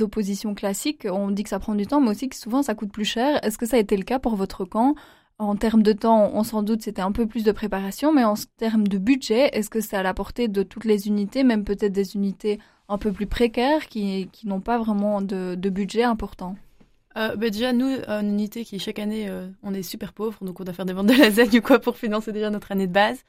oppositions 0.00 0.54
classiques, 0.54 1.06
on 1.10 1.30
dit 1.30 1.44
que 1.44 1.48
ça 1.48 1.58
prend 1.58 1.74
du 1.74 1.86
temps, 1.86 2.00
mais 2.00 2.10
aussi 2.10 2.28
que 2.28 2.36
souvent 2.36 2.62
ça 2.62 2.74
coûte 2.74 2.92
plus 2.92 3.04
cher. 3.04 3.42
Est-ce 3.44 3.58
que 3.58 3.66
ça 3.66 3.76
a 3.76 3.80
été 3.80 3.96
le 3.96 4.02
cas 4.02 4.18
pour 4.18 4.36
votre 4.36 4.64
camp? 4.64 4.94
En 5.38 5.54
termes 5.54 5.84
de 5.84 5.92
temps, 5.92 6.32
on 6.34 6.42
s'en 6.42 6.64
doute, 6.64 6.82
c'était 6.82 7.02
un 7.02 7.12
peu 7.12 7.26
plus 7.26 7.44
de 7.44 7.52
préparation, 7.52 8.12
mais 8.12 8.24
en 8.24 8.34
termes 8.56 8.88
de 8.88 8.98
budget, 8.98 9.50
est-ce 9.52 9.70
que 9.70 9.80
c'est 9.80 9.96
à 9.96 10.02
la 10.02 10.12
portée 10.12 10.48
de 10.48 10.64
toutes 10.64 10.84
les 10.84 11.06
unités, 11.06 11.44
même 11.44 11.64
peut-être 11.64 11.92
des 11.92 12.16
unités 12.16 12.58
un 12.88 12.98
peu 12.98 13.12
plus 13.12 13.26
précaires 13.26 13.86
qui, 13.86 14.28
n'ont 14.44 14.60
pas 14.60 14.78
vraiment 14.78 15.22
de, 15.22 15.54
de 15.54 15.70
budget 15.70 16.02
important? 16.02 16.56
Euh, 17.18 17.34
bah 17.34 17.50
déjà, 17.50 17.72
nous, 17.72 17.88
une 18.06 18.28
unité 18.28 18.64
qui, 18.64 18.78
chaque 18.78 19.00
année, 19.00 19.28
euh, 19.28 19.48
on 19.64 19.74
est 19.74 19.82
super 19.82 20.12
pauvre, 20.12 20.38
donc 20.44 20.60
on 20.60 20.64
doit 20.64 20.74
faire 20.74 20.84
des 20.84 20.92
ventes 20.92 21.06
de 21.06 21.14
lasagne 21.14 21.58
ou 21.58 21.62
quoi 21.62 21.80
pour 21.80 21.96
financer 21.96 22.32
déjà 22.32 22.48
notre 22.50 22.70
année 22.70 22.86
de 22.86 22.92
base. 22.92 23.24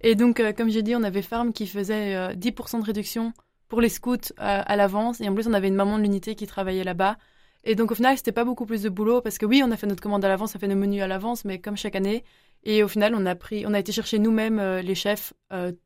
Et 0.00 0.14
donc, 0.14 0.40
euh, 0.40 0.52
comme 0.52 0.70
j'ai 0.70 0.82
dit, 0.82 0.96
on 0.96 1.02
avait 1.02 1.22
Farm 1.22 1.52
qui 1.52 1.66
faisait 1.66 2.34
10% 2.34 2.80
de 2.80 2.84
réduction 2.84 3.32
pour 3.68 3.80
les 3.80 3.88
scouts 3.90 4.32
à 4.38 4.76
l'avance. 4.76 5.20
Et 5.20 5.28
en 5.28 5.34
plus, 5.34 5.46
on 5.46 5.52
avait 5.52 5.68
une 5.68 5.74
maman 5.74 5.98
de 5.98 6.02
l'unité 6.02 6.34
qui 6.34 6.46
travaillait 6.46 6.84
là-bas. 6.84 7.18
Et 7.64 7.74
donc, 7.74 7.90
au 7.90 7.94
final, 7.94 8.16
c'était 8.16 8.32
pas 8.32 8.44
beaucoup 8.44 8.64
plus 8.64 8.82
de 8.82 8.88
boulot 8.88 9.20
parce 9.20 9.38
que 9.38 9.44
oui, 9.44 9.62
on 9.64 9.70
a 9.70 9.76
fait 9.76 9.86
notre 9.86 10.02
commande 10.02 10.24
à 10.24 10.28
l'avance, 10.28 10.54
on 10.54 10.56
a 10.56 10.60
fait 10.60 10.68
nos 10.68 10.76
menus 10.76 11.02
à 11.02 11.06
l'avance, 11.06 11.44
mais 11.44 11.58
comme 11.58 11.76
chaque 11.76 11.96
année. 11.96 12.24
Et 12.64 12.82
au 12.82 12.88
final, 12.88 13.14
on 13.14 13.26
a 13.26 13.34
pris, 13.34 13.66
on 13.66 13.74
a 13.74 13.78
été 13.78 13.92
chercher 13.92 14.18
nous-mêmes, 14.18 14.60
les 14.78 14.94
chefs, 14.94 15.34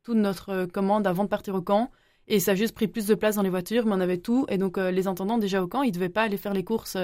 toute 0.03 0.17
notre 0.17 0.65
commande 0.65 1.05
avant 1.07 1.23
de 1.23 1.29
partir 1.29 1.55
au 1.55 1.61
camp. 1.61 1.89
Et 2.27 2.39
ça 2.39 2.51
a 2.51 2.55
juste 2.55 2.75
pris 2.75 2.87
plus 2.87 3.07
de 3.07 3.15
place 3.15 3.35
dans 3.35 3.41
les 3.41 3.49
voitures, 3.49 3.85
mais 3.85 3.93
on 3.93 3.99
avait 3.99 4.19
tout. 4.19 4.45
Et 4.47 4.57
donc, 4.57 4.77
les 4.77 5.07
intendants, 5.07 5.37
déjà 5.37 5.61
au 5.63 5.67
camp, 5.67 5.81
ils 5.81 5.91
devaient 5.91 6.09
pas 6.09 6.23
aller 6.23 6.37
faire 6.37 6.53
les 6.53 6.63
courses 6.63 6.97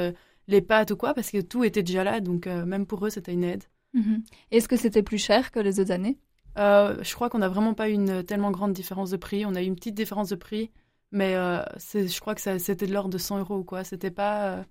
les 0.47 0.61
pâtes 0.61 0.91
ou 0.91 0.97
quoi, 0.97 1.13
parce 1.13 1.29
que 1.31 1.41
tout 1.41 1.63
était 1.63 1.83
déjà 1.83 2.03
là, 2.03 2.19
donc 2.21 2.47
euh, 2.47 2.65
même 2.65 2.85
pour 2.85 3.05
eux, 3.05 3.09
c'était 3.09 3.33
une 3.33 3.43
aide. 3.43 3.63
Mhm. 3.93 4.23
Est-ce 4.51 4.67
que 4.67 4.77
c'était 4.77 5.03
plus 5.03 5.17
cher 5.17 5.51
que 5.51 5.59
les 5.59 5.79
autres 5.79 5.91
années? 5.91 6.17
Euh, 6.57 6.97
Je 7.03 7.13
crois 7.13 7.29
qu'on 7.29 7.39
n'a 7.39 7.49
vraiment 7.49 7.73
pas 7.73 7.89
eu 7.89 7.93
une 7.93 8.23
tellement 8.23 8.51
grande 8.51 8.73
différence 8.73 9.09
de 9.11 9.17
prix. 9.17 9.45
On 9.45 9.55
a 9.55 9.61
eu 9.61 9.65
une 9.65 9.75
petite 9.75 9.95
différence 9.95 10.29
de 10.29 10.35
prix, 10.35 10.71
mais 11.11 11.35
euh, 11.35 11.61
je 11.93 12.19
crois 12.19 12.35
que 12.35 12.41
c'était 12.59 12.87
de 12.87 12.93
l'ordre 12.93 13.09
de 13.09 13.17
100 13.17 13.39
euros 13.39 13.57
ou 13.57 13.63
quoi. 13.63 13.83
C'était 13.83 14.11
pas, 14.11 14.65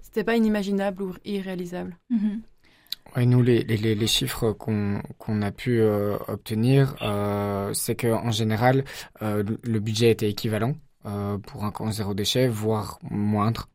c'était 0.00 0.24
pas 0.24 0.36
inimaginable 0.36 1.02
ou 1.02 1.14
irréalisable. 1.24 1.96
Mhm. 2.10 2.42
Oui, 3.16 3.26
nous, 3.26 3.42
les, 3.42 3.62
les, 3.64 3.94
les 3.94 4.06
chiffres 4.06 4.52
qu'on 4.52 5.00
qu'on 5.18 5.42
a 5.42 5.52
pu 5.52 5.82
obtenir, 5.82 6.96
c'est 7.74 7.94
qu'en 7.94 8.30
général, 8.30 8.84
le 9.20 9.78
budget 9.78 10.10
était 10.10 10.30
équivalent 10.30 10.74
pour 11.02 11.64
un 11.64 11.70
camp 11.70 11.90
zéro 11.92 12.14
déchet, 12.14 12.48
voire 12.48 12.98
moindre. 13.02 13.68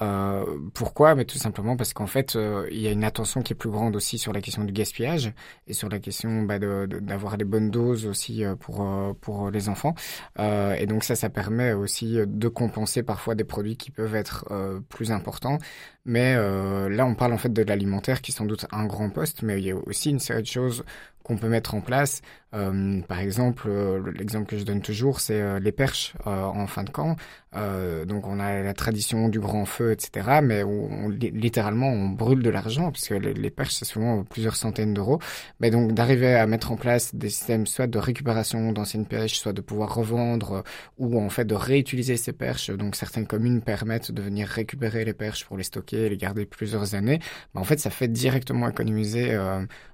Euh, 0.00 0.44
pourquoi? 0.72 1.14
Mais 1.14 1.24
tout 1.24 1.38
simplement 1.38 1.76
parce 1.76 1.92
qu'en 1.92 2.06
fait, 2.06 2.34
euh, 2.34 2.66
il 2.70 2.80
y 2.80 2.86
a 2.88 2.90
une 2.90 3.04
attention 3.04 3.42
qui 3.42 3.52
est 3.52 3.56
plus 3.56 3.70
grande 3.70 3.94
aussi 3.94 4.18
sur 4.18 4.32
la 4.32 4.40
question 4.40 4.64
du 4.64 4.72
gaspillage 4.72 5.32
et 5.66 5.74
sur 5.74 5.88
la 5.90 5.98
question 5.98 6.42
bah, 6.42 6.58
d'avoir 6.58 7.36
les 7.36 7.44
bonnes 7.44 7.70
doses 7.70 8.06
aussi 8.06 8.44
euh, 8.44 8.54
pour 8.56 8.86
pour 9.20 9.50
les 9.50 9.68
enfants. 9.68 9.94
et 10.38 10.86
donc 10.86 11.04
ça, 11.04 11.14
ça 11.14 11.28
permet 11.28 11.72
aussi 11.72 12.18
de 12.26 12.48
compenser 12.48 13.02
parfois 13.02 13.34
des 13.34 13.44
produits 13.44 13.76
qui 13.76 13.90
peuvent 13.90 14.14
être 14.14 14.46
plus 14.88 15.12
importants. 15.12 15.58
Mais 16.04 16.34
là, 16.34 17.06
on 17.06 17.14
parle 17.14 17.32
en 17.32 17.38
fait 17.38 17.52
de 17.52 17.62
l'alimentaire 17.62 18.22
qui 18.22 18.32
est 18.32 18.34
sans 18.34 18.46
doute 18.46 18.66
un 18.72 18.86
grand 18.86 19.10
poste, 19.10 19.42
mais 19.42 19.58
il 19.58 19.64
y 19.66 19.70
a 19.70 19.76
aussi 19.76 20.10
une 20.10 20.18
série 20.18 20.42
de 20.42 20.46
choses 20.46 20.84
qu'on 21.22 21.36
peut 21.36 21.48
mettre 21.48 21.74
en 21.74 21.80
place. 21.80 22.22
Euh, 22.54 23.00
par 23.08 23.18
exemple, 23.18 23.64
euh, 23.68 24.12
l'exemple 24.14 24.46
que 24.46 24.58
je 24.58 24.64
donne 24.64 24.82
toujours, 24.82 25.20
c'est 25.20 25.40
euh, 25.40 25.58
les 25.58 25.72
perches 25.72 26.14
en 26.26 26.66
fin 26.66 26.84
de 26.84 26.90
camp. 26.90 27.16
donc 28.06 28.26
on 28.26 28.40
a 28.40 28.62
la 28.62 28.74
tradition 28.74 29.28
du 29.28 29.40
grand 29.40 29.64
feu, 29.64 29.92
etc. 29.92 30.40
Mais 30.42 30.62
on, 30.62 31.08
littéralement 31.08 31.88
on 31.88 32.08
brûle 32.08 32.42
de 32.42 32.50
l'argent 32.50 32.90
puisque 32.90 33.10
les, 33.10 33.50
perches 33.50 33.74
c'est 33.74 33.84
souvent 33.84 34.24
plusieurs 34.24 34.56
centaines 34.56 34.94
d'euros. 34.94 35.18
Mais 35.60 35.70
donc 35.70 35.92
d'arriver 35.92 36.34
à 36.34 36.46
mettre 36.46 36.72
en 36.72 36.76
place 36.76 37.14
des 37.14 37.30
systèmes 37.30 37.66
soit 37.66 37.86
de 37.86 37.98
récupération 37.98 38.72
d'anciennes 38.72 39.06
perches, 39.06 39.38
soit 39.38 39.52
de 39.52 39.60
pouvoir 39.60 39.94
revendre 39.94 40.62
ou 40.98 41.20
en 41.20 41.28
fait 41.28 41.44
de 41.44 41.54
réutiliser 41.54 42.16
ces 42.16 42.32
perches. 42.32 42.70
Donc 42.70 42.96
certaines 42.96 43.26
communes 43.26 43.60
permettent 43.62 44.12
de 44.12 44.22
venir 44.22 44.48
récupérer 44.48 45.04
les 45.04 45.14
perches 45.14 45.44
pour 45.44 45.56
les 45.56 45.64
stocker 45.64 46.06
et 46.06 46.08
les 46.08 46.16
garder 46.16 46.46
plusieurs 46.46 46.94
années. 46.94 47.20
Mais 47.54 47.60
en 47.60 47.64
fait 47.64 47.80
ça 47.80 47.90
fait 47.90 48.08
directement 48.08 48.68
économiser 48.68 49.38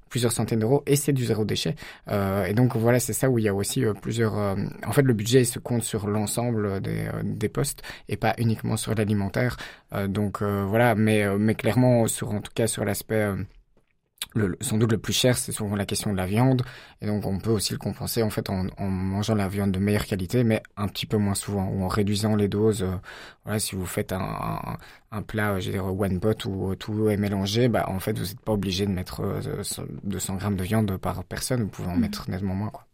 plusieurs 0.09 0.33
centaines 0.33 0.61
d'euros 0.61 0.83
et 0.87 0.97
c'est 0.97 1.13
du 1.13 1.25
zéro 1.25 1.45
déchet. 1.45 1.75
Euh, 2.11 2.45
et 2.45 2.55
donc 2.55 2.77
voilà, 2.77 3.01
c'est 3.01 3.13
ça 3.13 3.29
où 3.29 3.39
il 3.39 3.45
y 3.45 3.49
a 3.49 3.55
aussi 3.55 3.85
euh, 3.85 3.93
plusieurs. 3.95 4.39
Euh, 4.39 4.57
en 4.87 4.93
fait, 4.93 5.03
le 5.03 5.15
budget 5.15 5.45
se 5.45 5.59
compte 5.59 5.83
sur 5.83 6.07
l'ensemble 6.07 6.81
des, 6.81 7.07
euh, 7.07 7.23
des 7.25 7.49
postes 7.49 7.83
et 8.09 8.17
pas 8.17 8.35
uniquement 8.39 8.77
sur 8.77 8.95
l'alimentaire. 8.95 9.57
donc 10.09 10.43
voilà, 10.43 10.95
mais 10.95 11.27
mais 11.39 11.55
clairement 11.55 12.07
sur 12.09 12.33
en 12.33 12.41
tout 12.41 12.53
cas 12.55 12.67
sur 12.67 12.85
l'aspect 12.85 13.33
le, 14.35 14.57
sans 14.61 14.77
doute 14.79 14.93
le 14.93 14.99
plus 14.99 15.13
cher, 15.13 15.39
c'est 15.39 15.53
souvent 15.53 15.77
la 15.77 15.87
question 15.87 16.13
de 16.13 16.17
la 16.17 16.27
viande. 16.27 16.63
Et 17.01 17.07
donc, 17.07 17.27
on 17.27 17.39
peut 17.39 17.51
aussi 17.51 17.73
le 17.73 17.79
compenser 17.79 18.23
en 18.23 18.31
fait 18.31 18.51
en, 18.51 18.67
en, 18.77 18.89
mangeant 18.89 19.35
la 19.35 19.49
viande 19.49 19.73
de 19.73 19.79
meilleure 19.79 20.07
qualité, 20.07 20.45
mais 20.45 20.63
un 20.77 20.89
petit 20.89 21.07
peu 21.07 21.17
moins 21.17 21.35
souvent, 21.35 21.69
ou 21.69 21.83
en 21.83 21.89
réduisant 21.89 22.37
les 22.37 22.49
doses. 22.49 22.83
Euh, 22.83 22.97
voilà, 23.45 23.59
si 23.59 23.75
vous 23.77 23.87
faites 23.87 24.13
un, 24.13 24.21
un, 24.21 24.79
un 25.13 25.23
plat, 25.23 25.61
je 25.61 25.67
veux 25.67 25.73
dire 25.73 25.87
one 25.87 26.21
pot 26.21 26.45
où 26.47 26.75
tout 26.75 27.09
est 27.09 27.17
mélangé, 27.17 27.69
bah 27.69 27.87
en 27.89 28.01
fait, 28.01 28.19
vous 28.19 28.25
n'êtes 28.25 28.41
pas 28.41 28.53
obligé 28.53 28.87
de 28.87 28.93
mettre 28.93 29.23
200 30.05 30.35
euh, 30.35 30.37
grammes 30.37 30.57
de 30.57 30.65
viande 30.65 30.97
par 30.99 31.25
personne. 31.25 31.63
Vous 31.63 31.69
pouvez 31.69 31.89
en 31.89 31.97
mmh. 31.97 32.01
mettre 32.01 32.31
nettement 32.31 32.55
moins, 32.55 32.71
quoi. 32.71 32.88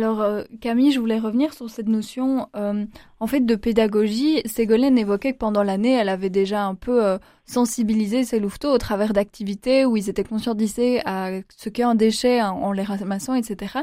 Alors 0.00 0.22
euh, 0.22 0.44
Camille, 0.62 0.92
je 0.92 0.98
voulais 0.98 1.18
revenir 1.18 1.52
sur 1.52 1.68
cette 1.68 1.86
notion 1.86 2.48
euh, 2.56 2.86
en 3.18 3.26
fait 3.26 3.40
de 3.40 3.54
pédagogie. 3.54 4.40
Ségolène 4.46 4.96
évoquait 4.96 5.34
que 5.34 5.38
pendant 5.38 5.62
l'année, 5.62 5.92
elle 5.92 6.08
avait 6.08 6.30
déjà 6.30 6.64
un 6.64 6.74
peu 6.74 7.04
euh, 7.04 7.18
sensibilisé 7.44 8.24
ses 8.24 8.40
louveteaux 8.40 8.72
au 8.72 8.78
travers 8.78 9.12
d'activités 9.12 9.84
où 9.84 9.98
ils 9.98 10.08
étaient 10.08 10.24
conscientisés 10.24 11.02
à 11.04 11.32
ce 11.54 11.68
qu'est 11.68 11.82
un 11.82 11.96
déchet 11.96 12.40
en 12.40 12.72
les 12.72 12.82
ramassant, 12.82 13.34
etc. 13.34 13.80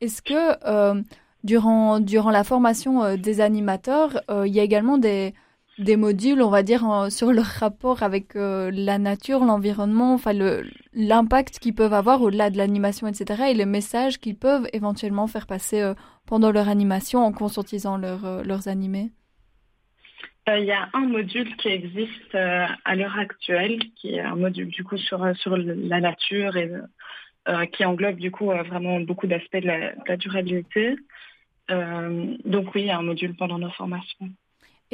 Est-ce 0.00 0.20
que 0.20 1.00
durant 1.44 2.00
durant 2.00 2.30
la 2.30 2.42
formation 2.42 3.16
des 3.16 3.40
animateurs, 3.40 4.20
il 4.44 4.52
y 4.52 4.58
a 4.58 4.64
également 4.64 4.98
des 4.98 5.32
des 5.78 5.96
modules, 5.96 6.42
on 6.42 6.50
va 6.50 6.62
dire, 6.62 6.82
sur 7.10 7.32
leur 7.32 7.46
rapport 7.46 8.02
avec 8.02 8.36
euh, 8.36 8.70
la 8.72 8.98
nature, 8.98 9.40
l'environnement, 9.44 10.14
enfin 10.14 10.32
l'impact 10.92 11.58
qu'ils 11.58 11.74
peuvent 11.74 11.94
avoir 11.94 12.22
au-delà 12.22 12.50
de 12.50 12.58
l'animation, 12.58 13.06
etc. 13.06 13.44
et 13.50 13.54
les 13.54 13.66
messages 13.66 14.18
qu'ils 14.18 14.36
peuvent 14.36 14.68
éventuellement 14.72 15.26
faire 15.26 15.46
passer 15.46 15.80
euh, 15.80 15.94
pendant 16.26 16.52
leur 16.52 16.68
animation 16.68 17.20
en 17.24 17.32
conscientisant 17.32 18.00
euh, 18.02 18.42
leurs 18.44 18.68
animés. 18.68 19.10
Il 20.48 20.64
y 20.64 20.72
a 20.72 20.88
un 20.92 21.06
module 21.06 21.56
qui 21.56 21.68
existe 21.68 22.34
à 22.34 22.96
l'heure 22.96 23.16
actuelle, 23.16 23.78
qui 23.94 24.14
est 24.14 24.20
un 24.20 24.34
module 24.34 24.68
du 24.68 24.82
coup 24.82 24.96
sur, 24.96 25.24
sur 25.36 25.56
la 25.56 26.00
nature 26.00 26.56
et 26.56 26.68
qui 27.70 27.84
englobe 27.84 28.16
du 28.16 28.32
coup 28.32 28.46
vraiment 28.46 28.98
beaucoup 28.98 29.28
d'aspects 29.28 29.54
de, 29.54 29.60
de, 29.60 30.08
la 30.08 30.16
durabilité. 30.16 30.96
donc 31.68 32.74
oui, 32.74 32.82
il 32.82 32.86
y 32.86 32.90
a 32.90 32.98
un 32.98 33.02
module 33.02 33.36
pendant 33.36 33.60
nos 33.60 33.70
formations. 33.70 34.30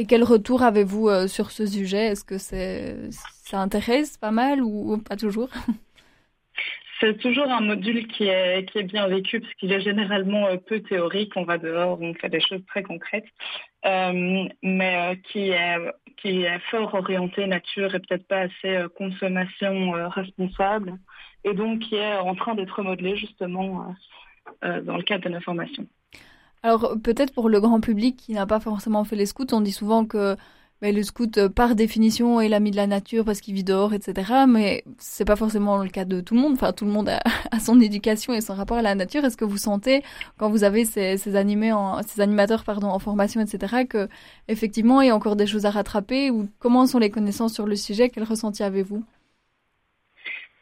Et 0.01 0.07
quel 0.07 0.23
retour 0.23 0.63
avez-vous 0.63 1.09
euh, 1.09 1.27
sur 1.27 1.51
ce 1.51 1.67
sujet? 1.67 2.07
Est-ce 2.07 2.25
que 2.25 2.39
c'est, 2.39 3.11
ça 3.11 3.59
intéresse 3.59 4.17
pas 4.17 4.31
mal 4.31 4.63
ou, 4.63 4.97
pas 4.99 5.17
toujours? 5.17 5.49
C'est 7.01 7.19
toujours 7.19 7.49
un 7.49 7.61
module 7.61 8.09
qui 8.09 8.25
est, 8.25 8.69
qui 8.69 8.79
est 8.79 8.83
bien 8.85 9.07
vécu 9.07 9.41
parce 9.41 9.55
qu'il 9.55 9.73
est 9.73 9.81
généralement 9.81 10.47
euh, 10.47 10.57
peu 10.57 10.81
théorique. 10.81 11.33
On 11.37 11.45
va 11.45 11.59
dehors, 11.59 12.01
on 12.01 12.15
fait 12.15 12.29
des 12.29 12.41
choses 12.41 12.65
très 12.67 12.83
concrètes, 12.83 13.27
euh, 13.87 14.49
mais 14.63 15.21
qui, 15.31 15.51
est, 15.51 15.79
qui 16.17 16.43
est 16.43 16.59
fort 16.71 16.95
orienté 16.95 17.47
nature 17.47 17.95
et 17.95 18.01
peut-être 18.01 18.27
pas 18.27 18.43
assez 18.43 18.85
consommation 18.97 19.93
responsable. 20.09 20.95
Et 21.45 21.55
donc 21.55 21.81
qui 21.81 21.97
est 21.97 22.17
en 22.17 22.35
train 22.37 22.57
d'être 22.57 22.83
modelé 22.83 23.17
justement 23.17 23.95
dans 24.63 24.97
le 24.97 25.03
cadre 25.03 25.25
de 25.25 25.35
nos 25.35 25.41
formations. 25.41 25.87
Alors 26.63 26.95
peut-être 27.03 27.33
pour 27.33 27.49
le 27.49 27.61
grand 27.61 27.81
public 27.81 28.17
qui 28.17 28.33
n'a 28.33 28.47
pas 28.47 28.61
forcément 28.61 29.05
fait 29.05 29.17
les 29.17 29.27
scouts, 29.27 29.47
on 29.53 29.61
dit 29.61 29.73
souvent 29.73 30.05
que 30.05 30.37
le 30.81 31.03
scout 31.03 31.39
euh, 31.39 31.49
par 31.49 31.75
définition 31.75 32.41
est 32.41 32.49
l'ami 32.49 32.71
de 32.71 32.77
la 32.77 32.87
nature 32.87 33.25
parce 33.25 33.41
qu'il 33.41 33.55
vit 33.55 33.65
dehors, 33.65 33.95
etc. 33.95 34.45
Mais 34.49 34.85
c'est 34.99 35.25
pas 35.25 35.37
forcément 35.37 35.79
le 35.79 35.89
cas 35.89 36.05
de 36.05 36.21
tout 36.21 36.35
le 36.35 36.41
monde. 36.41 36.53
Enfin, 36.53 36.73
tout 36.73 36.85
le 36.85 36.91
monde 36.91 37.09
a, 37.51 37.59
son 37.59 37.81
éducation 37.81 38.33
et 38.33 38.41
son 38.41 38.55
rapport 38.55 38.79
à 38.79 38.83
la 38.83 38.95
nature. 38.95 39.25
Est-ce 39.25 39.37
que 39.37 39.45
vous 39.45 39.57
sentez 39.57 40.03
quand 40.39 40.51
vous 40.51 40.65
avez 40.65 40.85
ces, 40.85 41.37
animés, 41.37 41.73
ces 42.07 42.21
animateurs 42.21 42.65
pardon 42.65 42.89
en 42.89 42.99
formation, 42.99 43.41
etc. 43.41 43.85
que 43.89 44.09
effectivement 44.49 45.01
il 45.01 45.09
y 45.09 45.11
a 45.11 45.17
encore 45.17 45.37
des 45.37 45.47
choses 45.47 45.67
à 45.67 45.71
rattraper? 45.71 46.31
Ou 46.31 46.49
comment 46.59 46.87
sont 46.87 46.99
les 46.99 47.11
connaissances 47.11 47.55
sur 47.55 47.67
le 47.67 47.77
sujet? 47.77 48.09
Quel 48.09 48.25
ressenti 48.25 48.63
avez-vous? 48.63 49.05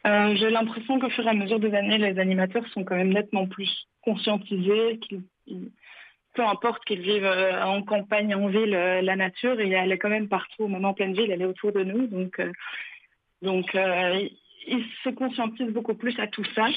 Euh, 0.07 0.35
J'ai 0.35 0.49
l'impression 0.49 0.99
qu'au 0.99 1.09
fur 1.09 1.25
et 1.25 1.29
à 1.29 1.33
mesure 1.33 1.59
des 1.59 1.73
années, 1.73 1.97
les 1.97 2.17
animateurs 2.19 2.65
sont 2.73 2.83
quand 2.83 2.95
même 2.95 3.13
nettement 3.13 3.45
plus 3.45 3.87
conscientisés, 4.01 4.99
peu 6.37 6.45
importe 6.45 6.85
qu'ils 6.85 7.01
vivent 7.01 7.25
euh, 7.25 7.63
en 7.63 7.81
campagne, 7.81 8.35
en 8.35 8.47
ville, 8.47 8.75
euh, 8.75 9.01
la 9.01 9.15
nature, 9.15 9.59
elle 9.59 9.91
est 9.91 9.97
quand 9.97 10.09
même 10.09 10.29
partout, 10.29 10.67
même 10.67 10.85
en 10.85 10.93
pleine 10.93 11.13
ville, 11.13 11.31
elle 11.31 11.41
est 11.41 11.45
autour 11.45 11.71
de 11.71 11.83
nous. 11.83 12.05
Donc, 12.05 12.39
euh, 13.75 14.29
ils 14.67 14.85
se 15.03 15.09
conscientisent 15.09 15.73
beaucoup 15.73 15.95
plus 15.95 16.17
à 16.19 16.27
tout 16.27 16.45
ça. 16.53 16.67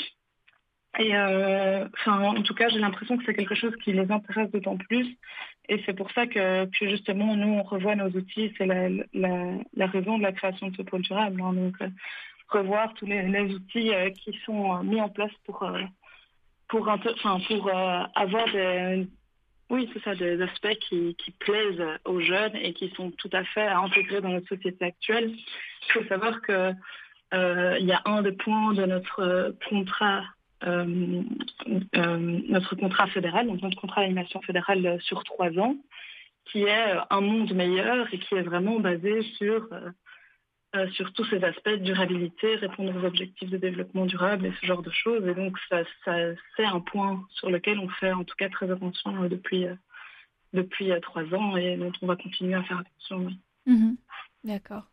Et 0.99 1.14
en 1.16 2.42
tout 2.42 2.55
cas, 2.55 2.68
j'ai 2.70 2.79
l'impression 2.79 3.16
que 3.16 3.25
c'est 3.25 3.35
quelque 3.35 3.55
chose 3.55 3.75
qui 3.85 3.92
les 3.92 4.11
intéresse 4.11 4.51
d'autant 4.51 4.77
plus. 4.77 5.07
Et 5.68 5.81
c'est 5.85 5.94
pour 5.94 6.11
ça 6.12 6.27
que, 6.27 6.68
justement, 6.80 7.37
nous, 7.37 7.53
on 7.53 7.62
revoit 7.62 7.95
nos 7.95 8.09
outils. 8.09 8.53
C'est 8.57 8.66
la, 8.66 9.87
raison 9.87 10.18
de 10.18 10.22
la 10.22 10.32
création 10.32 10.68
de 10.68 10.76
ce 10.76 10.82
pôle 10.82 11.03
durable. 11.03 11.41
Hein. 11.43 11.53
Donc, 11.53 11.76
revoir 12.49 12.95
tous 12.95 13.07
les, 13.07 13.55
outils 13.55 13.93
qui 14.14 14.37
sont 14.45 14.82
mis 14.82 15.01
en 15.01 15.11
place 15.11 15.32
pour 15.45 15.70
pour 16.68 16.89
avoir 16.89 18.47
des, 18.53 19.07
oui, 19.71 19.89
c'est 19.93 20.03
ça, 20.03 20.14
des 20.16 20.43
aspects 20.43 20.77
qui, 20.81 21.14
qui, 21.14 21.31
plaisent 21.31 21.83
aux 22.05 22.21
jeunes 22.21 22.57
et 22.57 22.73
qui 22.73 22.91
sont 22.97 23.12
tout 23.12 23.31
à 23.33 23.45
fait 23.45 23.62
à 23.62 23.79
intégrer 23.79 24.21
dans 24.21 24.31
notre 24.31 24.49
société 24.49 24.85
actuelle. 24.85 25.33
Il 25.33 25.93
faut 25.93 26.05
savoir 26.09 26.43
que 26.43 26.73
euh, 27.33 27.77
il 27.79 27.87
y 27.87 27.93
a 27.93 28.03
un 28.05 28.23
des 28.23 28.33
points 28.33 28.75
de 28.75 28.85
notre 28.85 29.55
contrat, 29.68 30.25
euh, 30.64 31.23
euh, 31.97 32.41
notre 32.49 32.75
contrat 32.75 33.07
fédéral, 33.07 33.47
donc 33.47 33.62
notre 33.62 33.81
contrat 33.81 34.03
d'animation 34.03 34.41
fédérale 34.43 34.99
sur 35.01 35.23
trois 35.23 35.57
ans, 35.59 35.77
qui 36.47 36.64
est 36.64 36.97
un 37.11 37.21
monde 37.21 37.53
meilleur 37.53 38.12
et 38.12 38.18
qui 38.18 38.35
est 38.35 38.43
vraiment 38.43 38.81
basé 38.81 39.23
sur 39.39 39.68
euh, 40.77 40.89
sur 40.91 41.12
tous 41.14 41.25
ces 41.25 41.43
aspects 41.43 41.75
durabilité, 41.81 42.55
répondre 42.55 42.95
aux 42.97 43.05
objectifs 43.05 43.51
de 43.51 43.57
développement 43.57 44.07
durable 44.07 44.47
et 44.47 44.53
ce 44.61 44.66
genre 44.66 44.83
de 44.83 44.91
choses. 44.93 45.27
Et 45.27 45.35
donc, 45.35 45.57
ça 45.68 45.83
c'est 46.05 46.64
un 46.64 46.79
point 46.79 47.27
sur 47.31 47.51
lequel 47.51 47.81
on 47.81 47.89
fait 47.89 48.12
en 48.12 48.23
tout 48.23 48.37
cas 48.39 48.49
très 48.49 48.71
attention 48.71 49.25
euh, 49.25 49.29
depuis, 49.29 49.66
euh, 49.66 49.75
depuis 50.53 50.93
trois 51.03 51.25
ans 51.35 51.57
et 51.57 51.77
dont 51.77 51.91
on 52.03 52.07
va 52.07 52.14
continuer 52.14 52.55
à 52.55 52.62
faire 52.62 52.79
attention. 52.79 53.33
Mhm. 53.66 53.97
D'accord. 54.45 54.85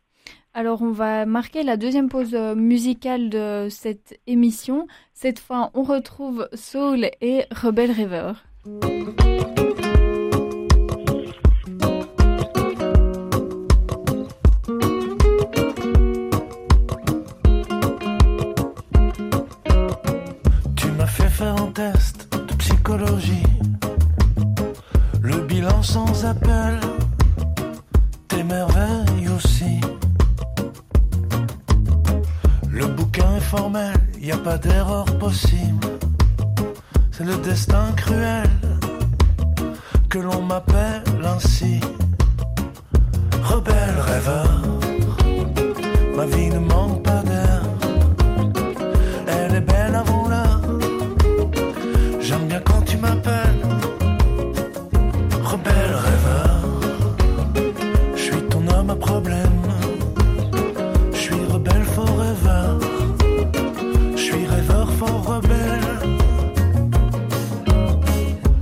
Alors, 0.52 0.82
on 0.82 0.90
va 0.90 1.26
marquer 1.26 1.62
la 1.62 1.76
deuxième 1.76 2.08
pause 2.08 2.34
musicale 2.34 3.30
de 3.30 3.68
cette 3.70 4.18
émission. 4.26 4.88
Cette 5.14 5.38
fois, 5.38 5.70
on 5.74 5.84
retrouve 5.84 6.48
Soul 6.54 7.08
et 7.20 7.44
Rebel 7.52 7.92
River. 7.92 8.32
Rêveur, 44.18 44.62
ma 46.16 46.26
vie 46.26 46.50
ne 46.50 46.58
manque 46.58 47.02
pas 47.04 47.22
d'air. 47.22 47.62
Elle 49.28 49.54
est 49.54 49.60
belle 49.60 49.94
avant 49.94 50.28
l'heure. 50.28 50.60
J'aime 52.20 52.46
bien 52.48 52.60
quand 52.60 52.82
tu 52.84 52.96
m'appelles. 52.96 53.62
Rebelle 55.50 55.94
rêveur. 56.08 56.58
Je 61.12 61.18
suis 61.18 61.44
rebelle 61.52 61.84
forever. 61.84 62.64
Je 64.16 64.22
suis 64.28 64.46
rêveur 64.46 64.90
fort 64.98 65.24
rebelle. 65.32 65.90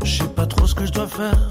Je 0.05 0.19
sais 0.19 0.29
pas 0.29 0.47
trop 0.47 0.67
ce 0.67 0.75
que 0.75 0.85
je 0.85 0.93
dois 0.93 1.07
faire, 1.07 1.49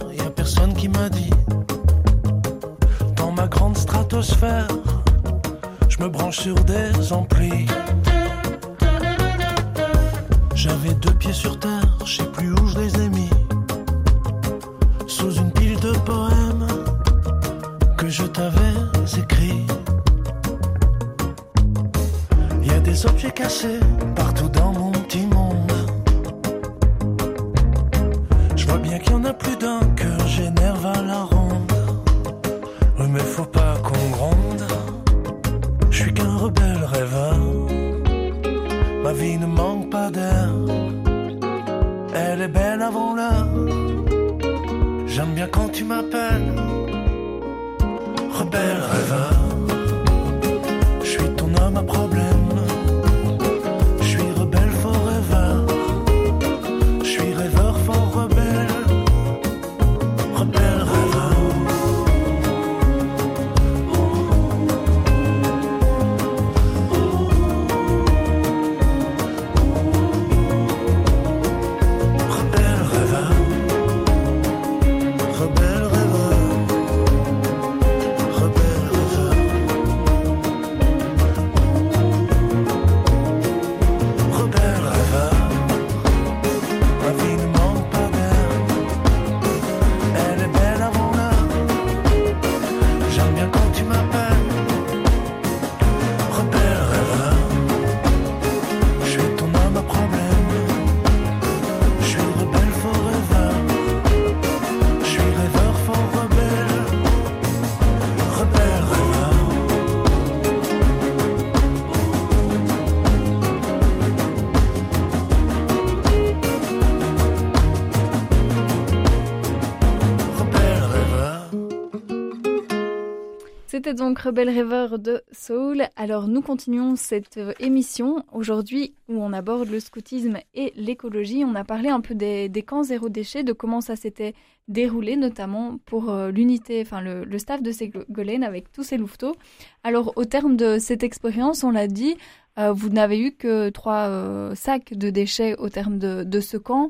C'était 123.85 123.97
donc 123.97 124.17
Rebelle 124.17 124.49
Rêveur 124.49 124.97
de 124.97 125.21
Soul. 125.31 125.83
Alors 125.95 126.27
nous 126.27 126.41
continuons 126.41 126.95
cette 126.95 127.37
euh, 127.37 127.53
émission 127.59 128.25
aujourd'hui 128.31 128.95
où 129.07 129.23
on 129.23 129.31
aborde 129.31 129.69
le 129.69 129.79
scoutisme 129.79 130.39
et 130.55 130.73
l'écologie. 130.75 131.45
On 131.45 131.53
a 131.53 131.63
parlé 131.63 131.89
un 131.89 132.01
peu 132.01 132.15
des, 132.15 132.49
camps 132.65 132.81
zéro 132.81 133.09
déchet, 133.09 133.43
de 133.43 133.53
comment 133.53 133.81
ça 133.81 133.95
s'était 133.95 134.33
déroulé, 134.67 135.17
notamment 135.17 135.77
pour 135.85 136.09
euh, 136.09 136.31
l'unité, 136.31 136.81
enfin 136.81 136.99
le, 136.99 137.37
staff 137.37 137.61
de 137.61 137.71
Ségolène 137.71 138.43
avec 138.43 138.71
tous 138.71 138.81
ces 138.81 138.97
louveteaux. 138.97 139.35
Alors 139.83 140.13
au 140.15 140.25
terme 140.25 140.57
de 140.57 140.79
cette 140.79 141.03
expérience, 141.03 141.63
on 141.63 141.69
l'a 141.69 141.85
dit, 141.85 142.17
euh, 142.57 142.71
vous 142.71 142.89
n'avez 142.89 143.19
eu 143.19 143.33
que 143.33 143.69
trois 143.69 144.09
sacs 144.55 144.95
de 144.95 145.11
déchets 145.11 145.55
au 145.59 145.69
terme 145.69 145.99
de 145.99 146.39
ce 146.39 146.57
camp. 146.57 146.89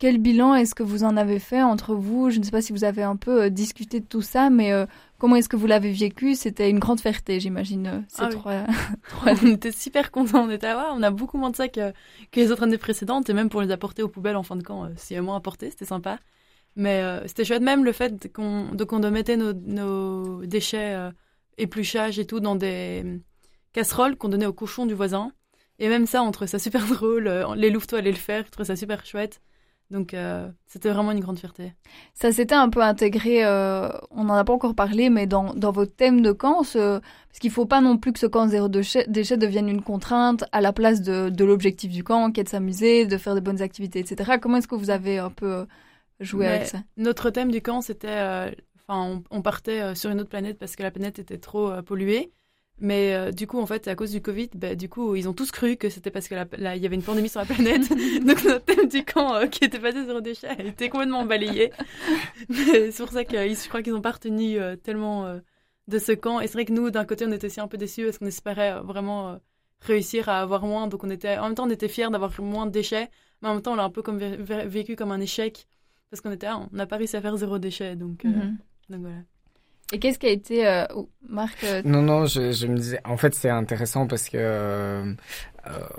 Quel 0.00 0.18
bilan 0.18 0.54
est-ce 0.56 0.74
que 0.74 0.82
vous 0.82 1.04
en 1.04 1.16
avez 1.16 1.38
fait 1.38 1.62
entre 1.62 1.94
vous? 1.94 2.30
Je 2.30 2.40
ne 2.40 2.44
sais 2.44 2.50
pas 2.50 2.62
si 2.62 2.72
vous 2.72 2.82
avez 2.82 3.04
un 3.04 3.14
peu 3.16 3.42
euh, 3.44 3.48
discuté 3.50 4.00
de 4.00 4.06
tout 4.06 4.22
ça, 4.22 4.50
mais 4.50 4.72
euh, 4.72 4.86
comment 5.18 5.36
est-ce 5.36 5.48
que 5.48 5.56
vous 5.56 5.66
l'avez 5.68 5.92
vécu? 5.92 6.34
C'était 6.34 6.68
une 6.70 6.80
grande 6.80 7.00
fierté, 7.00 7.38
j'imagine, 7.38 7.86
euh, 7.86 8.00
ces 8.08 8.22
Ah 8.22 8.28
oui. 8.30 8.34
trois, 8.34 8.64
on 9.44 9.46
était 9.46 9.70
super 9.70 10.10
contents. 10.10 10.46
On 10.46 10.50
était 10.50 10.66
à 10.66 10.74
voir. 10.74 10.94
On 10.96 11.02
a 11.04 11.12
beaucoup 11.12 11.38
moins 11.38 11.50
de 11.50 11.56
sacs 11.56 11.72
que, 11.72 11.92
que 12.32 12.40
les 12.40 12.50
autres 12.50 12.64
années 12.64 12.78
précédentes 12.78 13.30
et 13.30 13.34
même 13.34 13.50
pour 13.50 13.60
les 13.62 13.70
apporter 13.70 14.02
aux 14.02 14.08
poubelles 14.08 14.36
en 14.36 14.42
fin 14.42 14.56
de 14.56 14.62
camp, 14.62 14.86
euh, 14.86 14.88
y 15.10 15.16
a 15.16 15.22
moins 15.22 15.38
porter, 15.40 15.70
c'était 15.70 15.84
sympa. 15.84 16.18
Mais 16.76 17.02
c'était 17.26 17.44
chouette 17.44 17.62
même 17.62 17.84
le 17.84 17.92
fait 17.92 18.32
qu'on 18.32 18.70
mettait 19.10 19.36
nos, 19.36 19.52
nos 19.52 20.46
déchets, 20.46 21.10
épluchages 21.58 22.18
et 22.18 22.26
tout 22.26 22.40
dans 22.40 22.56
des 22.56 23.02
euh, 23.04 23.18
casseroles 23.72 24.16
qu'on 24.16 24.28
donnait 24.28 24.46
aux 24.46 24.52
cochons 24.52 24.86
du 24.86 24.94
voisin. 24.94 25.32
Et 25.78 25.88
même 25.88 26.06
ça, 26.06 26.22
on 26.22 26.30
trouvait 26.30 26.48
ça 26.48 26.58
super 26.58 26.86
drôle. 26.94 27.30
Les 27.56 27.70
louveteaux 27.70 27.96
allaient 27.96 28.10
le 28.10 28.16
faire, 28.16 28.44
ils 28.46 28.50
trouvaient 28.50 28.66
ça 28.66 28.76
super 28.76 29.04
chouette. 29.06 29.40
Donc 29.90 30.14
c'était 30.66 30.90
vraiment 30.90 31.10
une 31.10 31.20
grande 31.20 31.38
fierté. 31.38 31.72
Ça 32.14 32.30
s'était 32.30 32.54
un 32.54 32.68
peu 32.68 32.80
intégré, 32.80 33.44
on 33.44 34.24
n'en 34.24 34.34
a 34.34 34.44
pas 34.44 34.52
encore 34.52 34.76
parlé, 34.76 35.10
mais 35.10 35.26
dans, 35.26 35.52
dans 35.54 35.72
votre 35.72 35.94
thème 35.94 36.22
de 36.22 36.30
camp, 36.30 36.62
parce 36.62 37.38
qu'il 37.40 37.50
ne 37.50 37.54
faut 37.54 37.66
pas 37.66 37.80
non 37.80 37.96
plus 37.96 38.12
que 38.12 38.20
ce 38.20 38.26
camp 38.26 38.46
zéro 38.46 38.68
déchet, 38.68 39.06
devienne 39.08 39.68
une 39.68 39.82
contrainte 39.82 40.44
à 40.52 40.60
la 40.60 40.72
place 40.72 41.02
de, 41.02 41.28
de 41.28 41.44
l'objectif 41.44 41.90
du 41.90 42.04
camp, 42.04 42.30
qui 42.30 42.40
est 42.40 42.44
de 42.44 42.48
s'amuser, 42.48 43.04
de 43.06 43.16
faire 43.16 43.34
de 43.34 43.40
bonnes 43.40 43.62
activités, 43.62 43.98
etc. 43.98 44.38
Comment 44.40 44.58
est-ce 44.58 44.68
que 44.68 44.76
vous 44.76 44.90
avez 44.90 45.18
un 45.18 45.30
peu 45.30 45.66
joué 46.20 46.46
avec 46.46 46.66
ça? 46.66 46.78
Notre 46.96 47.30
thème 47.30 47.50
du 47.50 47.60
camp, 47.60 47.80
c'était, 47.80 48.52
enfin, 48.88 49.22
on, 49.30 49.42
partait 49.42 49.96
sur 49.96 50.10
une 50.10 50.20
autre 50.20 50.30
planète 50.30 50.56
parce 50.58 50.76
que 50.76 50.84
la 50.84 50.92
planète 50.92 51.18
était 51.18 51.38
trop 51.38 51.82
polluée. 51.82 52.32
Mais 52.80 53.14
euh, 53.14 53.30
du 53.30 53.46
coup, 53.46 53.60
en 53.60 53.66
fait, 53.66 53.86
à 53.88 53.94
cause 53.94 54.10
du 54.10 54.22
Covid, 54.22 54.48
bah, 54.54 54.74
du 54.74 54.88
coup, 54.88 55.14
ils 55.14 55.28
ont 55.28 55.34
tous 55.34 55.50
cru 55.50 55.76
que 55.76 55.90
c'était 55.90 56.10
parce 56.10 56.28
qu'il 56.28 56.38
y 56.38 56.86
avait 56.86 56.94
une 56.94 57.02
pandémie 57.02 57.28
sur 57.28 57.40
la 57.40 57.46
planète. 57.46 57.88
Donc 58.26 58.42
notre 58.42 58.64
thème 58.64 58.88
du 58.88 59.04
camp, 59.04 59.34
euh, 59.34 59.46
qui 59.46 59.64
était 59.64 59.78
passé 59.78 60.04
zéro 60.04 60.22
déchet, 60.22 60.48
a 60.48 60.62
été 60.62 60.88
complètement 60.88 61.24
balayé. 61.26 61.72
c'est 62.50 62.96
pour 62.96 63.12
ça 63.12 63.24
que 63.24 63.36
je 63.36 63.68
crois 63.68 63.82
qu'ils 63.82 63.92
n'ont 63.92 64.00
pas 64.00 64.12
retenu 64.12 64.58
euh, 64.58 64.76
tellement 64.76 65.40
de 65.88 65.98
ce 65.98 66.12
camp. 66.12 66.40
Et 66.40 66.46
c'est 66.46 66.54
vrai 66.54 66.64
que 66.64 66.72
nous, 66.72 66.90
d'un 66.90 67.04
côté, 67.04 67.26
on 67.26 67.32
était 67.32 67.46
aussi 67.46 67.60
un 67.60 67.68
peu 67.68 67.76
déçus 67.76 68.04
parce 68.04 68.16
qu'on 68.16 68.26
espérait 68.26 68.80
vraiment 68.80 69.38
réussir 69.80 70.30
à 70.30 70.40
avoir 70.40 70.64
moins. 70.64 70.86
Donc 70.86 71.04
on 71.04 71.10
était, 71.10 71.36
en 71.36 71.44
même 71.44 71.54
temps, 71.54 71.66
on 71.66 71.70
était 71.70 71.88
fiers 71.88 72.08
d'avoir 72.10 72.32
moins 72.40 72.64
de 72.64 72.72
déchets, 72.72 73.10
mais 73.42 73.48
en 73.50 73.54
même 73.54 73.62
temps, 73.62 73.72
on 73.72 73.76
l'a 73.76 73.84
un 73.84 73.90
peu 73.90 74.00
comme 74.00 74.18
vécu 74.18 74.96
comme 74.96 75.12
un 75.12 75.20
échec 75.20 75.66
parce 76.10 76.22
qu'on 76.22 76.32
était, 76.32 76.46
ah, 76.46 76.66
on 76.72 76.74
n'a 76.74 76.86
pas 76.86 76.96
réussi 76.96 77.16
à 77.16 77.20
faire 77.20 77.36
zéro 77.36 77.58
déchet. 77.58 77.94
Donc, 77.94 78.24
mm-hmm. 78.24 78.56
donc 78.88 79.00
voilà. 79.00 79.16
Et 79.92 79.98
qu'est-ce 79.98 80.18
qui 80.18 80.26
a 80.26 80.30
été, 80.30 80.66
euh, 80.66 80.84
Marc 81.28 81.64
euh, 81.64 81.82
Non, 81.84 82.02
non, 82.02 82.26
je, 82.26 82.66
me 82.66 82.76
disais, 82.76 83.00
en 83.04 83.16
fait, 83.16 83.34
c'est 83.34 83.48
intéressant 83.50 84.06
parce 84.06 84.28
que 84.28 84.36
euh, 84.38 85.14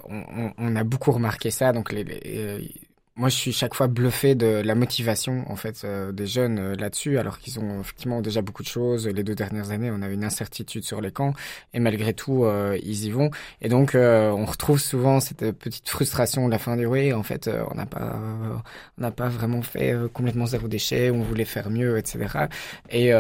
on, 0.09 0.51
on, 0.57 0.75
a 0.75 0.83
beaucoup 0.83 1.11
remarqué 1.11 1.51
ça. 1.51 1.73
Donc, 1.73 1.91
les, 1.91 2.03
les 2.03 2.71
moi, 3.18 3.28
je 3.30 3.36
suis 3.36 3.51
chaque 3.51 3.74
fois 3.74 3.88
bluffé 3.88 4.36
de 4.36 4.47
la 4.47 4.74
motivation 4.74 5.43
en 5.51 5.55
fait 5.57 5.84
euh, 5.84 6.12
des 6.14 6.28
jeunes 6.28 6.59
euh, 6.59 6.76
là-dessus, 6.76 7.18
alors 7.18 7.39
qu'ils 7.39 7.59
ont 7.59 7.82
effectivement 7.82 8.22
déjà 8.22 8.41
beaucoup 8.41 8.64
de 8.64 8.68
choses. 8.68 9.07
Les 9.07 9.24
deux 9.24 9.36
dernières 9.36 9.72
années, 9.72 9.91
on 9.91 10.01
a 10.01 10.07
une 10.07 10.24
incertitude 10.24 10.84
sur 10.84 11.01
les 11.01 11.12
camps, 11.12 11.34
et 11.74 11.80
malgré 11.80 12.14
tout, 12.14 12.45
euh, 12.45 12.78
ils 12.82 13.05
y 13.05 13.12
vont. 13.12 13.30
Et 13.62 13.68
donc, 13.70 13.95
on 13.95 14.45
retrouve 14.45 14.80
souvent 14.80 15.20
cette 15.20 15.51
petite 15.51 15.89
frustration 15.89 16.45
de 16.45 16.51
la 16.51 16.59
fin 16.59 16.78
du 16.78 16.86
oui, 16.86 17.14
en 17.14 17.24
fait, 17.24 17.49
on 17.70 17.76
n'a 17.76 17.86
pas, 17.86 18.20
on 18.97 19.01
n'a 19.01 19.12
pas 19.12 19.28
vraiment 19.30 19.62
fait 19.62 19.93
complètement 20.14 20.45
zéro 20.45 20.68
déchet, 20.68 21.12
on 21.12 21.22
voulait 21.22 21.45
faire 21.45 21.70
mieux, 21.70 21.97
etc. 21.97 22.47
Et 22.89 23.12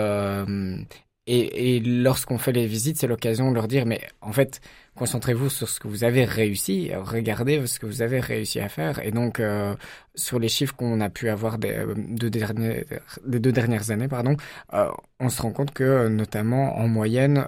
et, 1.27 1.75
et 1.75 1.79
lorsqu'on 1.79 2.37
fait 2.37 2.51
les 2.51 2.65
visites, 2.65 2.97
c'est 2.97 3.07
l'occasion 3.07 3.51
de 3.51 3.55
leur 3.55 3.67
dire, 3.67 3.85
mais 3.85 4.01
en 4.21 4.31
fait, 4.33 4.59
concentrez-vous 4.95 5.49
sur 5.49 5.69
ce 5.69 5.79
que 5.79 5.87
vous 5.87 6.03
avez 6.03 6.25
réussi, 6.25 6.91
regardez 6.95 7.65
ce 7.67 7.79
que 7.79 7.85
vous 7.85 8.01
avez 8.01 8.19
réussi 8.19 8.59
à 8.59 8.69
faire. 8.69 8.99
Et 9.05 9.11
donc, 9.11 9.39
euh, 9.39 9.75
sur 10.15 10.39
les 10.39 10.49
chiffres 10.49 10.75
qu'on 10.75 10.99
a 11.01 11.09
pu 11.09 11.29
avoir 11.29 11.57
des, 11.57 11.71
euh, 11.71 11.93
deux, 11.95 12.29
dernières, 12.29 13.91
années, 13.91 14.07
pardon, 14.07 14.35
euh, 14.73 14.89
on 15.19 15.29
se 15.29 15.41
rend 15.41 15.51
compte 15.51 15.71
que, 15.71 16.07
notamment, 16.07 16.77
en 16.77 16.87
moyenne, 16.87 17.43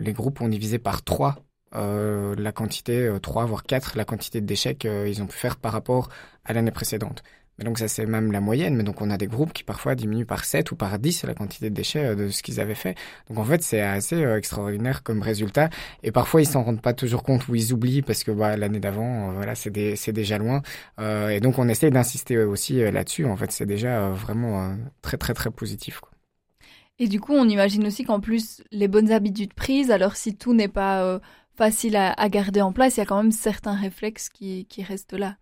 les 0.00 0.12
groupes 0.12 0.40
ont 0.40 0.48
divisé 0.48 0.78
par 0.78 1.02
trois 1.02 1.36
euh, 1.74 2.34
la 2.36 2.52
quantité, 2.52 3.10
trois 3.22 3.46
voire 3.46 3.62
quatre, 3.62 3.96
la 3.96 4.04
quantité 4.04 4.40
de 4.40 4.46
qu'ils 4.74 5.22
ont 5.22 5.26
pu 5.26 5.36
faire 5.36 5.56
par 5.56 5.72
rapport 5.72 6.10
à 6.44 6.52
l'année 6.52 6.70
précédente. 6.70 7.22
Mais 7.58 7.64
donc 7.64 7.78
ça 7.78 7.86
c'est 7.86 8.06
même 8.06 8.32
la 8.32 8.40
moyenne, 8.40 8.76
mais 8.76 8.82
donc 8.82 9.02
on 9.02 9.10
a 9.10 9.18
des 9.18 9.26
groupes 9.26 9.52
qui 9.52 9.62
parfois 9.62 9.94
diminuent 9.94 10.24
par 10.24 10.44
7 10.44 10.72
ou 10.72 10.76
par 10.76 10.98
10 10.98 11.24
la 11.24 11.34
quantité 11.34 11.68
de 11.68 11.74
déchets 11.74 12.06
euh, 12.06 12.14
de 12.14 12.28
ce 12.28 12.42
qu'ils 12.42 12.60
avaient 12.60 12.74
fait. 12.74 12.96
Donc 13.28 13.38
en 13.38 13.44
fait 13.44 13.62
c'est 13.62 13.82
assez 13.82 14.16
euh, 14.16 14.38
extraordinaire 14.38 15.02
comme 15.02 15.20
résultat 15.20 15.68
et 16.02 16.12
parfois 16.12 16.40
ils 16.40 16.46
s'en 16.46 16.62
rendent 16.62 16.80
pas 16.80 16.94
toujours 16.94 17.22
compte 17.22 17.48
ou 17.48 17.54
ils 17.54 17.72
oublient 17.74 18.02
parce 18.02 18.24
que 18.24 18.30
bah, 18.30 18.56
l'année 18.56 18.80
d'avant 18.80 19.30
euh, 19.30 19.32
voilà 19.34 19.54
c'est 19.54 19.70
déjà 20.12 20.38
loin 20.38 20.62
et 21.00 21.40
donc 21.40 21.58
on 21.58 21.68
essaie 21.68 21.90
d'insister 21.90 22.38
aussi 22.38 22.78
là-dessus. 22.90 23.26
En 23.26 23.36
fait 23.36 23.52
c'est 23.52 23.66
déjà 23.66 24.10
vraiment 24.10 24.76
très 25.02 25.16
très 25.16 25.34
très 25.34 25.50
positif. 25.50 26.00
Et 26.98 27.08
du 27.08 27.20
coup 27.20 27.34
on 27.34 27.48
imagine 27.48 27.86
aussi 27.86 28.04
qu'en 28.04 28.20
plus 28.20 28.62
les 28.70 28.88
bonnes 28.88 29.12
habitudes 29.12 29.54
prises, 29.54 29.90
alors 29.90 30.16
si 30.16 30.36
tout 30.36 30.54
n'est 30.54 30.68
pas 30.68 31.20
facile 31.54 31.96
à, 31.96 32.28
garder 32.28 32.62
en 32.62 32.72
place, 32.72 32.96
il 32.96 33.00
y 33.00 33.02
a 33.02 33.06
quand 33.06 33.22
même 33.22 33.32
certains 33.32 33.74
réflexes 33.74 34.28
qui 34.28 34.66
restent 34.86 35.14
là. 35.14 35.36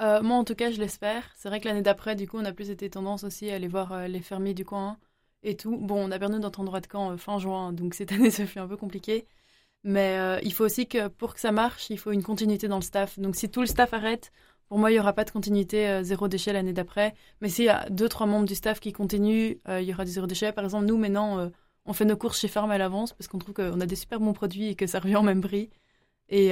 Euh, 0.00 0.22
moi, 0.22 0.36
en 0.36 0.44
tout 0.44 0.54
cas, 0.54 0.70
je 0.70 0.80
l'espère. 0.80 1.30
C'est 1.36 1.48
vrai 1.48 1.60
que 1.60 1.68
l'année 1.68 1.82
d'après, 1.82 2.16
du 2.16 2.26
coup, 2.28 2.38
on 2.38 2.44
a 2.44 2.52
plus 2.52 2.70
été 2.70 2.90
tendance 2.90 3.24
aussi 3.24 3.50
à 3.50 3.54
aller 3.54 3.68
voir 3.68 3.92
euh, 3.92 4.06
les 4.08 4.20
fermiers 4.20 4.54
du 4.54 4.64
coin 4.64 4.98
et 5.42 5.56
tout. 5.56 5.76
Bon, 5.76 5.96
on 6.08 6.10
a 6.10 6.18
perdu 6.18 6.38
notre 6.38 6.60
endroit 6.60 6.80
de 6.80 6.86
camp 6.86 7.12
euh, 7.12 7.16
fin 7.16 7.38
juin, 7.38 7.72
donc 7.72 7.94
cette 7.98 8.12
année, 8.12 8.30
ça 8.30 8.46
fait 8.46 8.60
un 8.60 8.68
peu 8.68 8.76
compliqué. 8.76 9.26
Mais 9.84 10.40
il 10.42 10.54
faut 10.54 10.64
aussi 10.64 10.86
que 10.88 11.08
pour 11.08 11.34
que 11.34 11.40
ça 11.40 11.52
marche, 11.52 11.90
il 11.90 11.98
faut 11.98 12.10
une 12.12 12.22
continuité 12.22 12.68
dans 12.68 12.76
le 12.76 12.82
staff. 12.82 13.18
Donc 13.18 13.36
si 13.36 13.50
tout 13.50 13.60
le 13.60 13.66
staff 13.66 13.92
arrête, 13.92 14.32
pour 14.68 14.78
moi, 14.78 14.90
il 14.90 14.94
n'y 14.94 15.00
aura 15.00 15.12
pas 15.12 15.24
de 15.24 15.30
continuité 15.30 16.02
zéro 16.02 16.26
déchet 16.26 16.54
l'année 16.54 16.72
d'après. 16.72 17.14
Mais 17.42 17.50
s'il 17.50 17.66
y 17.66 17.68
a 17.68 17.88
deux, 17.90 18.08
trois 18.08 18.26
membres 18.26 18.46
du 18.46 18.54
staff 18.54 18.80
qui 18.80 18.92
continuent, 18.92 19.56
il 19.68 19.82
y 19.82 19.92
aura 19.92 20.06
du 20.06 20.10
zéro 20.10 20.26
déchet. 20.26 20.52
Par 20.52 20.64
exemple, 20.64 20.86
nous, 20.86 20.96
maintenant, 20.96 21.50
on 21.84 21.92
fait 21.92 22.06
nos 22.06 22.16
courses 22.16 22.40
chez 22.40 22.48
Farm 22.48 22.70
à 22.70 22.78
l'avance 22.78 23.12
parce 23.12 23.28
qu'on 23.28 23.38
trouve 23.38 23.54
qu'on 23.54 23.78
a 23.78 23.86
des 23.86 23.96
super 23.96 24.20
bons 24.20 24.32
produits 24.32 24.68
et 24.68 24.74
que 24.74 24.86
ça 24.86 25.00
revient 25.00 25.16
au 25.16 25.22
même 25.22 25.42
prix. 25.42 25.68
Et 26.30 26.48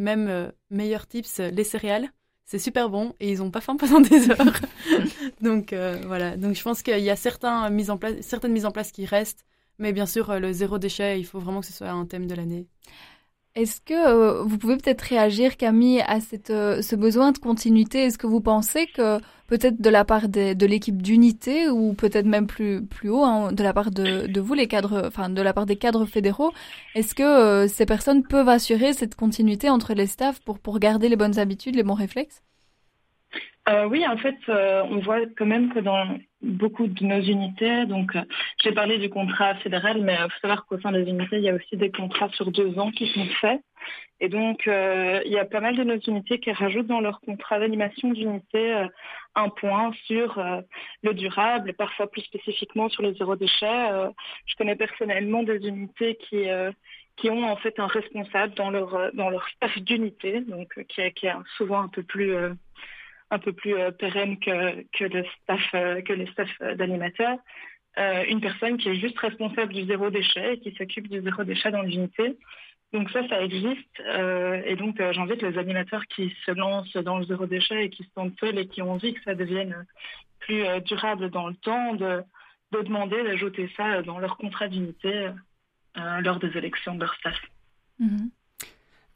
même, 0.00 0.52
meilleur 0.70 1.06
tips, 1.06 1.38
les 1.38 1.64
céréales 1.64 2.10
c'est 2.44 2.58
super 2.58 2.90
bon 2.90 3.14
et 3.20 3.30
ils 3.32 3.38
n'ont 3.38 3.50
pas 3.50 3.60
faim 3.60 3.76
pendant 3.76 4.00
des 4.08 4.30
heures. 4.30 4.60
donc 5.40 5.72
euh, 5.72 6.00
voilà, 6.06 6.36
donc 6.36 6.54
je 6.54 6.62
pense 6.62 6.82
qu'il 6.82 6.98
y 6.98 7.10
a 7.10 7.70
mises 7.70 7.90
en 7.90 7.98
place, 7.98 8.14
certaines 8.20 8.52
mises 8.52 8.66
en 8.66 8.72
place 8.72 8.92
qui 8.92 9.06
restent, 9.06 9.44
mais 9.78 9.92
bien 9.92 10.06
sûr 10.06 10.30
euh, 10.30 10.38
le 10.38 10.52
zéro 10.52 10.78
déchet, 10.78 11.18
il 11.18 11.24
faut 11.24 11.38
vraiment 11.38 11.60
que 11.60 11.66
ce 11.66 11.72
soit 11.72 11.90
un 11.90 12.06
thème 12.06 12.26
de 12.26 12.34
l'année. 12.34 12.66
Est-ce 13.54 13.80
que 13.82 13.92
euh, 13.92 14.42
vous 14.44 14.56
pouvez 14.56 14.76
peut-être 14.76 15.02
réagir, 15.02 15.56
Camille, 15.58 16.00
à 16.06 16.20
cette, 16.20 16.48
ce 16.48 16.96
besoin 16.96 17.32
de 17.32 17.38
continuité? 17.38 18.04
Est-ce 18.04 18.16
que 18.16 18.26
vous 18.26 18.40
pensez 18.40 18.86
que 18.86 19.18
peut-être 19.46 19.80
de 19.80 19.90
la 19.90 20.04
part 20.06 20.28
de 20.28 20.66
l'équipe 20.66 21.02
d'unité 21.02 21.68
ou 21.68 21.92
peut-être 21.92 22.24
même 22.24 22.46
plus 22.46 22.88
haut, 23.10 23.24
hein, 23.24 23.52
de 23.52 23.62
la 23.62 23.74
part 23.74 23.90
de, 23.90 24.26
de, 24.26 24.40
vous 24.40 24.54
les 24.54 24.68
cadres, 24.68 25.02
enfin 25.06 25.28
de 25.28 25.42
la 25.42 25.52
part 25.52 25.66
des 25.66 25.76
cadres 25.76 26.06
fédéraux, 26.06 26.52
est-ce 26.94 27.14
que 27.14 27.66
ces 27.68 27.84
personnes 27.84 28.22
peuvent 28.22 28.48
assurer 28.48 28.94
cette 28.94 29.16
continuité 29.16 29.68
entre 29.68 29.92
les 29.92 30.06
staffs 30.06 30.40
pour 30.40 30.58
pour 30.58 30.78
garder 30.78 31.10
les 31.10 31.16
bonnes 31.16 31.38
habitudes, 31.38 31.76
les 31.76 31.82
bons 31.82 31.94
réflexes? 31.94 32.42
Euh, 33.68 33.86
oui, 33.88 34.04
en 34.06 34.16
fait, 34.16 34.36
euh, 34.48 34.82
on 34.90 34.98
voit 34.98 35.20
quand 35.36 35.46
même 35.46 35.72
que 35.72 35.78
dans 35.78 36.18
beaucoup 36.42 36.86
de 36.86 37.04
nos 37.04 37.20
unités, 37.20 37.86
donc 37.86 38.16
euh, 38.16 38.22
j'ai 38.62 38.72
parlé 38.72 38.98
du 38.98 39.08
contrat 39.08 39.54
fédéral, 39.56 40.00
mais 40.02 40.14
il 40.14 40.30
faut 40.30 40.40
savoir 40.40 40.66
qu'au 40.66 40.80
sein 40.80 40.92
des 40.92 41.08
unités, 41.08 41.36
il 41.36 41.44
y 41.44 41.48
a 41.48 41.54
aussi 41.54 41.76
des 41.76 41.90
contrats 41.90 42.30
sur 42.30 42.50
deux 42.50 42.78
ans 42.78 42.90
qui 42.90 43.06
sont 43.08 43.26
faits. 43.40 43.60
Et 44.20 44.28
donc, 44.28 44.66
il 44.66 45.32
y 45.32 45.38
a 45.38 45.44
pas 45.44 45.58
mal 45.58 45.76
de 45.76 45.82
nos 45.82 45.98
unités 45.98 46.38
qui 46.38 46.52
rajoutent 46.52 46.86
dans 46.86 47.00
leur 47.00 47.20
contrat 47.22 47.58
d'animation 47.58 48.12
d'unité 48.12 48.86
un 49.34 49.48
point 49.48 49.90
sur 50.06 50.40
le 51.02 51.12
durable, 51.12 51.72
parfois 51.72 52.08
plus 52.08 52.22
spécifiquement 52.22 52.88
sur 52.88 53.02
le 53.02 53.14
zéro 53.14 53.34
déchet. 53.34 53.90
je 54.46 54.54
connais 54.54 54.76
personnellement 54.76 55.42
des 55.42 55.66
unités 55.66 56.16
qui 56.20 56.44
qui 57.16 57.30
ont 57.30 57.42
en 57.42 57.56
fait 57.56 57.80
un 57.80 57.88
responsable 57.88 58.54
dans 58.54 58.70
leur 58.70 59.12
dans 59.12 59.28
leur 59.28 59.44
staff 59.48 59.76
d'unité, 59.80 60.42
donc 60.42 60.72
qui 60.86 61.02
qui 61.14 61.26
est 61.26 61.34
souvent 61.56 61.82
un 61.82 61.88
peu 61.88 62.04
plus 62.04 62.32
un 63.32 63.38
peu 63.38 63.52
plus 63.52 63.74
euh, 63.74 63.90
pérenne 63.90 64.38
que, 64.38 65.04
le 65.04 65.24
staff, 65.42 65.74
euh, 65.74 66.00
les 66.06 66.26
staffs 66.32 66.60
euh, 66.60 66.74
d'animateurs. 66.76 67.38
une 68.28 68.40
personne 68.40 68.76
qui 68.76 68.88
est 68.90 69.00
juste 69.00 69.18
responsable 69.18 69.72
du 69.72 69.84
zéro 69.86 70.10
déchet 70.10 70.54
et 70.54 70.60
qui 70.60 70.72
s'occupe 70.76 71.08
du 71.08 71.20
zéro 71.22 71.42
déchet 71.42 71.70
dans 71.70 71.82
l'unité. 71.82 72.36
Donc 72.92 73.10
ça, 73.10 73.26
ça 73.26 73.42
existe. 73.42 73.96
et 74.70 74.76
donc, 74.76 74.94
j'invite 75.12 75.40
les 75.42 75.56
animateurs 75.56 76.04
qui 76.14 76.34
se 76.44 76.50
lancent 76.50 76.96
dans 77.10 77.18
le 77.18 77.24
zéro 77.24 77.46
déchet 77.46 77.86
et 77.86 77.90
qui 77.90 78.04
se 78.04 78.10
sentent 78.14 78.38
seuls 78.38 78.58
et 78.58 78.66
qui 78.66 78.82
ont 78.82 78.92
envie 78.92 79.14
que 79.14 79.22
ça 79.22 79.34
devienne 79.34 79.86
plus 80.40 80.62
durable 80.84 81.30
dans 81.30 81.48
le 81.48 81.54
temps, 81.54 81.94
de, 81.94 82.22
de 82.72 82.80
demander 82.82 83.22
d'ajouter 83.24 83.70
ça 83.78 84.02
dans 84.02 84.18
leur 84.18 84.36
contrat 84.36 84.68
d'unité 84.68 85.30
lors 86.20 86.38
des 86.38 86.54
élections 86.58 86.94
de 86.94 87.00
leur 87.00 87.14
staff. 87.14 87.40
Mm-hmm. 87.98 88.28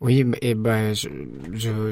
Oui, 0.01 0.25
et 0.43 0.55
ben 0.55 0.95
je, 0.95 1.09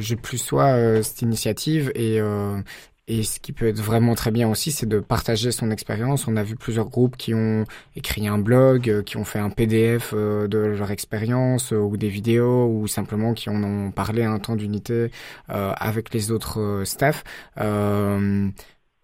je, 0.01 0.15
plus 0.15 0.37
sois 0.39 0.75
euh, 0.75 1.03
cette 1.03 1.23
initiative 1.23 1.91
et 1.95 2.21
euh, 2.21 2.61
et 3.09 3.23
ce 3.23 3.39
qui 3.41 3.53
peut 3.53 3.67
être 3.69 3.81
vraiment 3.81 4.15
très 4.15 4.31
bien 4.31 4.49
aussi, 4.49 4.73
c'est 4.73 4.87
de 4.87 4.99
partager 4.99 5.53
son 5.53 5.71
expérience. 5.71 6.27
On 6.27 6.37
a 6.37 6.43
vu 6.43 6.57
plusieurs 6.57 6.89
groupes 6.89 7.17
qui 7.19 7.35
ont 7.35 7.65
écrit 7.97 8.27
un 8.29 8.39
blog, 8.39 8.89
euh, 8.89 9.03
qui 9.03 9.17
ont 9.19 9.25
fait 9.25 9.39
un 9.39 9.51
PDF 9.51 10.15
de 10.15 10.59
leur 10.59 10.91
expérience 10.91 11.73
ou 11.73 11.97
des 11.97 12.09
vidéos 12.09 12.67
ou 12.69 12.87
simplement 12.89 13.35
qui 13.35 13.51
en 13.51 13.63
ont 13.63 13.91
parlé 13.91 14.25
un 14.25 14.39
temps 14.39 14.57
d'unité 14.57 15.11
avec 15.49 16.13
les 16.15 16.31
autres 16.31 16.83
staffs 16.85 17.25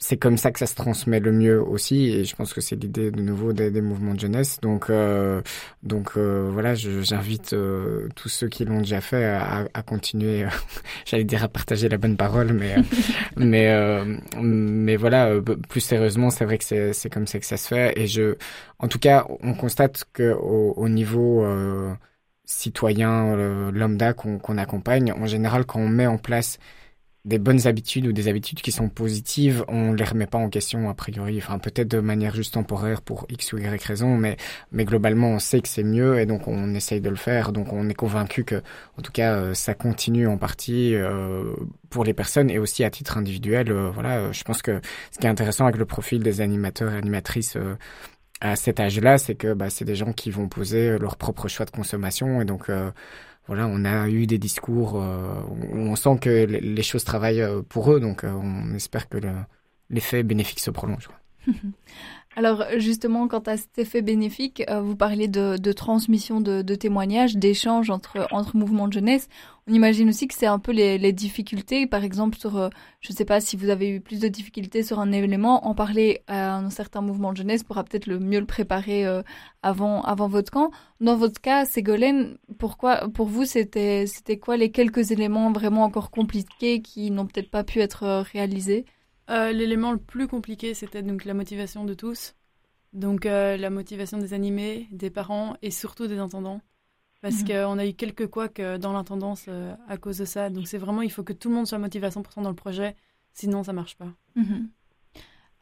c'est 0.02 0.16
comme 0.16 0.38
ça 0.38 0.50
que 0.50 0.58
ça 0.58 0.66
se 0.66 0.74
transmet 0.74 1.20
le 1.20 1.30
mieux 1.30 1.62
aussi 1.62 2.06
et 2.08 2.24
je 2.24 2.34
pense 2.34 2.54
que 2.54 2.62
c'est 2.62 2.74
l'idée 2.74 3.10
de 3.10 3.20
nouveau 3.20 3.52
des, 3.52 3.70
mouvements 3.82 4.14
de 4.14 4.20
jeunesse. 4.20 4.58
Donc 4.62 4.88
euh, 4.88 5.42
donc 5.82 6.12
euh, 6.16 6.48
voilà 6.50 6.74
j'invite 6.74 7.52
euh, 7.52 8.08
tous 8.16 8.30
ceux 8.30 8.48
qui 8.48 8.64
l'ont 8.64 8.78
déjà 8.80 9.02
fait 9.02 9.26
à, 9.26 9.82
continuer 9.86 10.46
j'allais 11.04 11.24
dire 11.24 11.44
à 11.44 11.48
partager 11.48 11.88
la 11.88 11.98
bonne 11.98 12.16
parole 12.16 12.52
mais 12.54 12.76
mais 13.36 13.70
mais 14.40 14.96
voilà 14.96 15.32
plus 15.68 15.80
sérieusement 15.80 16.30
c'est 16.30 16.46
vrai 16.46 16.56
que 16.56 16.64
c'est 16.64 16.92
c'est 16.94 17.10
comme 17.10 17.26
ça 17.26 17.38
que 17.38 17.46
ça 17.46 17.58
se 17.58 17.68
fait. 17.68 17.92
Et 18.00 18.06
je 18.06 18.36
en 18.78 18.88
tout 18.88 18.98
cas 18.98 19.26
on 19.42 19.52
constate 19.52 20.04
que 20.14 20.32
au, 20.32 20.72
au 20.76 20.88
niveau 20.88 21.46
citoyen 22.46 23.70
lambda 23.70 24.14
qu'on 24.14 24.38
qu'on 24.38 24.56
accompagne 24.56 25.12
en 25.12 25.26
général 25.26 25.66
quand 25.66 25.80
on 25.80 25.88
met 25.88 26.06
en 26.06 26.18
place 26.18 26.58
des 27.26 27.38
bonnes 27.38 27.66
habitudes 27.66 28.06
ou 28.06 28.12
des 28.12 28.28
habitudes 28.28 28.62
qui 28.62 28.72
sont 28.72 28.88
positives, 28.88 29.64
on 29.68 29.92
les 29.92 30.04
remet 30.04 30.26
pas 30.26 30.38
en 30.38 30.48
question 30.48 30.88
a 30.88 30.94
priori, 30.94 31.36
enfin 31.38 31.58
peut-être 31.58 31.88
de 31.88 32.00
manière 32.00 32.34
juste 32.34 32.54
temporaire 32.54 33.02
pour 33.02 33.26
x 33.28 33.52
ou 33.52 33.58
y 33.58 33.68
raison, 33.84 34.16
mais 34.16 34.38
mais 34.72 34.86
globalement 34.86 35.28
on 35.32 35.38
sait 35.38 35.60
que 35.60 35.68
c'est 35.68 35.84
mieux 35.84 36.18
et 36.18 36.24
donc 36.24 36.48
on 36.48 36.74
essaye 36.74 37.02
de 37.02 37.10
le 37.10 37.16
faire, 37.16 37.52
donc 37.52 37.74
on 37.74 37.90
est 37.90 37.94
convaincu 37.94 38.44
que 38.44 38.62
en 38.96 39.02
tout 39.02 39.12
cas 39.12 39.34
euh, 39.34 39.54
ça 39.54 39.74
continue 39.74 40.26
en 40.26 40.38
partie 40.38 40.94
euh, 40.94 41.54
pour 41.90 42.04
les 42.04 42.14
personnes 42.14 42.50
et 42.50 42.58
aussi 42.58 42.84
à 42.84 42.90
titre 42.90 43.18
individuel. 43.18 43.70
Euh, 43.70 43.90
voilà, 43.90 44.32
je 44.32 44.42
pense 44.42 44.62
que 44.62 44.80
ce 45.12 45.18
qui 45.18 45.26
est 45.26 45.30
intéressant 45.30 45.64
avec 45.66 45.76
le 45.76 45.84
profil 45.84 46.22
des 46.22 46.40
animateurs 46.40 46.92
et 46.94 46.96
animatrices 46.96 47.58
à 48.40 48.56
cet 48.56 48.80
âge-là, 48.80 49.18
c'est 49.18 49.34
que 49.34 49.52
bah, 49.52 49.68
c'est 49.68 49.84
des 49.84 49.94
gens 49.94 50.14
qui 50.14 50.30
vont 50.30 50.48
poser 50.48 50.98
leur 50.98 51.16
propre 51.16 51.48
choix 51.48 51.66
de 51.66 51.70
consommation 51.70 52.40
et 52.40 52.46
donc 52.46 52.70
voilà, 53.50 53.66
on 53.66 53.84
a 53.84 54.08
eu 54.08 54.28
des 54.28 54.38
discours 54.38 55.02
euh, 55.02 55.42
où 55.50 55.76
on 55.76 55.96
sent 55.96 56.18
que 56.20 56.44
les 56.46 56.82
choses 56.84 57.02
travaillent 57.02 57.42
euh, 57.42 57.62
pour 57.62 57.92
eux, 57.92 57.98
donc 57.98 58.22
euh, 58.22 58.30
on 58.30 58.76
espère 58.76 59.08
que 59.08 59.18
l'effet 59.88 60.22
bénéfique 60.22 60.60
se 60.60 60.70
prolonge. 60.70 61.08
Alors 62.36 62.64
justement, 62.76 63.26
quant 63.26 63.40
à 63.40 63.56
cet 63.56 63.76
effet 63.78 64.02
bénéfique, 64.02 64.62
euh, 64.70 64.80
vous 64.80 64.94
parlez 64.94 65.26
de, 65.26 65.72
transmission 65.72 66.40
de, 66.40 66.62
témoignages, 66.76 67.36
d'échanges 67.36 67.90
entre, 67.90 68.28
entre 68.30 68.56
mouvements 68.56 68.86
de 68.86 68.92
jeunesse. 68.92 69.28
On 69.66 69.74
imagine 69.74 70.08
aussi 70.08 70.28
que 70.28 70.34
c'est 70.34 70.46
un 70.46 70.60
peu 70.60 70.70
les, 70.70 71.12
difficultés, 71.12 71.88
par 71.88 72.04
exemple 72.04 72.38
sur, 72.38 72.56
euh, 72.56 72.68
je 73.00 73.12
ne 73.12 73.16
sais 73.16 73.24
pas 73.24 73.40
si 73.40 73.56
vous 73.56 73.68
avez 73.68 73.90
eu 73.90 74.00
plus 74.00 74.20
de 74.20 74.28
difficultés 74.28 74.84
sur 74.84 75.00
un 75.00 75.10
événement, 75.10 75.66
en 75.66 75.74
parler 75.74 76.22
à 76.28 76.56
un 76.56 76.70
certain 76.70 77.00
mouvement 77.00 77.32
de 77.32 77.38
jeunesse 77.38 77.64
pourra 77.64 77.82
peut-être 77.82 78.06
le 78.06 78.20
mieux 78.20 78.38
le 78.38 78.46
préparer 78.46 79.04
euh, 79.04 79.22
avant, 79.62 80.02
avant 80.02 80.28
votre 80.28 80.52
camp. 80.52 80.70
Dans 81.00 81.16
votre 81.16 81.40
cas, 81.40 81.64
Ségolène, 81.64 82.38
pourquoi, 82.58 83.08
pour 83.08 83.26
vous, 83.26 83.44
c'était, 83.44 84.06
c'était 84.06 84.38
quoi 84.38 84.56
les 84.56 84.70
quelques 84.70 85.10
éléments 85.10 85.50
vraiment 85.50 85.82
encore 85.82 86.12
compliqués 86.12 86.80
qui 86.80 87.10
n'ont 87.10 87.26
peut-être 87.26 87.50
pas 87.50 87.64
pu 87.64 87.80
être 87.80 88.24
réalisés? 88.32 88.84
Euh, 89.30 89.52
l'élément 89.52 89.92
le 89.92 89.98
plus 89.98 90.26
compliqué, 90.26 90.74
c'était 90.74 91.02
donc 91.02 91.24
la 91.24 91.34
motivation 91.34 91.84
de 91.84 91.94
tous. 91.94 92.34
Donc 92.92 93.26
euh, 93.26 93.56
la 93.56 93.70
motivation 93.70 94.18
des 94.18 94.34
animés, 94.34 94.88
des 94.90 95.10
parents 95.10 95.56
et 95.62 95.70
surtout 95.70 96.06
des 96.06 96.18
intendants. 96.18 96.60
Parce 97.22 97.42
mhm. 97.42 97.48
qu'on 97.48 97.78
a 97.78 97.86
eu 97.86 97.92
quelques 97.92 98.28
couacs 98.28 98.60
euh, 98.60 98.78
dans 98.78 98.92
l'intendance 98.92 99.48
à 99.88 99.96
cause 99.96 100.18
de 100.18 100.24
ça. 100.24 100.50
Donc 100.50 100.66
c'est 100.66 100.78
vraiment, 100.78 101.02
il 101.02 101.12
faut 101.12 101.22
que 101.22 101.32
tout 101.32 101.48
le 101.48 101.54
monde 101.54 101.66
soit 101.66 101.78
motivé 101.78 102.06
à 102.06 102.10
100% 102.10 102.42
dans 102.42 102.48
le 102.48 102.54
projet. 102.54 102.96
Sinon, 103.32 103.62
ça 103.62 103.72
marche 103.72 103.96
pas. 103.96 104.08
Mhm. 104.34 104.68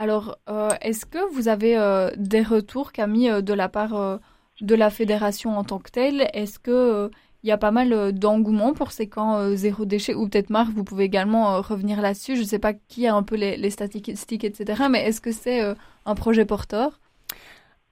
Alors, 0.01 0.39
est-ce 0.81 1.05
que 1.07 1.19
vous 1.35 1.49
avez 1.49 1.75
des 2.17 2.43
retours, 2.43 2.93
Camille, 2.93 3.43
de 3.43 3.53
la 3.53 3.69
part 3.69 4.21
de 4.61 4.75
la 4.77 4.91
fédération 4.91 5.59
en 5.59 5.65
tant 5.65 5.81
que 5.81 5.91
telle? 5.91 6.31
Est-ce 6.35 6.61
que 6.61 7.11
il 7.43 7.49
y 7.49 7.53
a 7.53 7.59
pas 7.59 7.71
mal 7.71 7.93
euh, 7.93 8.13
d'engouement 8.13 8.75
pour 8.75 8.93
ces 8.93 9.09
camps 9.09 9.37
euh, 9.39 9.55
zéro 9.55 9.85
déchet, 9.85 10.15
ou 10.15 10.29
peut-être 10.29 10.51
Marc, 10.51 10.73
vous 10.73 10.85
pouvez 10.85 11.05
également 11.05 11.55
euh, 11.55 11.61
revenir 11.61 12.01
là-dessus. 12.01 12.37
Je 12.37 12.43
ne 12.43 12.47
sais 12.47 12.59
pas 12.59 12.73
qui 12.73 13.07
a 13.07 13.15
un 13.15 13.23
peu 13.23 13.37
les, 13.37 13.71
statistiques, 13.71 14.45
etc., 14.45 14.85
mais 14.91 15.05
est-ce 15.05 15.21
que 15.21 15.33
c'est 15.33 15.61
un 16.07 16.15
projet 16.15 16.45
porteur? 16.45 17.01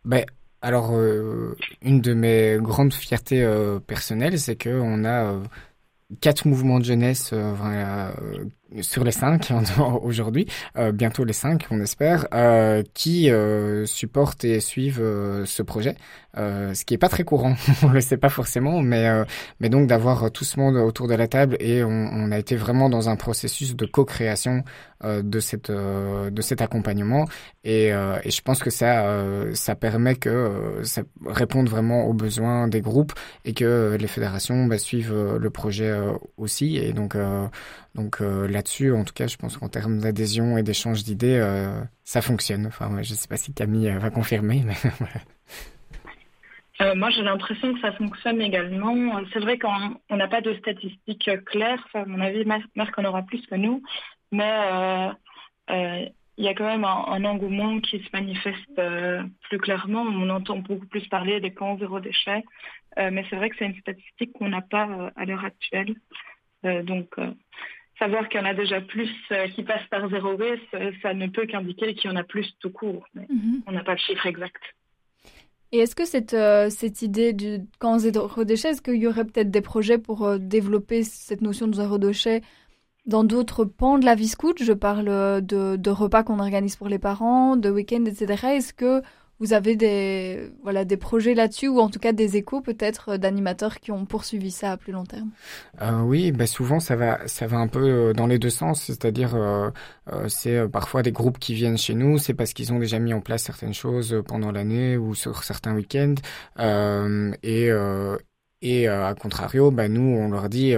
Ben, 0.05 0.25
Alors, 0.63 0.93
une 1.83 2.01
de 2.01 2.15
mes 2.15 2.59
grandes 2.61 2.95
fiertés 2.95 3.47
personnelles, 3.87 4.39
c'est 4.39 4.61
qu'on 4.61 5.05
a 5.05 5.35
quatre 6.21 6.47
mouvements 6.47 6.79
de 6.79 6.85
jeunesse 6.85 7.33
sur 8.81 9.05
les 9.05 9.13
cinq 9.13 9.53
aujourd'hui, 10.03 10.47
euh, 10.77 10.93
bientôt 10.93 11.25
les 11.25 11.33
cinq, 11.33 11.67
on 11.71 11.81
espère, 11.81 12.27
qui 12.95 13.31
supportent 13.85 14.45
et 14.45 14.61
suivent 14.61 15.03
ce 15.45 15.63
projet, 15.63 15.97
ce 16.37 16.85
qui 16.85 16.95
est 16.95 16.99
pas 16.99 17.09
très 17.09 17.25
courant, 17.25 17.55
on 17.83 17.89
le 17.89 18.01
sait 18.01 18.17
pas 18.17 18.29
forcément, 18.29 18.83
mais 18.83 19.07
mais 19.61 19.69
donc 19.69 19.87
d'avoir 19.89 20.31
tout 20.31 20.45
ce 20.45 20.59
monde 20.59 20.77
autour 20.77 21.09
de 21.09 21.15
la 21.15 21.29
table 21.29 21.57
et 21.61 21.83
on, 21.83 21.89
on 21.89 22.31
a 22.33 22.39
été 22.39 22.57
vraiment 22.57 22.89
dans 22.89 23.09
un 23.09 23.17
processus 23.17 23.77
de 23.77 23.87
co-création 23.87 24.65
de 25.05 25.41
cette 25.41 25.71
de 25.71 26.43
cet 26.43 26.63
accompagnement 26.63 27.27
et, 27.65 27.89
et 27.89 28.31
je 28.31 28.43
pense 28.43 28.63
que 28.63 28.71
ça 28.71 29.05
ça 29.55 29.75
permet 29.75 30.17
que 30.17 30.81
ça 30.83 31.03
réponde 31.25 31.69
vraiment 31.69 32.07
aux 32.07 32.15
besoins 32.15 32.69
des 32.69 32.81
groupes 32.81 33.13
et 33.45 33.53
que 33.53 33.97
les 33.99 34.07
fédérations 34.07 34.67
bah, 34.67 34.79
suivent 34.79 35.37
le 35.39 35.51
projet 35.51 35.95
aussi 36.37 36.77
et 36.77 36.93
donc 36.93 37.17
donc 37.97 38.21
euh, 38.21 38.47
là-dessus, 38.47 38.93
en 38.93 39.05
tout 39.05 39.15
cas, 39.15 39.27
je 39.27 39.37
pense 39.37 39.57
qu'en 39.57 39.71
termes 39.71 39.99
d'adhésion 39.99 40.59
et 40.59 40.63
d'échange 40.63 41.03
d'idées, 41.03 41.39
euh, 41.41 41.81
ça 42.05 42.21
fonctionne. 42.21 42.67
Enfin, 42.67 43.03
je 43.03 43.15
sais 43.15 43.27
pas 43.27 43.39
si 43.39 43.55
Camille 43.55 43.89
euh, 43.89 43.99
va 43.99 44.11
confirmer, 44.11 44.63
mais 44.67 44.75
moi, 46.95 47.11
j'ai 47.11 47.23
l'impression 47.23 47.75
que 47.75 47.81
ça 47.81 47.93
fonctionne 47.93 48.41
également. 48.41 49.21
C'est 49.33 49.41
vrai 49.41 49.59
qu'on 49.59 50.17
n'a 50.17 50.29
pas 50.29 50.41
de 50.41 50.55
statistiques 50.55 51.31
claires. 51.47 51.87
à 51.95 52.05
mon 52.05 52.21
avis, 52.21 52.45
Marc 52.75 52.99
en 52.99 53.05
aura 53.05 53.23
plus 53.23 53.45
que 53.47 53.55
nous. 53.55 53.83
Mais 54.33 55.11
il 55.69 56.45
y 56.45 56.49
a 56.49 56.55
quand 56.55 56.67
même 56.67 56.85
un, 56.85 57.25
engouement 57.25 57.81
qui 57.81 57.99
se 58.01 58.09
manifeste 58.13 58.81
plus 59.49 59.59
clairement. 59.59 60.03
On 60.03 60.29
entend 60.29 60.59
beaucoup 60.59 60.87
plus 60.87 61.07
parler 61.09 61.41
des 61.41 61.53
camps 61.53 61.79
zéro 61.79 62.01
déchet. 62.01 62.45
mais 62.97 63.25
c'est 63.31 63.37
vrai 63.37 63.51
que 63.51 63.57
c'est 63.59 63.67
une 63.67 63.81
statistique 63.81 64.33
qu'on 64.35 64.49
n'a 64.49 64.63
pas 64.63 65.11
à 65.17 65.25
l'heure 65.25 65.45
actuelle. 65.45 65.95
donc, 66.63 67.17
savoir 67.99 68.29
qu'il 68.29 68.41
y 68.41 68.43
en 68.43 68.47
a 68.47 68.55
déjà 68.55 68.81
plus 68.81 69.11
euh, 69.33 69.49
qui 69.49 69.63
passent 69.63 69.87
par 69.91 70.09
zéro 70.09 70.35
waste, 70.35 70.77
ça 71.03 71.15
ne 71.15 71.27
peut 71.29 71.47
qu'indiquer 71.47 71.95
qu'il 71.95 72.11
y 72.11 72.13
en 72.13 72.17
a 72.17 72.25
plus 72.25 72.47
tout 72.61 72.71
court. 72.71 73.07
Mais 73.15 73.27
mhm. 73.29 73.63
On 73.67 73.73
n'a 73.73 73.83
pas 73.83 73.93
le 73.93 73.99
chiffre 73.99 74.27
exact. 74.27 74.61
Et 75.73 75.79
est-ce 75.79 75.95
que 75.97 76.05
cette, 76.05 76.35
euh, 76.35 76.71
cette 76.71 77.03
idée 77.03 77.33
du 77.33 77.67
camp 77.79 77.99
zéro 77.99 78.45
déchet, 78.45 78.71
est-ce 78.71 78.83
qu'il 78.83 78.97
y 78.97 79.07
aurait 79.07 79.25
peut-être 79.25 79.51
des 79.51 79.61
projets 79.61 79.99
pour 79.99 80.25
euh, 80.25 80.39
développer 80.39 81.03
cette 81.03 81.41
notion 81.41 81.67
de 81.67 81.75
zéro 81.75 81.99
déchet 81.99 82.43
dans 83.07 83.25
d'autres 83.25 83.65
pans 83.65 83.99
de 83.99 84.05
la 84.05 84.15
vie 84.15 84.29
scout? 84.29 84.63
Je 84.63 84.73
parle 84.73 85.07
de, 85.45 85.77
de 85.77 85.91
repas 85.91 86.23
qu'on 86.23 86.39
organise 86.39 86.77
pour 86.77 86.89
les 86.89 86.99
parents, 86.99 87.57
de 87.57 87.71
week-ends, 87.71 88.05
etc. 88.05 88.47
Est-ce 88.57 88.73
que 88.73 89.03
vous 89.39 89.53
avez 89.53 89.77
des, 89.77 90.51
voilà, 90.63 90.85
des 90.85 90.97
projets 90.97 91.35
là-dessus 91.35 91.69
ou 91.69 91.81
en 91.81 91.91
tout 91.91 91.99
cas 91.99 92.13
des 92.13 92.37
échos 92.37 92.61
peut-être 92.61 93.11
euh, 93.11 93.19
d'animateurs 93.19 93.81
qui 93.81 93.93
ont 93.93 94.07
poursuivi 94.07 94.51
ça 94.51 94.73
à 94.73 94.77
plus 94.77 94.93
long 94.93 95.05
terme? 95.05 95.31
Euh, 95.83 96.01
Oui, 96.01 96.33
bah 96.33 96.47
souvent 96.47 96.81
ça 96.81 96.97
va, 96.97 97.27
ça 97.29 97.47
va 97.47 97.59
un 97.59 97.69
peu 97.69 97.81
euh, 97.81 98.13
dans 98.13 98.27
les 98.27 98.39
deux 98.39 98.51
sens, 98.51 98.83
c'est-à-dire 98.83 99.37
c'est 100.29 100.69
parfois 100.69 101.03
des 101.03 101.13
groupes 101.13 101.39
qui 101.39 101.55
viennent 101.55 101.79
chez 101.79 101.95
nous, 101.95 102.19
c'est 102.19 102.35
parce 102.35 102.53
qu'ils 102.53 102.73
ont 102.73 102.79
déjà 102.79 102.99
mis 102.99 103.13
en 103.13 103.21
place 103.21 103.43
certaines 103.43 103.75
choses 103.75 104.23
pendant 104.27 104.53
l'année 104.53 104.97
ou 104.97 105.15
sur 105.15 105.45
certains 105.45 105.75
week-ends. 105.75 106.15
Et 107.43 107.71
et 108.63 108.89
à 108.89 109.15
contrario, 109.15 109.71
bah, 109.71 109.89
nous, 109.89 110.01
on 110.01 110.31
leur 110.31 110.49
dit, 110.49 110.75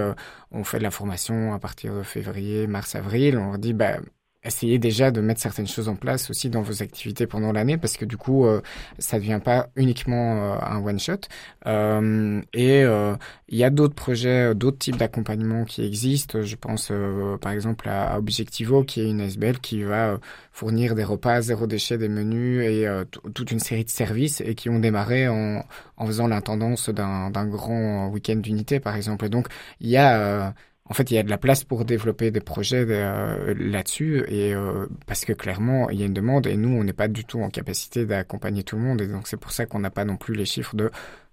on 0.51 0.65
fait 0.65 0.79
de 0.79 0.83
la 0.83 0.91
formation 0.91 1.55
à 1.55 1.59
partir 1.59 1.95
de 1.95 2.03
février, 2.03 2.67
mars, 2.67 2.95
avril. 2.97 3.39
On 3.39 3.51
leur 3.51 3.59
dit, 3.59 3.73
bah, 3.73 3.99
essayez 4.45 4.78
déjà 4.78 5.11
de 5.11 5.20
mettre 5.20 5.41
certaines 5.41 5.66
choses 5.66 5.89
en 5.89 5.97
place 5.97 6.30
aussi 6.30 6.49
dans 6.49 6.62
vos 6.62 6.82
activités 6.82 7.26
pendant 7.26 7.51
l'année 7.53 7.76
parce 7.76 7.97
que 7.97 8.05
du 8.05 8.16
coup 8.16 8.47
euh, 8.47 8.61
ça 8.99 9.18
devient 9.18 9.41
pas 9.45 9.68
uniquement 9.74 10.55
euh, 10.55 10.59
un 10.62 10.84
one 10.84 11.01
shot. 11.01 11.20
Euh, 11.66 12.41
et 12.53 12.82
euh, 12.84 13.16
il 13.49 13.59
y 13.59 13.64
a 13.64 13.70
d'autres 13.70 13.95
projets 13.95 14.55
d'autres 14.55 14.78
types 14.78 14.97
d'accompagnement 14.97 15.64
qui 15.64 15.84
existent. 15.84 16.43
Je 16.43 16.57
pense 16.57 16.93
par 17.41 17.53
exemple 17.53 17.89
à 17.89 18.16
Objectivo 18.18 18.84
qui 18.84 19.01
est 19.01 19.11
une 19.11 19.20
SBL 19.20 19.59
qui 19.59 19.82
va 19.82 20.18
fournir 20.53 20.95
des 20.95 21.05
repas 21.05 21.41
zéro 21.43 21.66
déchet 21.66 21.99
des 21.99 22.09
menus 22.09 22.64
et 22.64 22.86
toute 23.34 23.51
une 23.51 23.61
série 23.61 23.84
de 23.84 23.91
services 23.91 24.41
et 24.41 24.55
qui 24.55 24.68
ont 24.68 24.78
démarré 24.78 25.28
en, 25.28 25.64
en 25.97 26.07
faisant 26.07 26.28
l'intendance 26.28 26.91
d'un 26.91 27.47
grand 27.47 28.09
week-end 28.09 28.36
d'unité 28.36 28.78
par 28.78 28.95
exemple. 28.95 29.24
Et 29.24 29.28
donc 29.28 29.49
il 29.80 29.89
y 29.89 29.97
a 29.97 30.55
en 30.91 30.95
fait, 30.95 31.11
il 31.11 31.14
y 31.14 31.18
a 31.18 31.22
de 31.22 31.28
la 31.28 31.39
place 31.39 31.64
pour 31.64 31.84
développer 31.84 32.30
des 32.30 32.41
projets 32.41 32.86
euh, 32.89 33.55
là-dessus 33.59 34.24
et 34.28 34.55
euh, 34.55 34.86
parce 35.07 35.24
que 35.24 35.34
clairement, 35.34 35.91
il 35.91 36.01
y 36.01 36.03
a 36.03 36.07
une 36.07 36.14
demande 36.14 36.47
et 36.47 36.57
nous, 36.57 36.70
on 36.70 36.82
n'est 36.82 36.95
pas 36.95 37.09
du 37.09 37.24
tout 37.24 37.43
en 37.43 37.51
capacité 37.51 38.07
d'accompagner 38.07 38.62
tout 38.62 38.76
le 38.76 38.82
monde 38.82 39.03
et 39.03 39.07
donc 39.07 39.28
c'est 39.28 39.36
pour 39.36 39.53
ça 39.53 39.66
qu'on 39.66 39.80
n'a 39.80 39.91
pas 39.91 40.07
non 40.07 40.16
plus 40.16 40.34
les 40.34 40.47
chiffres 40.47 40.76
de 40.76 40.91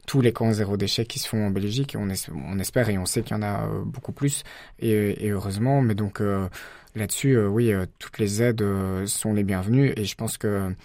tous 0.07 0.21
les 0.21 0.33
camps 0.33 0.51
zéro 0.51 0.77
déchet 0.77 1.05
qui 1.05 1.19
se 1.19 1.27
font 1.27 1.47
en 1.47 1.51
Belgique. 1.51 1.95
On, 1.97 2.09
on 2.35 2.59
espère 2.59 2.89
et 2.89 2.97
on 2.97 3.05
sait 3.05 3.21
qu'il 3.21 3.35
y 3.35 3.39
en 3.39 3.43
a 3.43 3.65
euh, 3.65 3.83
beaucoup 3.85 4.11
plus 4.11 4.43
et, 4.79 5.25
et 5.25 5.29
heureusement. 5.29 5.81
Mais 5.81 5.95
donc 5.95 6.21
là-dessus, 6.95 7.39
oui, 7.39 7.73
toutes 7.97 8.19
les 8.19 8.41
aides 8.41 8.63
sont 9.05 9.33
les 9.33 9.43
bienvenues 9.43 9.93
et 9.95 10.03
je 10.03 10.15
pense 10.15 10.37
que 10.37 10.75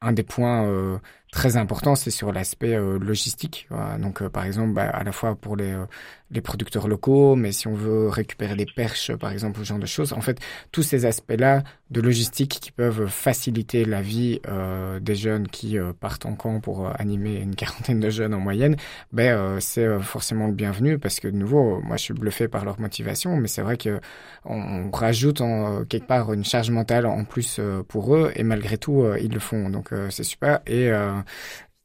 un 0.00 0.12
des 0.12 0.24
points 0.24 1.00
très 1.32 1.56
importants, 1.56 1.96
c'est 1.96 2.12
sur 2.12 2.32
l'aspect 2.32 2.76
logistique. 3.00 3.68
Donc, 3.98 4.22
par 4.28 4.44
exemple, 4.44 4.74
bah, 4.74 4.88
à 4.88 5.02
la 5.02 5.10
fois 5.10 5.34
pour 5.34 5.56
les 5.56 5.74
les 6.32 6.40
producteurs 6.40 6.88
locaux, 6.88 7.36
mais 7.36 7.52
si 7.52 7.68
on 7.68 7.74
veut 7.74 8.08
récupérer 8.08 8.56
des 8.56 8.66
perches, 8.66 9.14
par 9.14 9.30
exemple, 9.32 9.60
ce 9.60 9.64
genre 9.64 9.78
de 9.78 9.86
choses. 9.86 10.12
En 10.12 10.20
fait, 10.20 10.38
tous 10.72 10.82
ces 10.82 11.04
aspects-là 11.04 11.62
de 11.90 12.00
logistique 12.00 12.58
qui 12.60 12.72
peuvent 12.72 13.06
faciliter 13.06 13.84
la 13.84 14.00
vie 14.00 14.40
euh, 14.48 14.98
des 14.98 15.14
jeunes 15.14 15.46
qui 15.46 15.78
euh, 15.78 15.92
partent 15.92 16.24
en 16.24 16.34
camp 16.34 16.60
pour 16.60 16.86
euh, 16.86 16.92
animer 16.98 17.36
une 17.36 17.54
quarantaine 17.62 18.00
de 18.00 18.08
jeunes 18.08 18.32
en 18.32 18.40
moyenne, 18.40 18.76
ben 19.12 19.36
euh, 19.36 19.60
c'est 19.60 20.00
forcément 20.00 20.46
le 20.46 20.54
bienvenu 20.54 20.98
parce 20.98 21.20
que 21.20 21.28
de 21.28 21.36
nouveau, 21.36 21.82
moi 21.82 21.96
je 21.98 22.04
suis 22.04 22.14
bluffé 22.14 22.48
par 22.48 22.64
leur 22.64 22.80
motivation, 22.80 23.36
mais 23.36 23.48
c'est 23.48 23.62
vrai 23.62 23.76
que 23.76 24.00
on, 24.46 24.90
rajoute 24.90 25.40
en, 25.40 25.84
quelque 25.84 26.06
part 26.06 26.32
une 26.32 26.44
charge 26.44 26.70
mentale 26.70 27.06
en 27.06 27.24
plus 27.24 27.60
pour 27.88 28.14
eux 28.14 28.32
et 28.36 28.42
malgré 28.42 28.78
tout 28.78 29.04
ils 29.20 29.32
le 29.32 29.40
font. 29.40 29.68
Donc 29.68 29.90
c'est 30.10 30.24
super 30.24 30.60
et 30.66 30.90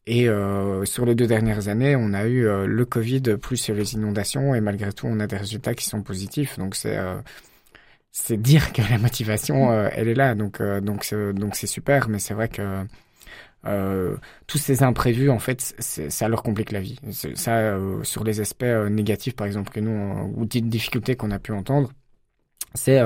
et 0.07 0.29
euh, 0.29 0.85
sur 0.85 1.05
les 1.05 1.15
deux 1.15 1.27
dernières 1.27 1.67
années, 1.67 1.97
on 1.97 2.13
a 2.13 2.25
eu 2.25 2.47
euh, 2.47 2.65
le 2.65 2.85
Covid 2.85 3.21
plus 3.41 3.69
les 3.69 3.93
inondations 3.93 4.55
et 4.55 4.61
malgré 4.61 4.93
tout, 4.93 5.05
on 5.05 5.19
a 5.19 5.27
des 5.27 5.35
résultats 5.35 5.75
qui 5.75 5.85
sont 5.85 6.01
positifs. 6.01 6.57
Donc 6.57 6.75
c'est 6.75 6.97
euh, 6.97 7.17
c'est 8.11 8.37
dire 8.37 8.71
que 8.71 8.81
la 8.89 8.97
motivation, 8.97 9.71
elle 9.89 10.07
est 10.07 10.15
là. 10.15 10.33
Donc, 10.33 10.61
donc, 10.61 11.13
donc 11.13 11.55
c'est 11.55 11.67
super. 11.67 12.09
Mais 12.09 12.19
c'est 12.19 12.33
vrai 12.33 12.49
que 12.49 12.85
tous 14.47 14.57
ces 14.57 14.81
imprévus, 14.81 15.29
en 15.29 15.39
fait, 15.39 15.75
ça 15.79 16.27
leur 16.27 16.41
complique 16.41 16.71
la 16.71 16.79
vie. 16.79 16.97
Ça, 17.35 17.77
sur 18.01 18.23
les 18.23 18.39
aspects 18.39 18.63
négatifs, 18.63 19.35
par 19.35 19.45
exemple, 19.45 19.71
que 19.71 19.79
nous, 19.79 20.33
ou 20.35 20.45
des 20.45 20.61
difficultés 20.61 21.15
qu'on 21.15 21.29
a 21.29 21.37
pu 21.37 21.51
entendre, 21.51 21.91
c'est 22.73 22.99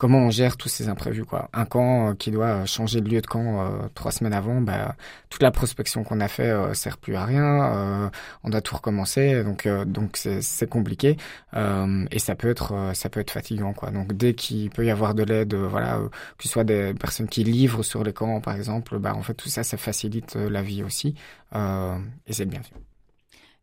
comment 0.00 0.18
on 0.20 0.30
gère 0.30 0.56
tous 0.56 0.70
ces 0.70 0.88
imprévus 0.88 1.26
quoi. 1.26 1.50
Un 1.52 1.66
camp 1.66 2.08
euh, 2.08 2.14
qui 2.14 2.30
doit 2.30 2.64
changer 2.64 3.02
de 3.02 3.08
lieu 3.10 3.20
de 3.20 3.26
camp 3.26 3.60
euh, 3.60 3.88
trois 3.94 4.10
semaines 4.10 4.32
avant, 4.32 4.62
bah, 4.62 4.96
toute 5.28 5.42
la 5.42 5.50
prospection 5.50 6.04
qu'on 6.04 6.20
a 6.20 6.28
fait 6.28 6.48
euh, 6.48 6.72
sert 6.72 6.96
plus 6.96 7.16
à 7.16 7.24
rien. 7.26 8.10
on 8.42 8.48
doit 8.48 8.62
tout 8.62 8.74
recommencer, 8.74 9.44
donc 9.44 9.68
donc 9.86 10.16
c'est 10.16 10.68
compliqué 10.68 11.18
et 11.54 12.18
ça 12.18 12.34
peut 12.34 12.48
être 12.48 12.92
ça 12.94 13.10
peut 13.10 13.20
être 13.20 13.30
fatigant 13.30 13.74
quoi. 13.74 13.90
Donc 13.90 14.14
dès 14.14 14.32
qu'il 14.34 14.70
peut 14.70 14.84
y 14.86 14.90
avoir 14.90 15.14
de 15.14 15.22
l'aide, 15.22 15.54
voilà, 15.54 16.00
que 16.38 16.44
ce 16.44 16.48
soit 16.48 16.64
des 16.64 16.94
personnes 16.94 17.28
qui 17.28 17.44
livrent 17.44 17.82
sur 17.82 18.02
les 18.02 18.12
camps 18.14 18.40
par 18.40 18.56
exemple, 18.56 18.98
bah 18.98 19.14
en 19.14 19.22
fait 19.22 19.34
tout 19.34 19.50
ça 19.50 19.62
ça 19.64 19.76
facilite 19.76 20.36
la 20.36 20.62
vie 20.62 20.82
aussi 20.82 21.14
et 21.54 22.32
c'est 22.32 22.46
bien 22.46 22.62
fait. 22.62 22.89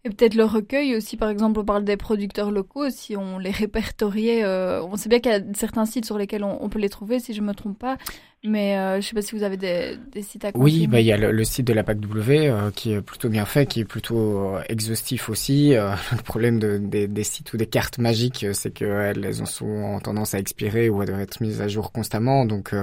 Et 0.07 0.09
peut-être 0.09 0.35
le 0.35 0.45
recueil 0.45 0.95
aussi, 0.95 1.17
par 1.17 1.27
exemple, 1.27 1.59
on 1.59 1.65
parle 1.65 1.83
des 1.83 1.97
producteurs 1.97 2.49
locaux, 2.49 2.89
si 2.89 3.17
on 3.17 3.39
les 3.39 3.51
répertoriait, 3.51 4.45
euh, 4.45 4.81
on 4.81 4.95
sait 4.95 5.09
bien 5.09 5.19
qu'il 5.19 5.33
y 5.33 5.35
a 5.35 5.41
certains 5.53 5.85
sites 5.85 6.05
sur 6.05 6.17
lesquels 6.17 6.45
on, 6.45 6.69
peut 6.69 6.79
les 6.79 6.87
trouver, 6.87 7.19
si 7.19 7.33
je 7.33 7.41
me 7.41 7.53
trompe 7.53 7.77
pas, 7.77 7.97
mais 8.43 8.77
euh, 8.77 8.91
je 8.93 8.97
ne 8.97 9.01
sais 9.01 9.15
pas 9.15 9.21
si 9.23 9.35
vous 9.35 9.41
avez 9.41 9.57
des, 9.57 9.97
des 10.11 10.21
sites 10.21 10.45
à 10.45 10.51
Oui, 10.53 10.85
bah, 10.85 10.99
il 10.99 11.07
y 11.07 11.11
a 11.11 11.17
le, 11.17 11.43
site 11.43 11.65
de 11.65 11.73
la 11.73 11.83
PAC-W 11.83 12.47
euh, 12.47 12.69
qui 12.69 12.93
est 12.93 13.01
plutôt 13.01 13.29
bien 13.29 13.45
fait, 13.45 13.65
qui 13.65 13.79
est 13.79 13.85
plutôt 13.85 14.55
euh, 14.55 14.61
exhaustif 14.69 15.29
aussi. 15.29 15.69
le 16.11 16.21
problème 16.21 16.59
de, 16.59 16.77
des, 16.77 17.07
des, 17.07 17.23
sites 17.23 17.51
ou 17.53 17.57
des 17.57 17.65
cartes 17.65 17.97
magiques, 17.97 18.45
c'est 18.53 18.71
qu'elles 18.71 19.25
elles 19.25 19.41
ont 19.41 19.47
souvent 19.47 19.99
tendance 19.99 20.35
à 20.35 20.39
expirer 20.39 20.87
ou 20.87 21.01
à 21.01 21.05
devoir 21.05 21.21
être 21.21 21.41
mises 21.41 21.61
à 21.61 21.67
jour 21.67 21.91
constamment. 21.91 22.45
Donc, 22.45 22.75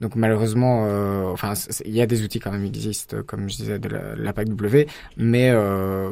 donc 0.00 0.14
malheureusement, 0.14 0.84
enfin, 1.32 1.54
il 1.84 1.92
y 1.92 2.00
a 2.00 2.06
des 2.06 2.22
outils 2.22 2.38
quand 2.38 2.52
même 2.52 2.70
qui 2.70 2.78
existent, 2.78 3.16
comme 3.26 3.50
je 3.50 3.56
disais, 3.56 3.78
de 3.80 3.88
la, 3.88 4.14
la 4.14 4.32
PAC-W, 4.32 4.86
mais, 5.16 5.52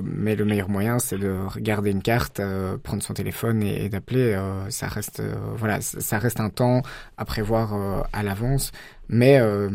mais 0.02 0.34
le 0.34 0.44
meilleur 0.44 0.68
moyen, 0.68 0.98
c'est 0.98 1.18
de 1.18 1.32
regarder 1.46 1.90
une 1.90 2.02
carte, 2.02 2.40
prendre 2.82 3.02
son 3.02 3.14
téléphone 3.14 3.62
et, 3.62 3.84
et 3.84 3.88
d'appeler. 3.88 4.36
ça 4.68 4.88
reste, 4.88 5.22
voilà, 5.56 5.80
ça 5.80 6.18
reste 6.18 6.40
un 6.40 6.50
temps 6.50 6.82
à 7.16 7.24
prévoir 7.24 8.04
à 8.12 8.22
l'avance 8.22 8.63
mais 9.08 9.38
euh, 9.38 9.70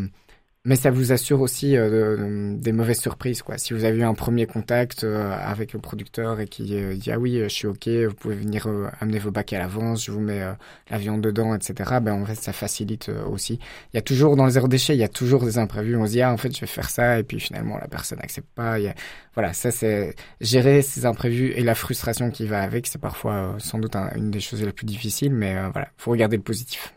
mais 0.65 0.75
ça 0.75 0.91
vous 0.91 1.13
assure 1.13 1.41
aussi 1.41 1.77
euh, 1.77 2.55
des 2.57 2.73
mauvaises 2.73 2.99
surprises. 2.99 3.41
Si 3.57 3.73
vous 3.73 3.85
avez 3.85 3.97
eu 3.99 4.03
un 4.03 4.13
premier 4.13 4.45
contact 4.45 5.05
euh, 5.05 5.31
avec 5.41 5.71
le 5.73 5.79
producteur 5.79 6.39
et 6.41 6.47
qui 6.47 6.63
dit 6.97 7.11
ah 7.11 7.17
oui 7.17 7.39
je 7.43 7.47
suis 7.47 7.67
ok, 7.67 7.87
vous 7.87 8.13
pouvez 8.13 8.35
venir 8.35 8.67
amener 8.99 9.19
vos 9.19 9.31
bacs 9.31 9.53
à 9.53 9.59
l'avance, 9.59 10.05
je 10.05 10.11
vous 10.11 10.19
mets 10.19 10.41
la 10.89 10.97
viande 10.97 11.21
dedans, 11.21 11.55
etc. 11.55 11.99
Ben 12.01 12.13
en 12.13 12.25
fait 12.25 12.35
ça 12.35 12.53
facilite 12.53 13.09
aussi. 13.31 13.59
Il 13.93 13.97
y 13.97 13.99
a 13.99 14.01
toujours 14.01 14.35
dans 14.35 14.45
le 14.45 14.51
zéro 14.51 14.67
déchet, 14.67 14.95
il 14.95 14.99
y 14.99 15.03
a 15.03 15.07
toujours 15.09 15.43
des 15.45 15.57
imprévus. 15.57 15.95
On 15.95 16.05
se 16.05 16.11
dit 16.11 16.21
ah 16.21 16.33
en 16.33 16.37
fait 16.37 16.53
je 16.53 16.61
vais 16.61 16.67
faire 16.67 16.89
ça 16.89 17.19
et 17.19 17.23
puis 17.23 17.39
finalement 17.39 17.77
la 17.77 17.87
personne 17.87 18.19
n'accepte 18.19 18.49
pas. 18.53 18.79
Il 18.79 18.93
voilà 19.35 19.53
ça 19.53 19.71
c'est 19.71 20.15
gérer 20.41 20.81
ces 20.81 21.05
imprévus 21.05 21.53
et 21.55 21.63
la 21.63 21.75
frustration 21.75 22.31
qui 22.31 22.45
va 22.45 22.61
avec, 22.61 22.87
c'est 22.87 22.99
parfois 22.99 23.55
sans 23.59 23.79
doute 23.79 23.95
une 24.15 24.31
des 24.31 24.41
choses 24.41 24.61
les 24.61 24.73
plus 24.73 24.85
difficiles, 24.85 25.33
mais 25.33 25.55
voilà 25.71 25.87
faut 25.97 26.11
regarder 26.11 26.37
le 26.37 26.43
positif. 26.43 26.93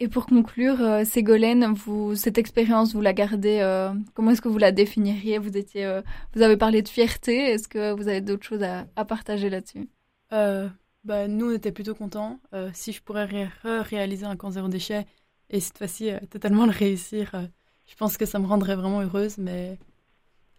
Et 0.00 0.06
pour 0.08 0.26
conclure, 0.26 0.80
euh, 0.80 1.04
Ségolène, 1.04 1.72
vous, 1.72 2.14
cette 2.14 2.38
expérience, 2.38 2.94
vous 2.94 3.00
la 3.00 3.12
gardez, 3.12 3.58
euh, 3.60 3.92
comment 4.14 4.30
est-ce 4.30 4.40
que 4.40 4.48
vous 4.48 4.58
la 4.58 4.70
définiriez? 4.70 5.38
Vous 5.38 5.56
étiez, 5.56 5.84
euh, 5.84 6.02
vous 6.34 6.42
avez 6.42 6.56
parlé 6.56 6.82
de 6.82 6.88
fierté, 6.88 7.36
est-ce 7.50 7.66
que 7.66 7.92
vous 7.92 8.06
avez 8.06 8.20
d'autres 8.20 8.44
choses 8.44 8.62
à, 8.62 8.86
à 8.94 9.04
partager 9.04 9.50
là-dessus? 9.50 9.88
Bah, 10.30 11.26
Nous, 11.26 11.50
on 11.50 11.54
était 11.54 11.72
plutôt 11.72 11.94
contents. 11.94 12.38
si 12.74 12.92
je 12.92 13.02
pourrais 13.02 13.24
ré 13.24 13.48
réaliser 13.64 14.26
un 14.26 14.36
camp 14.36 14.50
zéro 14.50 14.68
déchet 14.68 15.06
et 15.48 15.58
cette 15.60 15.78
fois-ci 15.78 16.10
totalement 16.30 16.66
le 16.66 16.72
réussir, 16.72 17.32
je 17.86 17.94
pense 17.96 18.16
que 18.18 18.26
ça 18.26 18.38
me 18.38 18.46
rendrait 18.46 18.76
vraiment 18.76 19.00
heureuse, 19.00 19.38
mais 19.38 19.78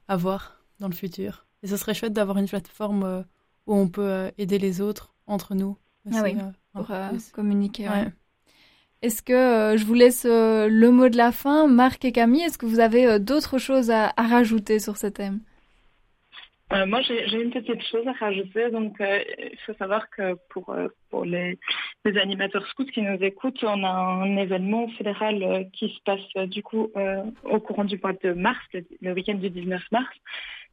à 0.07 0.17
voir 0.17 0.63
dans 0.79 0.87
le 0.87 0.95
futur. 0.95 1.45
Et 1.61 1.67
ce 1.67 1.77
serait 1.77 1.93
chouette 1.93 2.13
d'avoir 2.13 2.37
une 2.37 2.47
plateforme 2.47 3.25
où 3.67 3.75
on 3.75 3.87
peut 3.89 4.31
aider 4.37 4.57
les 4.57 4.81
autres 4.81 5.13
entre 5.27 5.53
nous. 5.55 5.77
ah 6.11 6.23
oui, 6.23 6.35
pour 6.73 6.87
communiquer. 7.33 7.87
Ouais. 7.89 8.11
Est-ce 9.01 9.21
que 9.21 9.31
euh, 9.31 9.77
je 9.77 9.85
vous 9.85 9.93
laisse 9.93 10.25
euh, 10.25 10.67
le 10.69 10.91
mot 10.91 11.07
de 11.07 11.15
la 11.15 11.31
fin, 11.31 11.67
Marc 11.67 12.03
et 12.03 12.11
Camille 12.11 12.41
Est-ce 12.41 12.57
que 12.57 12.65
vous 12.65 12.81
avez 12.81 13.07
euh, 13.07 13.17
d'autres 13.17 13.57
choses 13.57 13.91
à, 13.91 14.11
rajouter 14.17 14.79
sur 14.79 14.97
ce 14.97 15.07
thème? 15.07 15.39
Moi, 16.71 17.01
j'ai 17.01 17.41
une 17.41 17.49
petite 17.49 17.81
chose 17.81 18.07
à 18.07 18.11
rajouter. 18.11 18.69
Donc, 18.69 18.97
il 18.99 19.57
faut 19.65 19.73
savoir 19.73 20.07
que 20.11 20.35
pour, 20.49 21.25
les, 21.25 21.57
animateurs 22.05 22.67
scouts 22.67 22.85
qui 22.85 23.01
nous 23.01 23.17
écoutent, 23.23 23.63
on 23.63 23.83
a 23.83 23.89
un 23.89 24.37
événement 24.37 24.87
fédéral 24.89 25.67
qui 25.73 25.89
se 25.89 25.99
passe 26.05 26.47
du 26.47 26.61
coup 26.61 26.91
au 27.43 27.59
courant 27.59 27.85
du 27.85 27.99
mois 28.03 28.13
de 28.13 28.33
mars, 28.33 28.63
le 29.01 29.13
week-end 29.13 29.33
du 29.33 29.49
19 29.49 29.81
mars, 29.91 30.15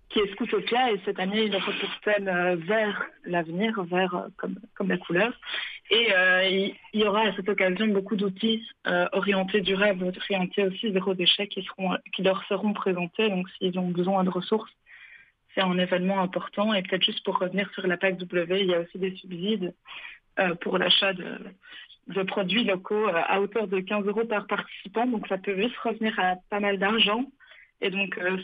qui 0.08 0.20
est 0.20 0.32
Scoutopia 0.32 0.92
et 0.92 1.00
cette 1.04 1.18
année 1.18 1.44
il 1.44 1.56
reporte 1.56 2.00
thème 2.04 2.54
vers 2.66 3.04
l'avenir, 3.24 3.82
vers 3.84 4.14
euh, 4.14 4.28
comme, 4.36 4.56
comme 4.74 4.88
la 4.88 4.98
couleur. 4.98 5.32
Et 5.90 6.12
euh, 6.12 6.48
il, 6.92 7.00
y 7.00 7.04
aura 7.04 7.22
à 7.22 7.32
cette 7.34 7.48
occasion 7.48 7.86
beaucoup 7.88 8.16
d'outils 8.16 8.64
euh, 8.86 9.06
orientés 9.12 9.60
durables, 9.60 10.04
orientés 10.04 10.64
aussi 10.64 10.92
zéro 10.92 11.14
déchet 11.14 11.48
qui, 11.48 11.62
seront, 11.62 11.96
qui 12.14 12.22
leur 12.22 12.44
seront 12.44 12.72
présentés. 12.72 13.28
Donc 13.28 13.48
s'ils 13.58 13.78
ont 13.78 13.88
besoin 13.88 14.24
de 14.24 14.30
ressources, 14.30 14.70
c'est 15.54 15.62
un 15.62 15.78
événement 15.78 16.20
important. 16.20 16.72
Et 16.74 16.82
peut-être 16.82 17.04
juste 17.04 17.24
pour 17.24 17.38
revenir 17.38 17.70
sur 17.74 17.86
la 17.86 17.96
PAC 17.96 18.18
W, 18.18 18.60
il 18.60 18.66
y 18.66 18.74
a 18.74 18.80
aussi 18.80 18.98
des 18.98 19.14
subsides 19.16 19.74
pour 20.60 20.76
l'achat 20.76 21.14
de, 21.14 21.38
de 22.08 22.22
produits 22.22 22.64
locaux 22.64 23.08
à 23.08 23.40
hauteur 23.40 23.66
de 23.66 23.80
15 23.80 24.06
euros 24.06 24.24
par 24.24 24.46
participant. 24.46 25.06
Donc 25.06 25.26
ça 25.28 25.38
peut 25.38 25.52
vite 25.52 25.76
revenir 25.78 26.18
à 26.18 26.36
pas 26.50 26.60
mal 26.60 26.78
d'argent. 26.78 27.24
Et 27.80 27.90
donc, 27.90 28.18
euh, 28.18 28.38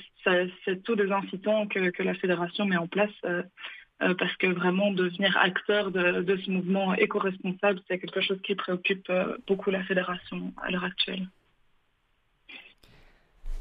c'est 0.65 0.83
tous 0.83 0.95
les 0.95 1.11
incitants 1.11 1.67
que, 1.67 2.03
la 2.03 2.15
fédération 2.15 2.67
met 2.67 2.77
en 2.77 2.87
place 2.87 3.11
euh, 3.25 3.43
euh, 4.03 4.15
parce 4.15 4.37
que 4.37 4.47
vraiment 4.47 4.93
devenir 4.93 5.37
acteur 5.39 5.91
de, 5.91 6.37
ce 6.45 6.51
mouvement 6.51 6.95
éco-responsable, 6.95 7.81
c'est 7.89 7.99
quelque 7.99 8.21
chose 8.21 8.41
qui 8.43 8.55
préoccupe 8.55 9.11
beaucoup 9.47 9.71
la 9.71 9.83
fédération 9.85 10.53
à 10.63 10.71
l'heure 10.71 10.85
actuelle. 10.85 11.27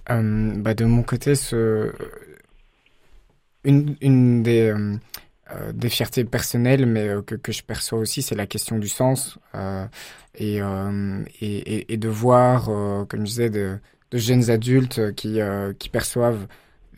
bah 0.07 0.73
de 0.73 0.85
mon 0.85 1.03
côté, 1.03 1.33
une, 3.63 4.43
des, 4.43 4.73
fiertés 5.89 6.25
personnelles, 6.25 6.85
mais 6.85 7.09
que, 7.25 7.51
je 7.51 7.63
perçois 7.63 7.99
aussi, 7.99 8.21
c'est 8.21 8.35
la 8.35 8.47
question 8.47 8.77
du 8.77 8.89
sens 8.89 9.39
et, 10.35 10.57
de 10.59 12.07
voir, 12.09 12.65
comme 13.07 13.21
je 13.21 13.25
disais, 13.25 13.49
de, 13.49 13.79
de 14.11 14.17
jeunes 14.17 14.49
adultes 14.49 15.13
qui, 15.15 15.41
euh, 15.41 15.73
qui 15.73 15.89
perçoivent 15.89 16.47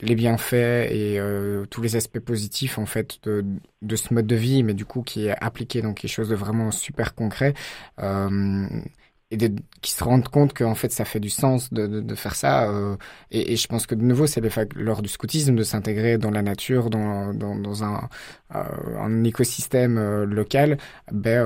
les 0.02 0.16
bienfaits 0.16 0.92
et 0.92 1.20
euh, 1.20 1.66
tous 1.70 1.82
les 1.82 1.96
aspects 1.96 2.20
positifs 2.20 2.78
en 2.78 2.86
fait 2.86 3.20
de, 3.24 3.46
de 3.82 3.96
ce 3.96 4.14
mode 4.14 4.28
de 4.28 4.36
vie, 4.36 4.64
mais 4.64 4.74
du 4.74 4.86
coup 4.86 5.02
qui 5.02 5.28
est 5.28 5.36
appliqué 5.42 5.82
donc 5.82 5.98
quelque 5.98 6.12
chose 6.12 6.30
de 6.30 6.36
vraiment 6.36 6.72
super 6.72 7.16
concret. 7.16 7.54
Euh, 8.00 8.68
et 9.34 9.52
qui 9.82 9.92
se 9.92 10.04
rendent 10.04 10.28
compte 10.28 10.54
qu'en 10.54 10.76
fait 10.76 10.92
ça 10.92 11.06
fait 11.06 11.20
du 11.20 11.30
sens 11.30 11.72
de, 11.74 12.16
faire 12.16 12.36
ça. 12.36 12.70
Euh, 12.70 12.96
et, 13.32 13.56
je 13.56 13.68
pense 13.68 13.88
que 13.88 13.96
de 13.96 14.04
nouveau 14.04 14.28
c'est 14.28 14.42
lors 14.76 15.02
du 15.02 15.10
scoutisme 15.10 15.56
de 15.56 15.64
s'intégrer 15.64 16.18
dans 16.18 16.32
la 16.32 16.42
nature, 16.42 16.90
dans, 16.90 17.34
euh, 17.34 18.04
un, 18.52 19.24
écosystème 19.24 19.98
euh, 19.98 20.26
local. 20.26 20.78
Ben, 21.12 21.46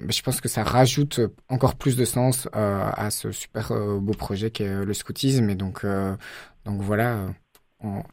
ben, 0.00 0.12
je 0.12 0.22
pense 0.22 0.40
que 0.40 0.48
ça 0.48 0.64
rajoute 0.64 1.20
encore 1.48 1.76
plus 1.76 1.96
de 1.96 2.04
sens 2.04 2.48
à 2.52 3.10
ce 3.10 3.30
super 3.32 3.72
beau 4.00 4.12
projet 4.12 4.50
qu'est 4.50 4.84
le 4.84 4.94
scoutisme. 4.94 5.50
Et 5.50 5.54
donc, 5.54 5.84
donc 6.64 6.80
voilà. 6.80 7.28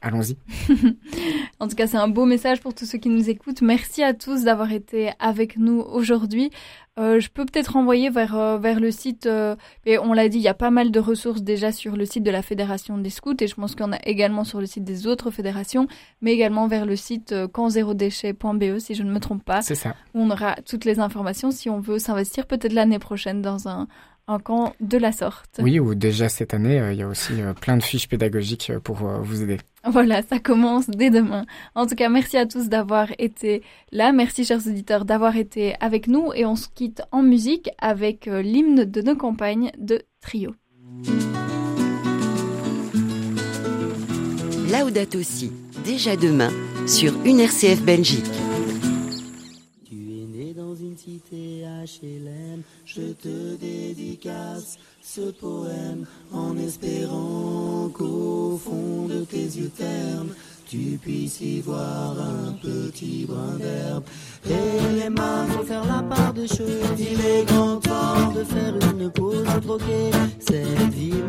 Allons-y. 0.01 0.37
en 1.59 1.67
tout 1.67 1.75
cas, 1.75 1.87
c'est 1.87 1.97
un 1.97 2.09
beau 2.09 2.25
message 2.25 2.59
pour 2.59 2.73
tous 2.73 2.85
ceux 2.85 2.97
qui 2.97 3.09
nous 3.09 3.29
écoutent. 3.29 3.61
Merci 3.61 4.03
à 4.03 4.13
tous 4.13 4.43
d'avoir 4.43 4.71
été 4.71 5.11
avec 5.19 5.57
nous 5.57 5.79
aujourd'hui. 5.79 6.51
Euh, 6.99 7.19
je 7.19 7.29
peux 7.29 7.45
peut-être 7.45 7.73
renvoyer 7.73 8.11
vers, 8.11 8.35
euh, 8.37 8.57
vers 8.59 8.79
le 8.79 8.91
site, 8.91 9.25
euh, 9.25 9.55
et 9.85 9.97
on 9.97 10.13
l'a 10.13 10.29
dit, 10.29 10.37
il 10.37 10.43
y 10.43 10.47
a 10.47 10.53
pas 10.53 10.69
mal 10.69 10.91
de 10.91 10.99
ressources 10.99 11.41
déjà 11.41 11.71
sur 11.71 11.95
le 11.95 12.05
site 12.05 12.23
de 12.23 12.29
la 12.29 12.43
Fédération 12.43 12.99
des 12.99 13.09
Scouts, 13.09 13.33
et 13.39 13.47
je 13.47 13.55
pense 13.55 13.73
qu'il 13.73 13.83
y 13.83 13.89
en 13.89 13.93
a 13.93 13.99
également 14.03 14.43
sur 14.43 14.59
le 14.59 14.67
site 14.67 14.83
des 14.83 15.07
autres 15.07 15.31
fédérations, 15.31 15.87
mais 16.21 16.33
également 16.33 16.67
vers 16.67 16.85
le 16.85 16.95
site 16.95 17.33
campzérodéchet.be, 17.51 18.77
si 18.77 18.93
je 18.93 19.01
ne 19.01 19.11
me 19.11 19.19
trompe 19.19 19.43
pas. 19.43 19.63
C'est 19.63 19.73
ça. 19.73 19.95
Où 20.13 20.21
on 20.21 20.29
aura 20.29 20.55
toutes 20.67 20.85
les 20.85 20.99
informations 20.99 21.49
si 21.49 21.67
on 21.67 21.79
veut 21.79 21.97
s'investir 21.97 22.45
peut-être 22.45 22.73
l'année 22.73 22.99
prochaine 22.99 23.41
dans 23.41 23.67
un, 23.67 23.87
un 24.27 24.39
camp 24.39 24.73
de 24.79 24.97
la 24.97 25.11
sorte. 25.11 25.59
Oui, 25.59 25.79
ou 25.79 25.95
déjà 25.95 26.29
cette 26.29 26.53
année, 26.53 26.79
euh, 26.79 26.93
il 26.93 26.99
y 26.99 27.01
a 27.01 27.07
aussi 27.07 27.41
euh, 27.41 27.53
plein 27.53 27.77
de 27.77 27.83
fiches 27.83 28.07
pédagogiques 28.07 28.69
euh, 28.69 28.79
pour 28.79 28.97
vous 28.97 29.41
aider. 29.41 29.57
Voilà, 29.85 30.21
ça 30.23 30.39
commence 30.39 30.89
dès 30.89 31.09
demain. 31.09 31.45
En 31.75 31.85
tout 31.85 31.95
cas, 31.95 32.07
merci 32.09 32.37
à 32.37 32.45
tous 32.45 32.69
d'avoir 32.69 33.09
été 33.19 33.63
là. 33.91 34.13
Merci, 34.13 34.45
chers 34.45 34.65
auditeurs, 34.65 35.03
d'avoir 35.03 35.35
été 35.35 35.75
avec 35.81 36.07
nous. 36.07 36.31
Et 36.33 36.45
on 36.45 36.55
se 36.55 36.69
quitte 36.73 37.01
en 37.11 37.21
musique 37.21 37.69
avec 37.79 38.27
l'hymne 38.27 38.85
de 38.85 39.01
nos 39.01 39.15
campagnes 39.15 39.71
de 39.77 40.01
Trio. 40.21 40.55
Laudato 44.71 45.19
aussi, 45.19 45.51
déjà 45.83 46.15
demain, 46.15 46.49
sur 46.87 47.13
une 47.25 47.41
RCF 47.41 47.83
Belgique. 47.83 48.52
Hélène, 51.83 52.61
je 52.85 53.01
te 53.11 53.55
dédicace 53.57 54.77
ce 55.01 55.31
poème 55.31 56.05
en 56.31 56.57
espérant 56.57 57.89
qu'au 57.93 58.57
fond 58.57 59.07
de 59.09 59.25
tes 59.25 59.43
yeux 59.43 59.69
ternes, 59.75 60.29
tu 60.65 60.97
puisses 61.01 61.41
y 61.41 61.59
voir 61.59 62.15
un 62.17 62.53
petit 62.53 63.25
brin 63.25 63.57
d'herbe. 63.57 64.03
Et 64.49 64.95
les 64.95 65.09
mains 65.09 65.45
vont 65.45 65.63
faire 65.63 65.85
la 65.85 66.01
part 66.03 66.33
des 66.33 66.47
choses. 66.47 66.97
Il 66.97 67.19
est 67.19 67.45
grand 67.45 67.77
temps 67.81 68.31
de 68.33 68.45
faire 68.45 68.73
une 68.93 69.09
pause, 69.11 69.43
de 69.43 69.59
troquer 69.59 70.11
cette 70.39 70.93
vie 70.93 71.21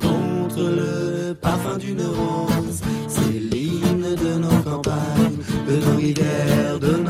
contre 0.00 0.60
le 0.60 1.34
parfum 1.34 1.78
d'une 1.78 2.02
rose. 2.02 2.80
C'est 3.08 3.40
l'hymne 3.40 4.14
de 4.14 4.38
nos 4.38 4.62
campagnes, 4.62 5.38
de 5.68 5.76
nos 5.84 5.96
rivières, 5.96 6.78
de 6.78 6.96
nos 6.96 7.01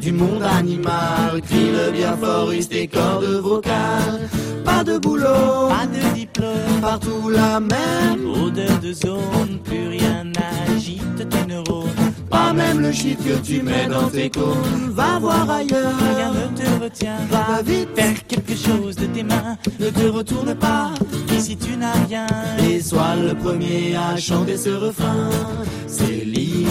du 0.00 0.12
monde 0.12 0.42
animal. 0.42 1.40
Crie 1.42 1.70
le 1.70 1.92
bien 1.92 2.16
fort, 2.16 2.50
tes 2.68 2.86
cordes 2.88 3.40
vocales. 3.42 4.28
Pas 4.64 4.84
de 4.84 4.98
boulot, 4.98 5.68
pas 5.68 5.86
de 5.86 6.14
diplôme, 6.14 6.80
partout 6.80 7.28
la 7.28 7.60
même 7.60 8.28
odeur 8.44 8.78
de 8.80 8.92
zone, 8.92 9.58
plus 9.64 9.88
rien 9.88 10.24
n'agite 10.24 11.28
tes 11.28 11.46
neurones. 11.46 11.88
Pas 12.30 12.52
même 12.52 12.80
le 12.80 12.92
shit 12.92 13.18
que 13.18 13.38
tu 13.42 13.62
mets 13.62 13.88
dans 13.88 14.08
tes 14.08 14.30
cônes. 14.30 14.90
Va 14.90 15.18
voir 15.18 15.50
ailleurs, 15.50 15.94
rien 16.16 16.32
ne 16.32 16.56
te 16.56 16.84
retient. 16.84 17.18
Va 17.30 17.62
vite, 17.62 17.88
faire 17.94 18.26
quelque 18.26 18.54
chose 18.56 18.96
de 18.96 19.06
tes 19.06 19.22
mains. 19.22 19.56
Ne 19.80 19.90
te 19.90 20.06
retourne 20.06 20.54
pas, 20.54 20.92
ici 21.36 21.56
tu 21.56 21.76
n'as 21.76 21.92
rien. 22.08 22.26
Et 22.66 22.80
sois 22.80 23.16
le 23.16 23.34
premier 23.34 23.96
à 23.96 24.16
chanter 24.16 24.56
ce 24.56 24.70
refrain. 24.70 25.30
C'est 25.86 26.24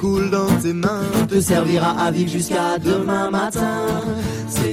coule 0.00 0.30
dans 0.30 0.46
tes 0.62 0.72
mains 0.72 1.02
te 1.28 1.40
servira 1.40 1.90
à 1.90 2.10
vivre 2.10 2.30
jusqu'à 2.30 2.78
demain 2.78 3.30
matin. 3.30 3.84
C'est 4.48 4.72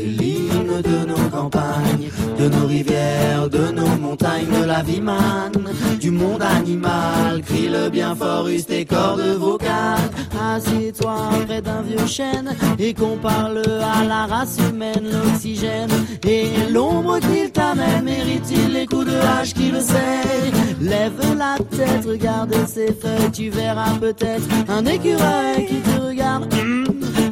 de 0.82 1.06
nos 1.06 1.30
campagnes, 1.30 2.10
de 2.40 2.50
nos 2.50 2.68
rivières, 2.68 3.50
de 3.50 3.72
nos 3.72 3.98
montagnes, 4.02 4.48
de 4.60 4.66
la 4.66 4.84
vie 4.84 5.02
manne, 5.02 5.72
du 6.00 6.12
monde 6.12 6.42
animal. 6.42 7.42
Crie 7.46 7.70
le 7.70 7.90
bien 7.90 8.16
fort, 8.16 8.48
use 8.48 8.66
tes 8.66 8.86
cordes 8.86 9.22
vocales. 9.40 10.10
Assieds-toi 10.56 11.30
près 11.48 11.62
d'un 11.62 11.82
vieux 11.82 12.06
chêne 12.06 12.56
et 12.80 12.94
qu'on 12.94 13.18
parle 13.18 13.62
à 14.00 14.04
la 14.04 14.26
race 14.26 14.58
humaine, 14.70 15.04
l'oxygène 15.12 15.90
et 16.28 16.72
l'ombre 16.72 17.20
qu'il 17.20 17.52
t'amène. 17.52 18.04
Mérite-t-il 18.04 18.74
les 18.74 18.86
coups 18.86 19.08
de 19.08 19.18
hache 19.18 19.54
qui 19.54 19.72
le 19.72 19.82
sait? 19.82 20.52
Lève 20.80 21.14
la 21.38 21.58
tête, 21.76 22.06
regarde 22.06 22.54
ses 22.68 22.94
feuilles, 22.94 23.32
tu 23.34 23.50
verras 23.50 23.94
peut-être 24.00 24.48
un 24.70 24.86
écureuil 24.86 25.66
qui 25.68 25.76
te 25.78 26.00
regarde 26.00 26.48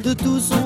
de 0.02 0.14
tout 0.14 0.38
son 0.38 0.65